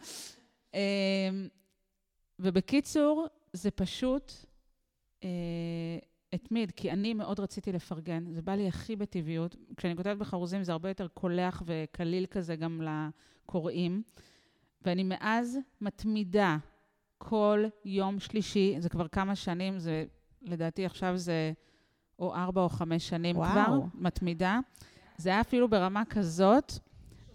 אמ, 0.74 0.78
ובקיצור, 2.38 3.26
זה 3.52 3.70
פשוט 3.70 4.32
אה, 5.24 5.28
התמיד, 6.34 6.70
כי 6.70 6.90
אני 6.90 7.14
מאוד 7.14 7.40
רציתי 7.40 7.72
לפרגן, 7.72 8.24
זה 8.32 8.42
בא 8.42 8.54
לי 8.54 8.68
הכי 8.68 8.96
בטבעיות. 8.96 9.56
כשאני 9.76 9.96
כותבת 9.96 10.16
בחרוזים 10.16 10.62
זה 10.62 10.72
הרבה 10.72 10.88
יותר 10.88 11.08
קולח 11.08 11.62
וקליל 11.66 12.26
כזה 12.26 12.56
גם 12.56 12.80
לקוראים. 12.82 14.02
ואני 14.82 15.02
מאז 15.02 15.58
מתמידה 15.80 16.56
כל 17.18 17.64
יום 17.84 18.20
שלישי, 18.20 18.76
זה 18.78 18.88
כבר 18.88 19.08
כמה 19.08 19.36
שנים, 19.36 19.78
זה 19.78 20.04
לדעתי 20.42 20.86
עכשיו 20.86 21.16
זה 21.16 21.52
או 22.18 22.34
ארבע 22.34 22.60
או 22.60 22.68
חמש 22.68 23.08
שנים 23.08 23.36
וואו. 23.36 23.50
כבר, 23.50 23.78
מתמידה. 23.94 24.58
זה 25.16 25.30
היה 25.30 25.40
אפילו 25.40 25.68
ברמה 25.68 26.02
כזאת, 26.04 26.72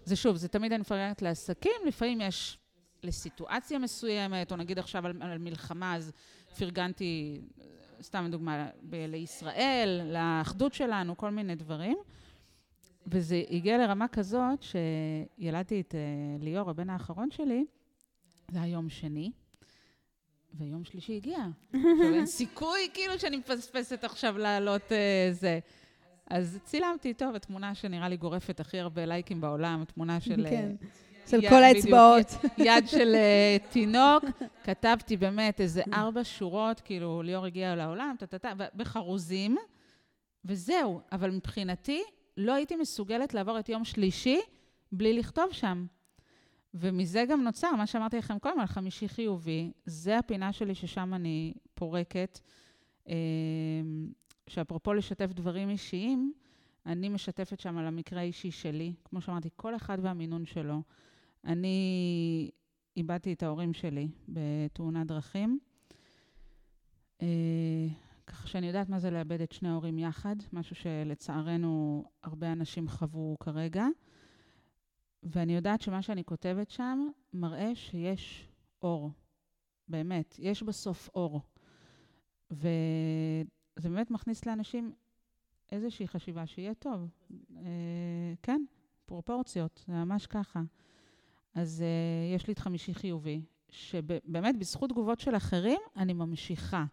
זה 0.04 0.16
שוב, 0.16 0.36
זה 0.36 0.48
תמיד 0.48 0.72
אני 0.72 0.80
מפרגנת 0.80 1.22
לעסקים, 1.22 1.72
לפעמים 1.86 2.20
יש 2.20 2.58
לסיטואציה 3.02 3.78
מסוימת, 3.78 4.52
או 4.52 4.56
נגיד 4.56 4.78
עכשיו 4.78 5.06
על, 5.06 5.22
על 5.22 5.38
מלחמה, 5.38 5.96
אז 5.96 6.12
פרגנתי, 6.58 7.40
סתם 8.02 8.26
דוגמה, 8.30 8.68
ב- 8.82 8.94
לישראל, 9.08 10.00
לאחדות 10.12 10.74
שלנו, 10.74 11.16
כל 11.16 11.30
מיני 11.30 11.54
דברים. 11.54 11.96
וזה 13.06 13.42
הגיע 13.50 13.78
לרמה 13.78 14.08
כזאת 14.08 14.62
שילדתי 14.62 15.80
את 15.80 15.94
uh, 15.94 16.42
ליאור, 16.44 16.70
הבן 16.70 16.90
האחרון 16.90 17.30
שלי, 17.30 17.64
זה 18.48 18.62
היה 18.62 18.72
יום 18.72 18.88
שני, 18.88 19.30
ויום 20.54 20.84
שלישי 20.84 21.16
הגיע. 21.16 21.38
עכשיו 21.72 22.14
אין 22.14 22.26
סיכוי 22.38 22.80
כאילו 22.94 23.18
שאני 23.18 23.36
מפספסת 23.36 24.04
עכשיו 24.04 24.38
לעלות 24.38 24.82
uh, 24.82 25.32
זה. 25.32 25.58
אז 26.30 26.58
צילמתי, 26.64 27.14
טוב, 27.14 27.34
התמונה 27.34 27.74
שנראה 27.74 28.08
לי 28.08 28.16
גורפת 28.16 28.60
הכי 28.60 28.78
הרבה 28.78 29.06
לייקים 29.06 29.40
בעולם, 29.40 29.84
תמונה 29.84 30.20
של... 30.20 30.46
אה, 30.46 30.50
כן. 30.50 30.74
של 31.26 31.48
כל 31.48 31.62
האצבעות. 31.62 32.26
יד 32.58 32.88
של 32.88 33.14
אה, 33.14 33.56
תינוק, 33.70 34.24
כתבתי 34.64 35.16
באמת 35.16 35.60
איזה 35.60 35.82
ארבע 35.92 36.20
שורות, 36.24 36.80
כאילו, 36.80 37.22
ליאור 37.22 37.46
הגיע 37.46 37.76
לעולם, 37.76 38.14
טה-טה-טה, 38.18 38.52
בחרוזים, 38.74 39.56
וזהו. 40.44 41.00
אבל 41.12 41.30
מבחינתי, 41.30 42.02
לא 42.36 42.52
הייתי 42.52 42.76
מסוגלת 42.76 43.34
לעבור 43.34 43.58
את 43.58 43.68
יום 43.68 43.84
שלישי 43.84 44.40
בלי 44.92 45.12
לכתוב 45.12 45.52
שם. 45.52 45.86
ומזה 46.74 47.24
גם 47.28 47.42
נוצר, 47.42 47.70
מה 47.70 47.86
שאמרתי 47.86 48.18
לכם 48.18 48.38
קודם, 48.38 48.60
על 48.60 48.66
חמישי 48.66 49.08
חיובי, 49.08 49.70
זה 49.84 50.18
הפינה 50.18 50.52
שלי 50.52 50.74
ששם 50.74 51.14
אני 51.14 51.52
פורקת. 51.74 52.40
אה, 53.08 53.14
שאפרופו 54.46 54.94
לשתף 54.94 55.32
דברים 55.32 55.70
אישיים, 55.70 56.32
אני 56.86 57.08
משתפת 57.08 57.60
שם 57.60 57.78
על 57.78 57.86
המקרה 57.86 58.20
האישי 58.20 58.50
שלי. 58.50 58.94
כמו 59.04 59.20
שאמרתי, 59.20 59.48
כל 59.56 59.76
אחד 59.76 59.98
והמינון 60.02 60.46
שלו. 60.46 60.82
אני 61.44 62.50
איבדתי 62.96 63.32
את 63.32 63.42
ההורים 63.42 63.72
שלי 63.72 64.08
בתאונת 64.28 65.06
דרכים. 65.06 65.58
אה, 67.22 67.86
ככה 68.26 68.48
שאני 68.48 68.66
יודעת 68.66 68.88
מה 68.88 68.98
זה 68.98 69.10
לאבד 69.10 69.40
את 69.40 69.52
שני 69.52 69.68
ההורים 69.68 69.98
יחד, 69.98 70.36
משהו 70.52 70.76
שלצערנו 70.76 72.04
הרבה 72.22 72.52
אנשים 72.52 72.88
חוו 72.88 73.36
כרגע. 73.40 73.86
ואני 75.22 75.54
יודעת 75.54 75.80
שמה 75.80 76.02
שאני 76.02 76.24
כותבת 76.24 76.70
שם 76.70 77.08
מראה 77.32 77.74
שיש 77.74 78.48
אור. 78.82 79.10
באמת, 79.88 80.34
יש 80.38 80.62
בסוף 80.62 81.08
אור. 81.14 81.40
וזה 82.50 83.88
באמת 83.90 84.10
מכניס 84.10 84.46
לאנשים 84.46 84.92
איזושהי 85.72 86.08
חשיבה 86.08 86.46
שיהיה 86.46 86.74
טוב. 86.74 87.08
אה, 87.56 87.62
כן, 88.42 88.64
פרופורציות, 89.06 89.84
זה 89.86 89.92
ממש 89.92 90.26
ככה. 90.26 90.60
אז 91.54 91.84
uh, 91.84 92.34
יש 92.34 92.46
לי 92.46 92.52
את 92.52 92.58
חמישי 92.58 92.94
חיובי, 92.94 93.40
שבאמת 93.68 94.58
בזכות 94.58 94.90
תגובות 94.90 95.20
של 95.20 95.36
אחרים, 95.36 95.80
אני 95.96 96.12
ממשיכה 96.12 96.84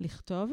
לכתוב, 0.00 0.52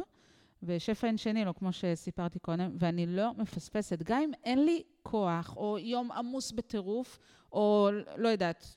ושפע 0.64 1.08
אין 1.08 1.18
שני 1.18 1.46
לו, 1.46 1.56
כמו 1.56 1.74
שסיפרתי 1.74 2.40
קודם, 2.40 2.76
ואני 2.80 3.06
לא 3.06 3.34
מפספסת. 3.38 4.04
גם 4.04 4.22
אם 4.22 4.32
אין 4.44 4.66
לי 4.66 4.84
כוח, 5.04 5.58
או 5.58 5.78
יום 5.80 6.12
עמוס 6.12 6.52
בטירוף, 6.52 7.20
או 7.52 7.90
לא 8.18 8.28
יודעת, 8.28 8.76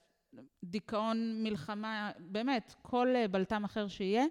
דיכאון, 0.65 1.43
מלחמה, 1.43 2.11
באמת, 2.19 2.75
כל 2.83 3.09
אה, 3.17 3.29
בלטם 3.29 3.65
אחר 3.65 3.89
שיהיה, 3.89 4.25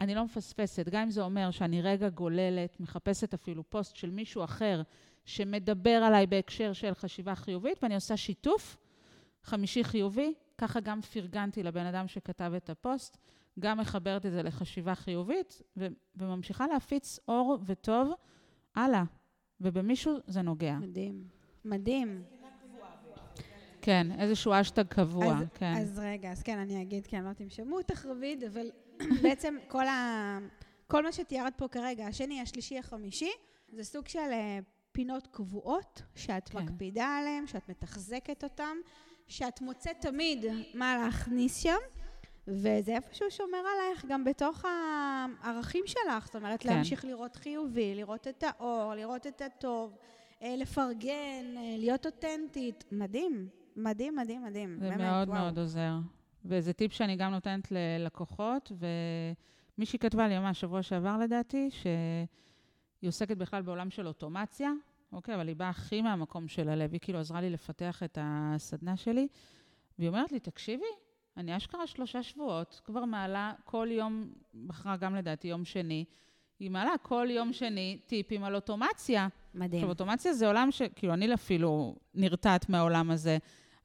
אני 0.00 0.14
לא 0.14 0.24
מפספסת. 0.24 0.88
גם 0.88 1.02
אם 1.02 1.10
זה 1.10 1.22
אומר 1.22 1.50
שאני 1.50 1.82
רגע 1.82 2.08
גוללת, 2.08 2.80
מחפשת 2.80 3.34
אפילו 3.34 3.70
פוסט 3.70 3.96
של 3.96 4.10
מישהו 4.10 4.44
אחר 4.44 4.82
שמדבר 5.24 5.90
עליי 5.90 6.26
בהקשר 6.26 6.72
של 6.72 6.94
חשיבה 6.94 7.34
חיובית, 7.34 7.82
ואני 7.82 7.94
עושה 7.94 8.16
שיתוף 8.16 8.76
חמישי 9.42 9.84
חיובי, 9.84 10.34
ככה 10.58 10.80
גם 10.80 11.00
פרגנתי 11.00 11.62
לבן 11.62 11.86
אדם 11.86 12.08
שכתב 12.08 12.52
את 12.56 12.70
הפוסט, 12.70 13.16
גם 13.58 13.78
מחברת 13.78 14.26
את 14.26 14.32
זה 14.32 14.42
לחשיבה 14.42 14.94
חיובית, 14.94 15.62
ו- 15.76 15.86
וממשיכה 16.16 16.66
להפיץ 16.66 17.18
אור 17.28 17.58
וטוב 17.66 18.12
הלאה. 18.74 19.02
ובמישהו 19.60 20.16
זה 20.26 20.42
נוגע. 20.42 20.78
מדהים. 20.78 21.24
מדהים. 21.64 22.22
כן, 23.82 24.06
איזשהו 24.18 24.52
אשטג 24.60 24.86
קבוע, 24.86 25.38
אז, 25.38 25.46
כן. 25.54 25.74
אז 25.76 25.98
רגע, 25.98 26.32
אז 26.32 26.42
כן, 26.42 26.58
אני 26.58 26.82
אגיד, 26.82 27.06
כן, 27.06 27.24
לא 27.24 27.32
תנשמו 27.32 27.78
אותך, 27.78 28.06
רביד, 28.06 28.44
אבל 28.44 28.70
בעצם 29.22 29.56
כל, 29.68 29.86
ה... 29.86 30.38
כל 30.86 31.02
מה 31.02 31.12
שתיארת 31.12 31.52
פה 31.56 31.68
כרגע, 31.68 32.06
השני, 32.06 32.40
השלישי, 32.40 32.78
החמישי, 32.78 33.30
זה 33.72 33.84
סוג 33.84 34.08
של 34.08 34.18
אה, 34.18 34.58
פינות 34.92 35.26
קבועות, 35.26 36.02
שאת 36.14 36.48
כן. 36.48 36.58
מקפידה 36.58 37.06
עליהן, 37.06 37.46
שאת 37.46 37.68
מתחזקת 37.68 38.44
אותן, 38.44 38.76
שאת 39.28 39.60
מוצאת 39.60 39.96
תמיד 40.00 40.44
מה 40.74 40.96
להכניס 40.96 41.56
שם, 41.56 41.78
וזה 42.48 42.94
איפשהו 42.94 43.30
שומר 43.30 43.58
עלייך 43.58 44.04
גם 44.08 44.24
בתוך 44.24 44.64
הערכים 44.64 45.84
שלך, 45.86 46.26
זאת 46.26 46.36
אומרת, 46.36 46.62
כן. 46.62 46.68
להמשיך 46.68 47.04
לראות 47.04 47.36
חיובי, 47.36 47.94
לראות 47.94 48.28
את 48.28 48.44
האור, 48.46 48.94
לראות 48.94 49.26
את 49.26 49.42
הטוב, 49.42 49.96
אה, 50.42 50.54
לפרגן, 50.56 51.56
אה, 51.56 51.74
להיות 51.78 52.06
אותנטית. 52.06 52.84
מדהים, 52.92 53.48
מדהים, 53.76 54.16
מדהים, 54.16 54.44
מדהים. 54.44 54.78
זה 54.80 54.88
באמת, 54.88 55.00
מאוד 55.00 55.28
וואו. 55.28 55.40
מאוד 55.40 55.58
עוזר. 55.58 55.92
וזה 56.44 56.72
טיפ 56.72 56.92
שאני 56.92 57.16
גם 57.16 57.30
נותנת 57.30 57.72
ללקוחות, 57.72 58.72
ומישהי 59.76 59.98
כתבה 59.98 60.28
לי 60.28 60.38
ממש 60.38 60.60
שבוע 60.60 60.82
שעבר 60.82 61.18
לדעתי, 61.18 61.70
שהיא 61.70 63.08
עוסקת 63.08 63.36
בכלל 63.36 63.62
בעולם 63.62 63.90
של 63.90 64.06
אוטומציה, 64.06 64.72
אוקיי, 65.12 65.34
אבל 65.34 65.48
היא 65.48 65.56
באה 65.56 65.68
הכי 65.68 66.02
מהמקום 66.02 66.48
של 66.48 66.68
הלב, 66.68 66.92
היא 66.92 67.00
כאילו 67.00 67.18
עזרה 67.18 67.40
לי 67.40 67.50
לפתח 67.50 68.02
את 68.02 68.18
הסדנה 68.20 68.96
שלי, 68.96 69.28
והיא 69.98 70.08
אומרת 70.08 70.32
לי, 70.32 70.40
תקשיבי, 70.40 70.84
אני 71.36 71.56
אשכרה 71.56 71.86
שלושה 71.86 72.22
שבועות, 72.22 72.80
כבר 72.84 73.04
מעלה 73.04 73.52
כל 73.64 73.88
יום, 73.90 74.32
בחרה 74.66 74.96
גם 74.96 75.14
לדעתי 75.14 75.48
יום 75.48 75.64
שני, 75.64 76.04
היא 76.60 76.70
מעלה 76.70 76.98
כל 77.02 77.28
יום 77.30 77.52
שני 77.52 77.98
טיפים 78.06 78.44
על 78.44 78.54
אוטומציה. 78.54 79.28
מדהים. 79.54 79.74
עכשיו, 79.74 79.88
אוטומציה 79.88 80.32
זה 80.32 80.46
עולם 80.46 80.70
ש... 80.70 80.82
כאילו, 80.82 81.14
אני 81.14 81.34
אפילו 81.34 81.96
נרתעת 82.14 82.68
מהעולם 82.68 83.10
הזה, 83.10 83.38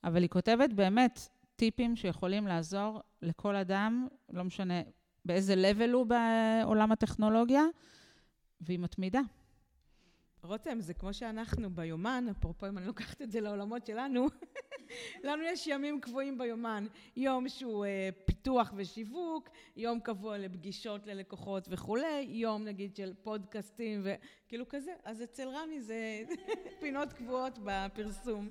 אבל 0.04 0.22
היא 0.22 0.30
כותבת 0.30 0.74
באמת 0.74 1.20
טיפים 1.56 1.96
שיכולים 1.96 2.48
לעזור 2.48 3.02
לכל 3.22 3.56
אדם, 3.56 4.08
לא 4.30 4.44
משנה 4.44 4.82
באיזה 5.26 5.54
level 5.54 5.92
הוא 5.94 6.06
בעולם 6.06 6.92
הטכנולוגיה, 6.92 7.64
והיא 8.62 8.80
מתמידה. 8.80 9.22
רותם, 10.44 10.82
זה 10.82 10.94
כמו 10.94 11.14
שאנחנו 11.14 11.70
ביומן, 11.70 12.26
אפרופו 12.32 12.68
אם 12.68 12.78
אני 12.78 12.88
לוקחת 12.88 13.22
את 13.22 13.32
זה 13.32 13.42
לעולמות 13.42 13.86
שלנו, 13.86 14.28
לנו 15.24 15.44
יש 15.44 15.68
ימים 15.68 16.02
קבועים 16.02 16.38
ביומן. 16.38 16.88
יום 17.16 17.50
שהוא 17.50 17.86
אה, 17.86 18.10
פיתוח 18.26 18.74
ושיווק, 18.76 19.50
יום 19.76 20.00
קבוע 20.00 20.38
לפגישות 20.38 21.08
ללקוחות 21.08 21.68
וכולי, 21.70 22.22
יום 22.30 22.64
נגיד 22.64 22.96
של 22.96 23.14
פודקאסטים 23.24 24.04
וכאילו 24.04 24.70
כזה. 24.70 24.92
אז 25.04 25.24
אצל 25.24 25.48
רמי 25.48 25.82
זה 25.82 26.24
פינות 26.82 27.14
קבועות 27.14 27.60
בפרסום. 27.64 28.50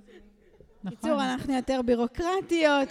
נכון? 0.84 0.98
בקיצור, 0.98 1.24
אנחנו 1.24 1.54
יותר 1.54 1.80
בירוקרטיות, 1.82 2.88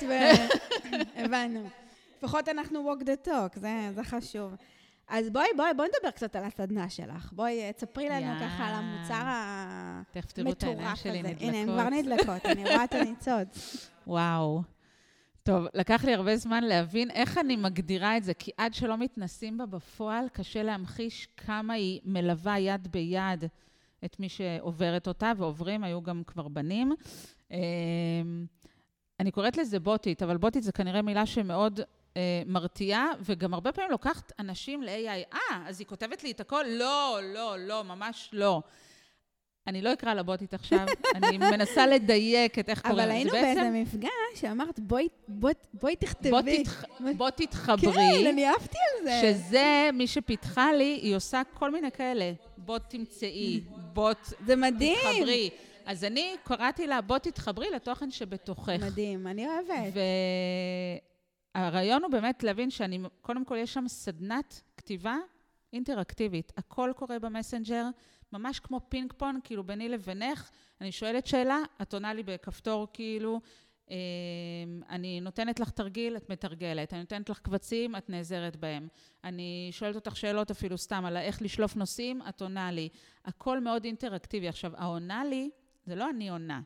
והבנו. 1.17 1.69
לפחות 2.23 2.49
אנחנו 2.49 2.91
walk 2.91 3.03
the 3.03 3.27
talk, 3.27 3.59
זה, 3.59 3.89
זה 3.95 4.03
חשוב. 4.03 4.55
אז 5.07 5.29
בואי, 5.29 5.47
בואי, 5.57 5.73
בואי 5.77 5.87
נדבר 5.87 6.11
קצת 6.11 6.35
על 6.35 6.43
הסדנה 6.43 6.89
שלך. 6.89 7.33
בואי, 7.33 7.61
אה, 7.61 7.73
תספרי 7.73 8.09
לנו 8.09 8.25
יאה. 8.25 8.39
ככה 8.39 8.65
על 8.65 8.73
המוצר 8.75 9.23
תכף 10.11 10.31
תראו 10.31 10.51
את 10.51 10.63
העיניים 10.63 10.87
המטורף 10.87 11.03
שלי 11.03 11.19
הזה. 11.19 11.27
נדלקות. 11.27 11.41
הנה, 11.41 11.57
הן 11.57 11.67
כבר 11.67 11.89
נדלקות, 11.89 12.45
אני 12.45 12.63
רואה 12.63 12.83
את 12.83 12.93
הניצוץ. 12.93 13.77
וואו. 14.07 14.61
טוב, 15.43 15.65
לקח 15.73 16.05
לי 16.05 16.13
הרבה 16.13 16.37
זמן 16.37 16.63
להבין 16.63 17.11
איך 17.11 17.37
אני 17.37 17.55
מגדירה 17.55 18.17
את 18.17 18.23
זה, 18.23 18.33
כי 18.33 18.51
עד 18.57 18.73
שלא 18.73 18.97
מתנסים 18.97 19.57
בה 19.57 19.65
בפועל, 19.65 20.25
קשה 20.33 20.63
להמחיש 20.63 21.27
כמה 21.37 21.73
היא 21.73 22.01
מלווה 22.05 22.59
יד 22.59 22.87
ביד 22.91 23.45
את 24.05 24.19
מי 24.19 24.29
שעוברת 24.29 25.07
אותה, 25.07 25.31
ועוברים, 25.37 25.83
היו 25.83 26.01
גם 26.01 26.23
כבר 26.27 26.47
בנים. 26.47 26.95
אמ, 27.51 28.45
אני 29.19 29.31
קוראת 29.31 29.57
לזה 29.57 29.79
בוטית, 29.79 30.23
אבל 30.23 30.37
בוטית 30.37 30.63
זה 30.63 30.71
כנראה 30.71 31.01
מילה 31.01 31.25
שמאוד 31.25 31.79
אה, 32.17 32.41
מרתיעה, 32.45 33.07
וגם 33.21 33.53
הרבה 33.53 33.71
פעמים 33.71 33.91
לוקחת 33.91 34.31
אנשים 34.39 34.83
ל-AI. 34.83 35.33
אה, 35.35 35.39
אז 35.67 35.79
היא 35.79 35.87
כותבת 35.87 36.23
לי 36.23 36.31
את 36.31 36.39
הכל? 36.39 36.63
לא, 36.69 37.19
לא, 37.33 37.55
לא, 37.59 37.83
ממש 37.83 38.29
לא. 38.33 38.61
אני 39.67 39.81
לא 39.81 39.93
אקרא 39.93 40.13
לה 40.13 40.23
בוטית 40.23 40.53
עכשיו, 40.53 40.85
אני 41.15 41.37
מנסה 41.37 41.87
לדייק 41.87 42.59
את 42.59 42.69
איך 42.69 42.81
קוראים 42.81 42.99
אבל 42.99 43.05
לזה. 43.05 43.13
היינו 43.13 43.31
בעצם- 43.31 43.43
באיזה 43.45 43.69
מפגש 43.69 44.09
שאמרת, 44.35 44.79
בואי, 44.79 45.07
בואי, 45.27 45.53
בואי 45.73 45.95
תכתבי. 45.95 46.29
בוא, 46.31 46.41
תתח... 46.41 46.83
בוא 47.17 47.29
תתחברי. 47.29 47.93
כן, 47.93 48.27
אני 48.29 48.47
אהבתי 48.47 48.77
על 48.99 49.03
זה. 49.03 49.19
שזה, 49.21 49.89
מי 49.93 50.07
שפיתחה 50.07 50.73
לי, 50.73 50.99
היא 51.01 51.15
עושה 51.15 51.41
כל 51.53 51.71
מיני 51.71 51.91
כאלה. 51.91 52.31
בוא 52.57 52.77
תמצאי, 52.77 53.61
בוא 53.93 54.11
זה 54.45 54.55
מדהים. 54.55 54.97
אז 55.85 56.03
אני 56.03 56.35
קראתי 56.43 56.87
לה, 56.87 57.01
בוא 57.01 57.17
תתחברי 57.17 57.69
לתוכן 57.69 58.11
שבתוכך. 58.11 58.69
מדהים, 58.69 59.27
אני 59.27 59.47
אוהבת. 59.47 59.93
והרעיון 61.55 62.03
הוא 62.03 62.11
באמת 62.11 62.43
להבין 62.43 62.69
שאני, 62.69 62.99
קודם 63.21 63.45
כל 63.45 63.57
יש 63.57 63.73
שם 63.73 63.87
סדנת 63.87 64.61
כתיבה 64.77 65.17
אינטראקטיבית. 65.73 66.51
הכל 66.57 66.91
קורה 66.95 67.19
ב 67.19 67.25
Messenger, 67.25 67.85
ממש 68.31 68.59
כמו 68.59 68.79
פינג 68.89 69.13
פונג, 69.17 69.39
כאילו 69.43 69.63
ביני 69.63 69.89
לבינך. 69.89 70.49
אני 70.81 70.91
שואלת 70.91 71.27
שאלה, 71.27 71.59
את 71.81 71.93
עונה 71.93 72.13
לי 72.13 72.23
בכפתור 72.23 72.87
כאילו, 72.93 73.39
אה, 73.91 73.95
אני 74.89 75.21
נותנת 75.21 75.59
לך 75.59 75.69
תרגיל, 75.69 76.17
את 76.17 76.29
מתרגלת. 76.29 76.93
אני 76.93 77.01
נותנת 77.01 77.29
לך 77.29 77.39
קבצים, 77.39 77.95
את 77.95 78.09
נעזרת 78.09 78.55
בהם. 78.55 78.87
אני 79.23 79.69
שואלת 79.71 79.95
אותך 79.95 80.15
שאלות 80.15 80.51
אפילו 80.51 80.77
סתם 80.77 81.05
על 81.05 81.17
איך 81.17 81.41
לשלוף 81.41 81.75
נושאים, 81.75 82.21
את 82.29 82.41
עונה 82.41 82.71
לי. 82.71 82.89
הכל 83.25 83.59
מאוד 83.59 83.85
אינטראקטיבי. 83.85 84.47
עכשיו, 84.47 84.71
העונה 84.77 85.25
לי, 85.25 85.49
זה 85.83 85.95
לא 85.95 86.09
אני 86.09 86.29
עונה, 86.29 86.61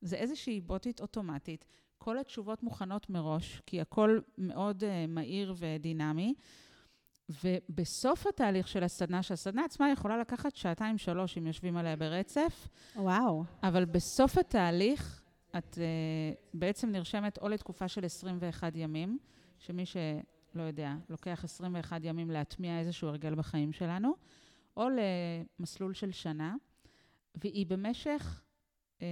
זה 0.00 0.16
איזושהי 0.16 0.60
בוטית 0.60 1.00
אוטומטית. 1.00 1.64
כל 1.98 2.18
התשובות 2.18 2.62
מוכנות 2.62 3.10
מראש, 3.10 3.62
כי 3.66 3.80
הכל 3.80 4.20
מאוד 4.38 4.82
uh, 4.82 4.86
מהיר 5.08 5.54
ודינמי. 5.56 6.34
ובסוף 7.44 8.26
התהליך 8.26 8.68
של 8.68 8.84
הסדנה, 8.84 9.22
שהסדנה 9.22 9.64
עצמה 9.64 9.90
יכולה 9.90 10.18
לקחת 10.18 10.56
שעתיים-שלוש 10.56 11.38
אם 11.38 11.46
יושבים 11.46 11.76
עליה 11.76 11.96
ברצף, 11.96 12.68
וואו. 12.96 13.44
אבל 13.62 13.84
בסוף 13.84 14.38
התהליך 14.38 15.22
את 15.58 15.74
uh, 15.74 15.78
בעצם 16.54 16.90
נרשמת 16.90 17.38
או 17.38 17.48
לתקופה 17.48 17.88
של 17.88 18.04
21 18.04 18.72
ימים, 18.76 19.18
שמי 19.58 19.86
שלא 19.86 20.62
יודע, 20.62 20.94
לוקח 21.08 21.44
21 21.44 22.00
ימים 22.04 22.30
להטמיע 22.30 22.78
איזשהו 22.78 23.08
הרגל 23.08 23.34
בחיים 23.34 23.72
שלנו, 23.72 24.14
או 24.76 24.88
למסלול 25.58 25.94
של 25.94 26.12
שנה, 26.12 26.54
והיא 27.34 27.66
במשך 27.66 28.42
uh, 28.98 29.02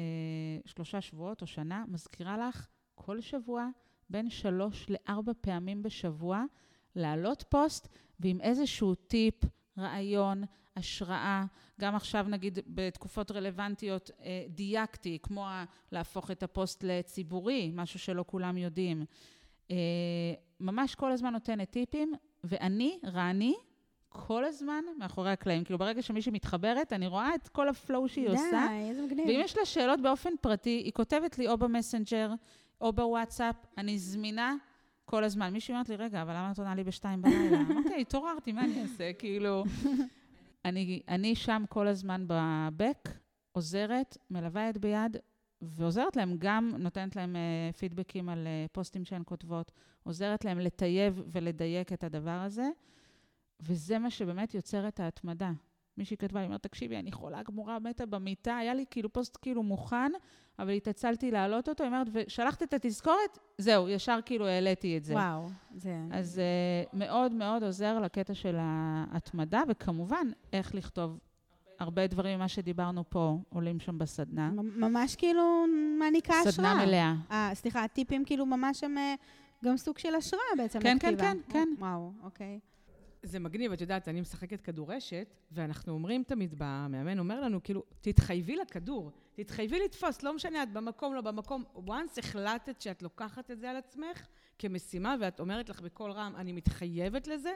שלושה 0.67 1.01
שבועות 1.01 1.43
או 1.43 1.47
שנה 1.47 1.85
מזכירה 1.89 2.49
לך 2.49 2.67
כל 2.95 3.21
שבוע 3.21 3.69
בין 4.11 4.31
שלוש 4.31 4.87
לארבע 4.91 5.33
פעמים 5.41 5.83
בשבוע 5.83 6.45
להעלות 6.97 7.45
פוסט 7.49 7.89
ועם 8.21 8.41
איזשהו 8.41 8.95
טיפ, 8.95 9.35
רעיון, 9.79 10.45
השראה. 10.77 11.45
גם 11.81 11.95
עכשיו, 11.95 12.27
נגיד, 12.29 12.59
בתקופות 12.67 13.31
רלוונטיות, 13.31 14.11
אה, 14.21 14.45
דייקתי, 14.49 15.19
כמו 15.23 15.47
ה- 15.47 15.65
להפוך 15.93 16.31
את 16.31 16.43
הפוסט 16.43 16.85
לציבורי, 16.85 17.71
משהו 17.75 17.99
שלא 17.99 18.25
כולם 18.27 18.57
יודעים. 18.57 19.05
אה, 19.71 19.77
ממש 20.61 20.95
כל 20.95 21.13
הזמן 21.13 21.33
נותנת 21.33 21.71
טיפים, 21.71 22.13
ואני, 22.45 22.99
רני, 23.05 23.55
כל 24.27 24.45
הזמן 24.45 24.85
מאחורי 24.99 25.31
הקלעים. 25.31 25.65
כאילו, 25.65 25.79
ברגע 25.79 26.03
שמישהי 26.03 26.33
מתחברת, 26.33 26.93
אני 26.93 27.07
רואה 27.07 27.35
את 27.35 27.49
כל 27.49 27.69
ה 27.69 27.77
flow 27.77 28.09
שהיא 28.09 28.29
עושה. 28.29 28.67
די, 28.69 28.89
איזה 28.89 29.03
מגניב. 29.03 29.27
ואם 29.29 29.41
יש 29.45 29.59
לה 29.59 29.65
שאלות 29.65 30.01
באופן 30.01 30.31
פרטי, 30.41 30.83
היא 30.85 30.93
כותבת 30.93 31.39
לי 31.39 31.49
או 31.49 31.59
במסנג'ר 31.59 32.31
או 32.81 32.93
בוואטסאפ, 32.93 33.57
אני 33.79 33.99
זמינה 33.99 34.55
כל 35.05 35.25
הזמן. 35.25 35.53
מישהי 35.53 35.73
אומרת 35.73 35.89
לי, 35.89 35.97
רגע, 35.97 36.23
אבל 36.23 36.33
למה 36.33 36.53
את 36.53 36.59
עונה 36.59 36.75
לי 36.75 36.85
בשתיים 36.85 37.23
בלילה? 37.23 37.61
אמרתי, 37.71 38.01
התעוררתי, 38.01 38.53
מה 38.53 38.65
אני 38.65 38.83
אעשה? 38.83 39.13
כאילו, 39.13 39.65
אני, 40.65 41.01
אני 41.09 41.35
שם 41.35 41.65
כל 41.69 41.87
הזמן 41.87 42.25
בבק, 42.27 43.09
עוזרת, 43.53 44.17
מלווה 44.31 44.69
יד 44.69 44.79
ביד, 44.79 45.17
ועוזרת 45.63 46.17
להם 46.17 46.37
גם, 46.39 46.73
נותנת 46.79 47.17
להם 47.17 47.37
uh, 47.37 47.77
פידבקים 47.77 48.29
על 48.29 48.47
uh, 48.47 48.73
פוסטים 48.73 49.05
שהן 49.05 49.23
כותבות, 49.25 49.73
עוזרת 50.03 50.45
להם 50.45 50.59
לטייב 50.59 51.23
ולדייק 51.27 51.93
את 51.93 52.05
הדבר 52.05 52.31
הזה. 52.31 52.69
וזה 53.61 53.99
מה 53.99 54.11
שבאמת 54.11 54.55
יוצר 54.55 54.89
את 54.89 55.01
ההתמדה. 55.01 55.53
מישהי 55.99 56.17
כתבה, 56.17 56.41
היא 56.41 56.47
אומרת, 56.47 56.63
תקשיבי, 56.63 56.97
אני 56.97 57.13
חולה 57.13 57.43
גמורה, 57.43 57.79
מתה 57.79 58.07
במיטה, 58.07 58.57
היה 58.57 58.75
לי 58.75 58.85
כאילו 58.91 59.13
פוסט 59.13 59.39
כאילו 59.43 59.63
מוכן, 59.63 60.13
אבל 60.59 60.71
התעצלתי 60.71 61.31
להעלות 61.31 61.69
אותו, 61.69 61.85
היא 61.85 61.93
אומרת, 61.93 62.07
ושלחת 62.13 62.63
את 62.63 62.75
התזכורת, 62.75 63.39
זהו, 63.59 63.89
ישר 63.89 64.19
כאילו 64.25 64.47
העליתי 64.47 64.97
את 64.97 65.05
זה. 65.05 65.15
וואו, 65.15 65.49
זה... 65.75 65.97
אז 66.13 66.41
uh, 66.93 66.97
מאוד 66.97 67.33
מאוד 67.33 67.63
עוזר 67.63 68.01
לקטע 68.01 68.35
של 68.35 68.57
ההתמדה, 68.59 69.63
וכמובן, 69.69 70.27
איך 70.53 70.75
לכתוב. 70.75 71.19
הרבה 71.79 72.07
דברים 72.07 72.39
ממה 72.39 72.49
שדיברנו 72.49 73.05
פה 73.11 73.39
עולים 73.49 73.81
שם 73.81 73.99
בסדנה. 73.99 74.51
ממש 74.77 75.17
כאילו 75.17 75.65
מעניקה 75.99 76.35
השראה. 76.35 76.53
סדנה 76.53 76.85
מלאה. 76.87 77.15
아, 77.31 77.55
סליחה, 77.55 77.85
הטיפים 77.85 78.25
כאילו 78.25 78.47
ממש 78.47 78.85
הם 78.85 78.99
אה, 78.99 79.15
גם 79.65 79.77
סוג 79.77 79.99
של 79.99 80.15
השראה 80.15 80.43
בעצם 80.57 80.81
כן, 80.81 80.97
כן, 81.01 81.17
כן, 81.19 81.37
כן. 81.49 81.69
וואו, 81.79 82.13
אוקיי. 82.23 82.59
זה 83.23 83.39
מגניב, 83.39 83.73
את 83.73 83.81
יודעת, 83.81 84.09
אני 84.09 84.21
משחקת 84.21 84.61
כדורשת, 84.61 85.35
ואנחנו 85.53 85.93
אומרים 85.93 86.23
תמיד, 86.23 86.55
המאמן 86.61 87.19
אומר 87.19 87.41
לנו, 87.41 87.63
כאילו, 87.63 87.83
תתחייבי 88.01 88.57
לכדור, 88.57 89.13
תתחייבי 89.33 89.79
לתפוס, 89.79 90.23
לא 90.23 90.35
משנה, 90.35 90.63
את 90.63 90.73
במקום, 90.73 91.15
לא 91.15 91.21
במקום. 91.21 91.65
once 91.75 92.19
החלטת 92.19 92.81
שאת 92.81 93.03
לוקחת 93.03 93.51
את 93.51 93.61
זה 93.61 93.71
על 93.71 93.77
עצמך 93.77 94.27
כמשימה, 94.59 95.17
ואת 95.21 95.41
אומרת 95.41 95.69
לך 95.69 95.81
בקול 95.81 96.11
רם, 96.11 96.33
אני 96.37 96.53
מתחייבת 96.53 97.27
לזה, 97.27 97.53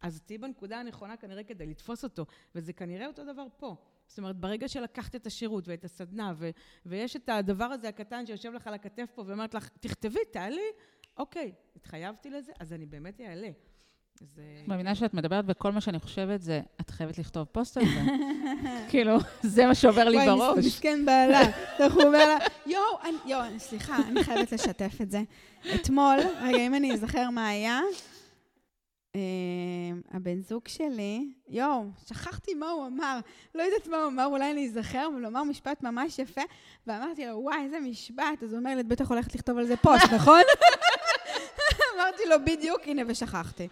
אז 0.00 0.20
תהיי 0.26 0.38
בנקודה 0.38 0.80
הנכונה 0.80 1.16
כנראה 1.16 1.44
כדי 1.44 1.66
לתפוס 1.66 2.04
אותו. 2.04 2.26
וזה 2.54 2.72
כנראה 2.72 3.06
אותו 3.06 3.24
דבר 3.24 3.46
פה. 3.56 3.76
זאת 4.06 4.18
אומרת, 4.18 4.36
ברגע 4.36 4.68
שלקחת 4.68 5.16
את 5.16 5.26
השירות 5.26 5.68
ואת 5.68 5.84
הסדנה, 5.84 6.32
ו- 6.36 6.50
ויש 6.86 7.16
את 7.16 7.28
הדבר 7.28 7.64
הזה 7.64 7.88
הקטן 7.88 8.26
שיושב 8.26 8.52
לך 8.52 8.66
על 8.66 8.74
הכתף 8.74 9.10
פה 9.14 9.24
ואומרת 9.26 9.54
לך, 9.54 9.68
תכתבי, 9.68 10.24
תעלי, 10.30 10.70
אוקיי, 11.16 11.52
התחייבתי 11.76 12.30
לזה, 12.30 12.52
אז 12.60 12.72
אני 12.72 12.86
באמת 12.86 13.20
אעלה. 13.20 13.50
זה... 14.20 14.42
מאמינה 14.66 14.94
שאת 14.94 15.14
מדברת, 15.14 15.44
וכל 15.48 15.72
מה 15.72 15.80
שאני 15.80 15.98
חושבת 15.98 16.42
זה, 16.42 16.60
את 16.80 16.90
חייבת 16.90 17.18
לכתוב 17.18 17.46
פוסט 17.52 17.76
על 17.76 17.84
זה. 17.84 18.00
כאילו, 18.90 19.16
זה 19.42 19.66
מה 19.66 19.74
שעובר 19.74 20.08
לי 20.08 20.16
בראש. 20.16 20.38
וואי, 20.38 20.58
מסכן 20.58 21.04
בעלה. 21.06 21.40
איך 21.78 21.94
הוא 21.94 22.02
אומר 22.02 22.28
לה, 22.28 22.36
יואו, 22.66 23.16
יואו, 23.26 23.58
סליחה, 23.58 23.96
אני 24.08 24.24
חייבת 24.24 24.52
לשתף 24.52 24.98
את 25.02 25.10
זה. 25.10 25.22
אתמול, 25.74 26.18
רגע, 26.42 26.58
אם 26.58 26.74
אני 26.74 26.92
אזכר 26.92 27.30
מה 27.30 27.48
היה, 27.48 27.80
אה, 29.16 29.20
הבן 30.10 30.40
זוג 30.40 30.68
שלי, 30.68 31.32
יואו, 31.48 31.84
שכחתי 32.08 32.54
מה 32.54 32.70
הוא 32.70 32.86
אמר. 32.86 33.18
לא 33.54 33.62
יודעת 33.62 33.86
מה 33.86 33.96
הוא 33.96 34.06
אמר, 34.06 34.26
אולי 34.26 34.50
אני 34.50 34.66
אזכר, 34.66 35.08
אבל 35.12 35.20
הוא 35.20 35.28
אמר 35.28 35.44
משפט 35.44 35.82
ממש 35.82 36.18
יפה, 36.18 36.40
ואמרתי 36.86 37.26
לו, 37.26 37.38
וואי, 37.38 37.64
איזה 37.64 37.80
משפט. 37.80 38.42
אז 38.42 38.52
הוא 38.52 38.58
אומר 38.58 38.74
לי, 38.74 38.80
את 38.80 38.86
בטח 38.86 39.10
הולכת 39.10 39.34
לכתוב 39.34 39.58
על 39.58 39.66
זה 39.66 39.76
פוסט, 39.76 40.12
נכון? 40.12 40.40
אמרתי 42.10 42.28
לו, 42.28 42.36
בדיוק, 42.46 42.80
הנה, 42.86 43.02
ושכחתי. 43.06 43.68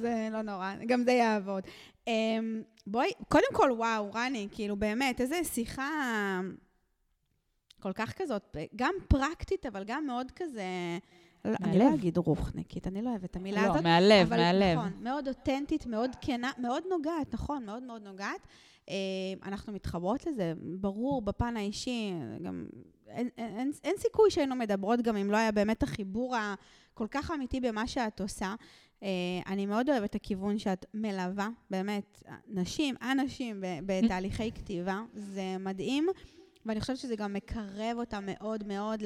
זה 0.00 0.28
לא 0.32 0.42
נורא, 0.42 0.72
גם 0.86 1.02
זה 1.02 1.12
יעבוד. 1.12 1.62
אמ, 2.06 2.62
בואי, 2.86 3.10
קודם 3.28 3.46
כל, 3.52 3.70
וואו, 3.76 4.12
רני, 4.12 4.48
כאילו, 4.52 4.76
באמת, 4.76 5.20
איזה 5.20 5.44
שיחה 5.44 6.40
כל 7.80 7.92
כך 7.92 8.12
כזאת, 8.12 8.56
גם 8.76 8.94
פרקטית, 9.08 9.66
אבל 9.66 9.84
גם 9.84 10.06
מאוד 10.06 10.30
כזה... 10.36 10.64
מהלב. 11.44 11.56
אני 11.62 11.78
לא 11.78 11.94
אגיד 11.94 12.16
רוחניקית, 12.16 12.86
אני 12.86 13.02
לא 13.02 13.10
אוהבת 13.10 13.30
את 13.30 13.36
המילה 13.36 13.62
לא, 13.62 13.66
הזאת. 13.66 13.76
לא, 13.76 13.82
מהלב, 13.82 14.26
אבל 14.26 14.36
מהלב. 14.36 14.78
נכון, 14.78 14.92
מאוד 15.00 15.28
אותנטית, 15.28 15.86
מאוד 15.86 16.10
כנה, 16.20 16.50
מאוד 16.58 16.82
נוגעת, 16.90 17.34
נכון, 17.34 17.66
מאוד 17.66 17.82
מאוד 17.82 18.02
נוגעת. 18.02 18.46
אמ, 18.88 18.94
אנחנו 19.42 19.72
מתחברות 19.72 20.26
לזה, 20.26 20.52
ברור, 20.80 21.22
בפן 21.22 21.56
האישי, 21.56 22.12
גם 22.42 22.66
אין, 23.08 23.28
אין, 23.38 23.58
אין, 23.58 23.72
אין 23.84 23.94
סיכוי 23.98 24.30
שהיינו 24.30 24.56
מדברות 24.56 25.02
גם 25.02 25.16
אם 25.16 25.30
לא 25.30 25.36
היה 25.36 25.52
באמת 25.52 25.82
החיבור 25.82 26.36
הכל 26.96 27.06
כך 27.10 27.30
אמיתי 27.30 27.60
במה 27.60 27.86
שאת 27.86 28.20
עושה. 28.20 28.54
Uh, 29.00 29.04
אני 29.46 29.66
מאוד 29.66 29.90
אוהבת 29.90 30.10
את 30.10 30.14
הכיוון 30.14 30.58
שאת 30.58 30.86
מלווה, 30.94 31.48
באמת, 31.70 32.22
נשים, 32.48 32.94
אנשים 33.12 33.64
בתהליכי 33.86 34.52
כתיבה. 34.52 35.02
זה 35.14 35.56
מדהים, 35.60 36.06
ואני 36.66 36.80
חושבת 36.80 36.96
שזה 36.96 37.16
גם 37.16 37.32
מקרב 37.32 37.96
אותה 37.96 38.18
מאוד 38.22 38.64
מאוד 38.66 39.02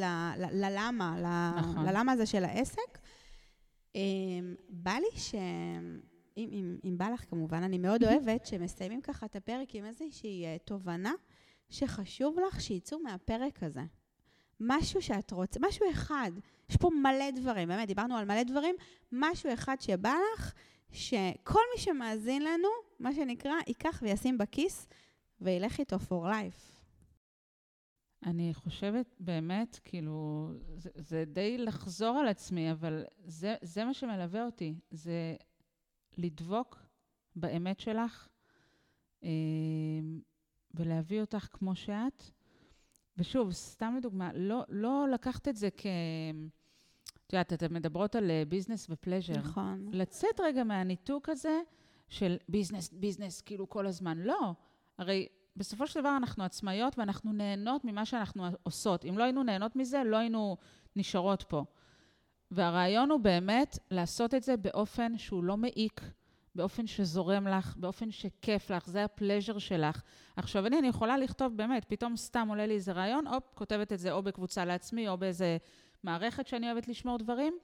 ללמה, 0.53 1.55
נכון. 1.57 1.87
ללמה 1.87 2.13
הזה 2.13 2.27
של 2.27 2.45
העסק. 2.45 2.99
Uh, 3.93 3.97
בא 4.69 4.93
לי 4.93 5.21
ש... 5.21 5.35
אם, 6.37 6.49
אם, 6.53 6.77
אם 6.85 6.99
בא 6.99 7.09
לך 7.09 7.25
כמובן, 7.31 7.63
אני 7.63 7.79
מאוד 7.79 8.05
אוהבת 8.05 8.47
שמסיימים 8.47 9.01
ככה 9.01 9.27
את 9.27 9.37
הפרק 9.37 9.75
עם 9.75 9.85
איזושהי 9.85 10.45
uh, 10.45 10.59
תובנה 10.65 11.13
שחשוב 11.71 12.37
לך 12.47 12.61
שיצאו 12.61 12.99
מהפרק 12.99 13.63
הזה. 13.63 13.83
משהו 14.61 15.03
שאת 15.03 15.31
רוצה, 15.31 15.61
משהו 15.69 15.91
אחד. 15.91 16.31
יש 16.69 16.77
פה 16.77 16.91
מלא 17.03 17.31
דברים, 17.31 17.69
באמת, 17.69 17.89
דיברנו 17.89 18.17
על 18.17 18.25
מלא 18.25 18.43
דברים. 18.43 18.75
משהו 19.13 19.53
אחד 19.55 19.77
שבא 19.81 20.15
לך, 20.35 20.53
שכל 20.93 21.61
מי 21.75 21.83
שמאזין 21.83 22.43
לנו, 22.43 22.69
מה 22.99 23.15
שנקרא, 23.15 23.55
ייקח 23.67 24.03
וישים 24.03 24.39
בכיס 24.39 24.89
וילך 25.41 25.79
איתו 25.79 25.97
for 25.97 26.25
life. 26.25 26.81
אני 28.27 28.55
חושבת 28.55 29.15
באמת, 29.21 29.81
כאילו, 29.85 30.51
זה, 30.75 30.91
זה 30.95 31.25
די 31.27 31.59
לחזור 31.59 32.19
על 32.19 32.29
עצמי, 32.29 32.73
אבל 32.73 33.05
זה, 33.25 33.55
זה 33.63 33.85
מה 33.85 33.95
שמלווה 33.95 34.45
אותי, 34.45 34.75
זה 34.91 35.37
לדבוק 36.19 36.79
באמת 37.37 37.81
שלך 37.81 38.29
אה, 39.25 39.29
ולהביא 40.75 41.21
אותך 41.21 41.49
כמו 41.53 41.77
שאת. 41.77 42.31
ושוב, 43.21 43.53
סתם 43.53 43.95
לדוגמה, 43.97 44.31
לא, 44.35 44.63
לא 44.69 45.07
לקחת 45.13 45.49
את 45.49 45.57
זה 45.57 45.69
כ... 45.77 45.87
את 47.27 47.33
יודעת, 47.33 47.53
אתן 47.53 47.75
מדברות 47.75 48.17
על 48.17 48.31
business 48.49 48.91
אה, 48.91 48.95
ו 48.95 48.99
pleasure. 48.99 49.39
נכון. 49.39 49.89
לצאת 49.93 50.41
רגע 50.41 50.65
מהניתוק 50.65 51.29
הזה 51.29 51.61
של 52.09 52.37
business, 52.49 52.91
business, 52.93 53.41
כאילו 53.41 53.69
כל 53.69 53.87
הזמן. 53.87 54.19
לא. 54.19 54.55
הרי 54.99 55.29
בסופו 55.57 55.87
של 55.87 56.01
דבר 56.01 56.17
אנחנו 56.17 56.45
עצמאיות 56.45 56.99
ואנחנו 56.99 57.33
נהנות 57.33 57.85
ממה 57.85 58.05
שאנחנו 58.05 58.45
עושות. 58.63 59.05
אם 59.05 59.19
לא 59.19 59.25
היינו 59.25 59.43
נהנות 59.43 59.77
מזה, 59.77 60.03
לא 60.05 60.17
היינו 60.17 60.57
נשארות 60.97 61.43
פה. 61.43 61.65
והרעיון 62.51 63.11
הוא 63.11 63.21
באמת 63.21 63.79
לעשות 63.91 64.35
את 64.35 64.43
זה 64.43 64.57
באופן 64.57 65.19
שהוא 65.19 65.45
לא 65.45 65.57
מעיק, 65.57 66.01
באופן 66.55 66.87
שזורם 66.87 67.47
לך, 67.47 67.77
באופן 67.77 68.11
שכיף 68.11 68.71
לך, 68.71 68.87
זה 68.87 69.05
ה 69.05 69.11
pleasure 69.11 69.59
שלך. 69.59 70.03
עכשיו, 70.37 70.67
אני, 70.67 70.79
אני 70.79 70.89
יכולה 70.89 71.19
לכתוב 71.19 71.57
באמת, 71.57 71.85
פתאום 71.89 72.17
סתם 72.17 72.49
עולה 72.49 72.67
לי 72.67 72.75
איזה 72.75 72.93
רעיון, 72.93 73.27
הופ, 73.27 73.45
כותבת 73.55 73.93
את 73.93 73.99
זה 73.99 74.13
או 74.13 74.23
בקבוצה 74.23 74.65
לעצמי, 74.65 75.09
או 75.09 75.19
באיזה 75.19 75.57
מערכת 76.03 76.47
שאני 76.47 76.73
אוהבת 76.73 76.89
לשמור 76.89 77.19
דברים, 77.19 77.59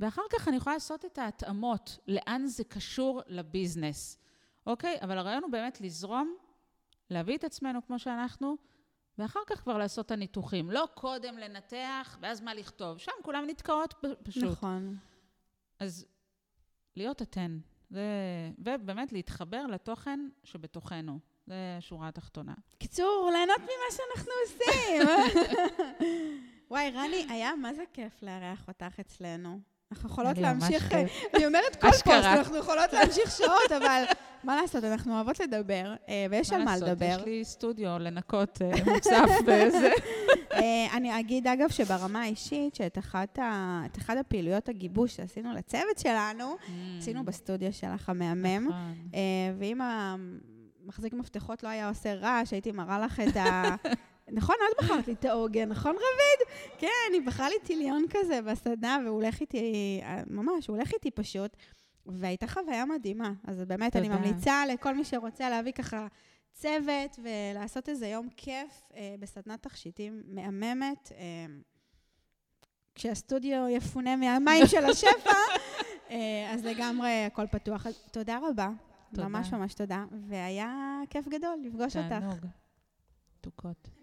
ואחר 0.00 0.22
כך 0.32 0.48
אני 0.48 0.56
יכולה 0.56 0.76
לעשות 0.76 1.04
את 1.04 1.18
ההתאמות, 1.18 1.98
לאן 2.08 2.46
זה 2.46 2.64
קשור 2.64 3.22
לביזנס, 3.26 4.18
אוקיי? 4.66 4.98
אבל 5.02 5.18
הרעיון 5.18 5.42
הוא 5.42 5.52
באמת 5.52 5.80
לזרום, 5.80 6.36
להביא 7.10 7.36
את 7.36 7.44
עצמנו 7.44 7.86
כמו 7.86 7.98
שאנחנו, 7.98 8.56
ואחר 9.18 9.40
כך 9.46 9.60
כבר 9.60 9.78
לעשות 9.78 10.06
את 10.06 10.10
הניתוחים. 10.10 10.70
לא 10.70 10.88
קודם 10.94 11.38
לנתח, 11.38 12.18
ואז 12.20 12.40
מה 12.40 12.54
לכתוב. 12.54 12.98
שם 12.98 13.12
כולם 13.22 13.44
נתקעות 13.46 13.94
פשוט. 14.22 14.44
נכון. 14.44 14.96
אז 15.78 16.06
להיות 16.96 17.22
אתן. 17.22 17.58
זה, 17.92 18.04
ובאמת 18.58 19.12
להתחבר 19.12 19.66
לתוכן 19.66 20.20
שבתוכנו. 20.44 21.18
זה 21.46 21.54
השורה 21.78 22.08
התחתונה. 22.08 22.54
קיצור, 22.78 23.30
ליהנות 23.32 23.58
ממה 23.58 23.96
שאנחנו 23.96 24.32
עושים. 24.44 25.08
וואי, 26.70 26.90
רני, 26.90 27.26
היה 27.28 27.56
מה 27.56 27.74
זה 27.74 27.82
כיף 27.92 28.22
לארח 28.22 28.68
אותך 28.68 29.00
אצלנו. 29.00 29.60
אנחנו 29.92 30.08
יכולות 30.08 30.38
להמשיך, 30.38 30.92
אני 31.34 31.46
אומרת 31.46 31.76
כל 31.76 31.90
פוסט, 31.90 32.08
אנחנו 32.08 32.56
יכולות 32.56 32.92
להמשיך 32.92 33.30
שעות, 33.30 33.72
אבל 33.82 34.04
מה 34.44 34.56
לעשות, 34.56 34.84
אנחנו 34.84 35.14
אוהבות 35.14 35.40
לדבר, 35.40 35.94
אה, 36.08 36.26
ויש 36.30 36.52
על 36.52 36.64
מה 36.64 36.76
לדבר. 36.76 37.06
מה 37.06 37.06
לעשות, 37.06 37.20
יש 37.20 37.26
לי 37.26 37.44
סטודיו 37.44 37.98
לנקות 37.98 38.62
אה, 38.62 38.84
מוצף 38.84 39.28
וזה. 39.46 39.90
אה, 40.52 40.96
אני 40.96 41.20
אגיד, 41.20 41.46
אגב, 41.46 41.68
שברמה 41.70 42.22
האישית, 42.22 42.74
שאת 42.74 42.98
אחת, 42.98 43.38
הפעילויות 44.08 44.68
הגיבוש 44.68 45.16
שעשינו 45.16 45.52
לצוות 45.52 45.98
שלנו, 45.98 46.54
mm. 46.54 46.70
עשינו 46.98 47.24
בסטודיו 47.24 47.72
שלך 47.72 48.08
המהמם. 48.08 48.68
נכון. 48.68 48.94
ואם 49.58 49.80
המחזיק 49.80 51.12
מפתחות 51.12 51.62
לא 51.62 51.68
היה 51.68 51.88
עושה 51.88 52.14
רעש, 52.14 52.52
הייתי 52.52 52.72
מראה 52.72 52.98
לך 52.98 53.20
את 53.20 53.36
ה... 53.36 53.62
נכון, 54.32 54.54
את 54.70 54.84
בחרת 54.84 55.06
לי 55.06 55.12
את 55.12 55.24
העוגן, 55.24 55.68
נכון 55.68 55.90
רביד? 55.90 56.68
כן, 56.78 57.12
היא 57.12 57.20
בחרה 57.26 57.48
לי 57.48 57.54
טיליון 57.64 58.04
כזה 58.10 58.42
בסדנה, 58.42 58.98
והוא 59.04 59.22
הולך 59.22 59.40
איתי, 59.40 60.00
ממש, 60.26 60.66
הוא 60.66 60.76
הולך 60.76 60.92
איתי 60.92 61.10
פשוט. 61.10 61.56
והייתה 62.06 62.46
חוויה 62.46 62.84
מדהימה. 62.84 63.32
אז 63.44 63.64
באמת, 63.66 63.92
תודה. 63.92 64.06
אני 64.06 64.16
ממליצה 64.16 64.62
לכל 64.72 64.94
מי 64.94 65.04
שרוצה 65.04 65.50
להביא 65.50 65.72
ככה 65.72 66.06
צוות 66.52 67.18
ולעשות 67.22 67.88
איזה 67.88 68.08
יום 68.08 68.28
כיף 68.36 68.82
אה, 68.94 69.14
בסדנת 69.18 69.62
תכשיטים 69.62 70.22
מהממת. 70.26 71.12
אה, 71.12 71.46
כשהסטודיו 72.94 73.68
יפונה 73.68 74.16
מהמים 74.16 74.66
של 74.66 74.84
השפע, 74.84 75.30
אה, 76.10 76.50
אז 76.54 76.64
לגמרי 76.64 77.24
הכל 77.24 77.46
פתוח. 77.46 77.86
אז 77.86 77.94
תודה 78.12 78.38
רבה. 78.48 78.70
תודה. 79.14 79.28
ממש 79.28 79.52
ממש 79.52 79.74
תודה. 79.74 80.04
והיה 80.28 81.00
כיף 81.10 81.28
גדול 81.28 81.58
לפגוש 81.64 81.96
אותך. 81.96 82.08
תענוג. 82.08 82.46
תוקות. 83.40 84.01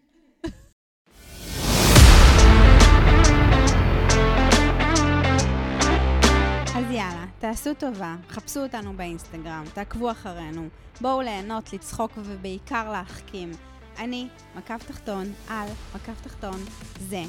אז 6.90 6.96
יאללה, 6.96 7.26
תעשו 7.40 7.74
טובה, 7.74 8.16
חפשו 8.30 8.60
אותנו 8.64 8.94
באינסטגרם, 8.94 9.64
תעקבו 9.74 10.12
אחרינו, 10.12 10.68
בואו 11.02 11.22
ליהנות, 11.22 11.74
לצחוק 11.74 12.12
ובעיקר 12.18 12.92
להחכים. 12.92 13.52
אני, 14.00 14.28
מקף 14.56 14.84
תחתון, 14.88 15.34
על, 15.48 15.68
מקף 15.96 16.22
תחתון, 16.22 16.66
זה. 17.00 17.24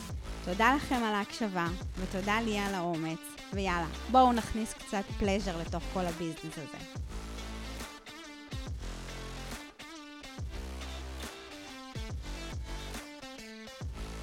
תודה 0.45 0.75
לכם 0.77 0.95
על 0.97 1.15
ההקשבה, 1.15 1.67
ותודה 1.99 2.41
לי 2.41 2.59
על 2.59 2.75
האומץ, 2.75 3.19
ויאללה, 3.53 3.87
בואו 4.11 4.33
נכניס 4.33 4.73
קצת 4.73 5.05
פלז'ר 5.19 5.59
לתוך 5.61 5.83
כל 5.93 6.07
הביזנס 6.07 6.59
הזה. 6.59 7.01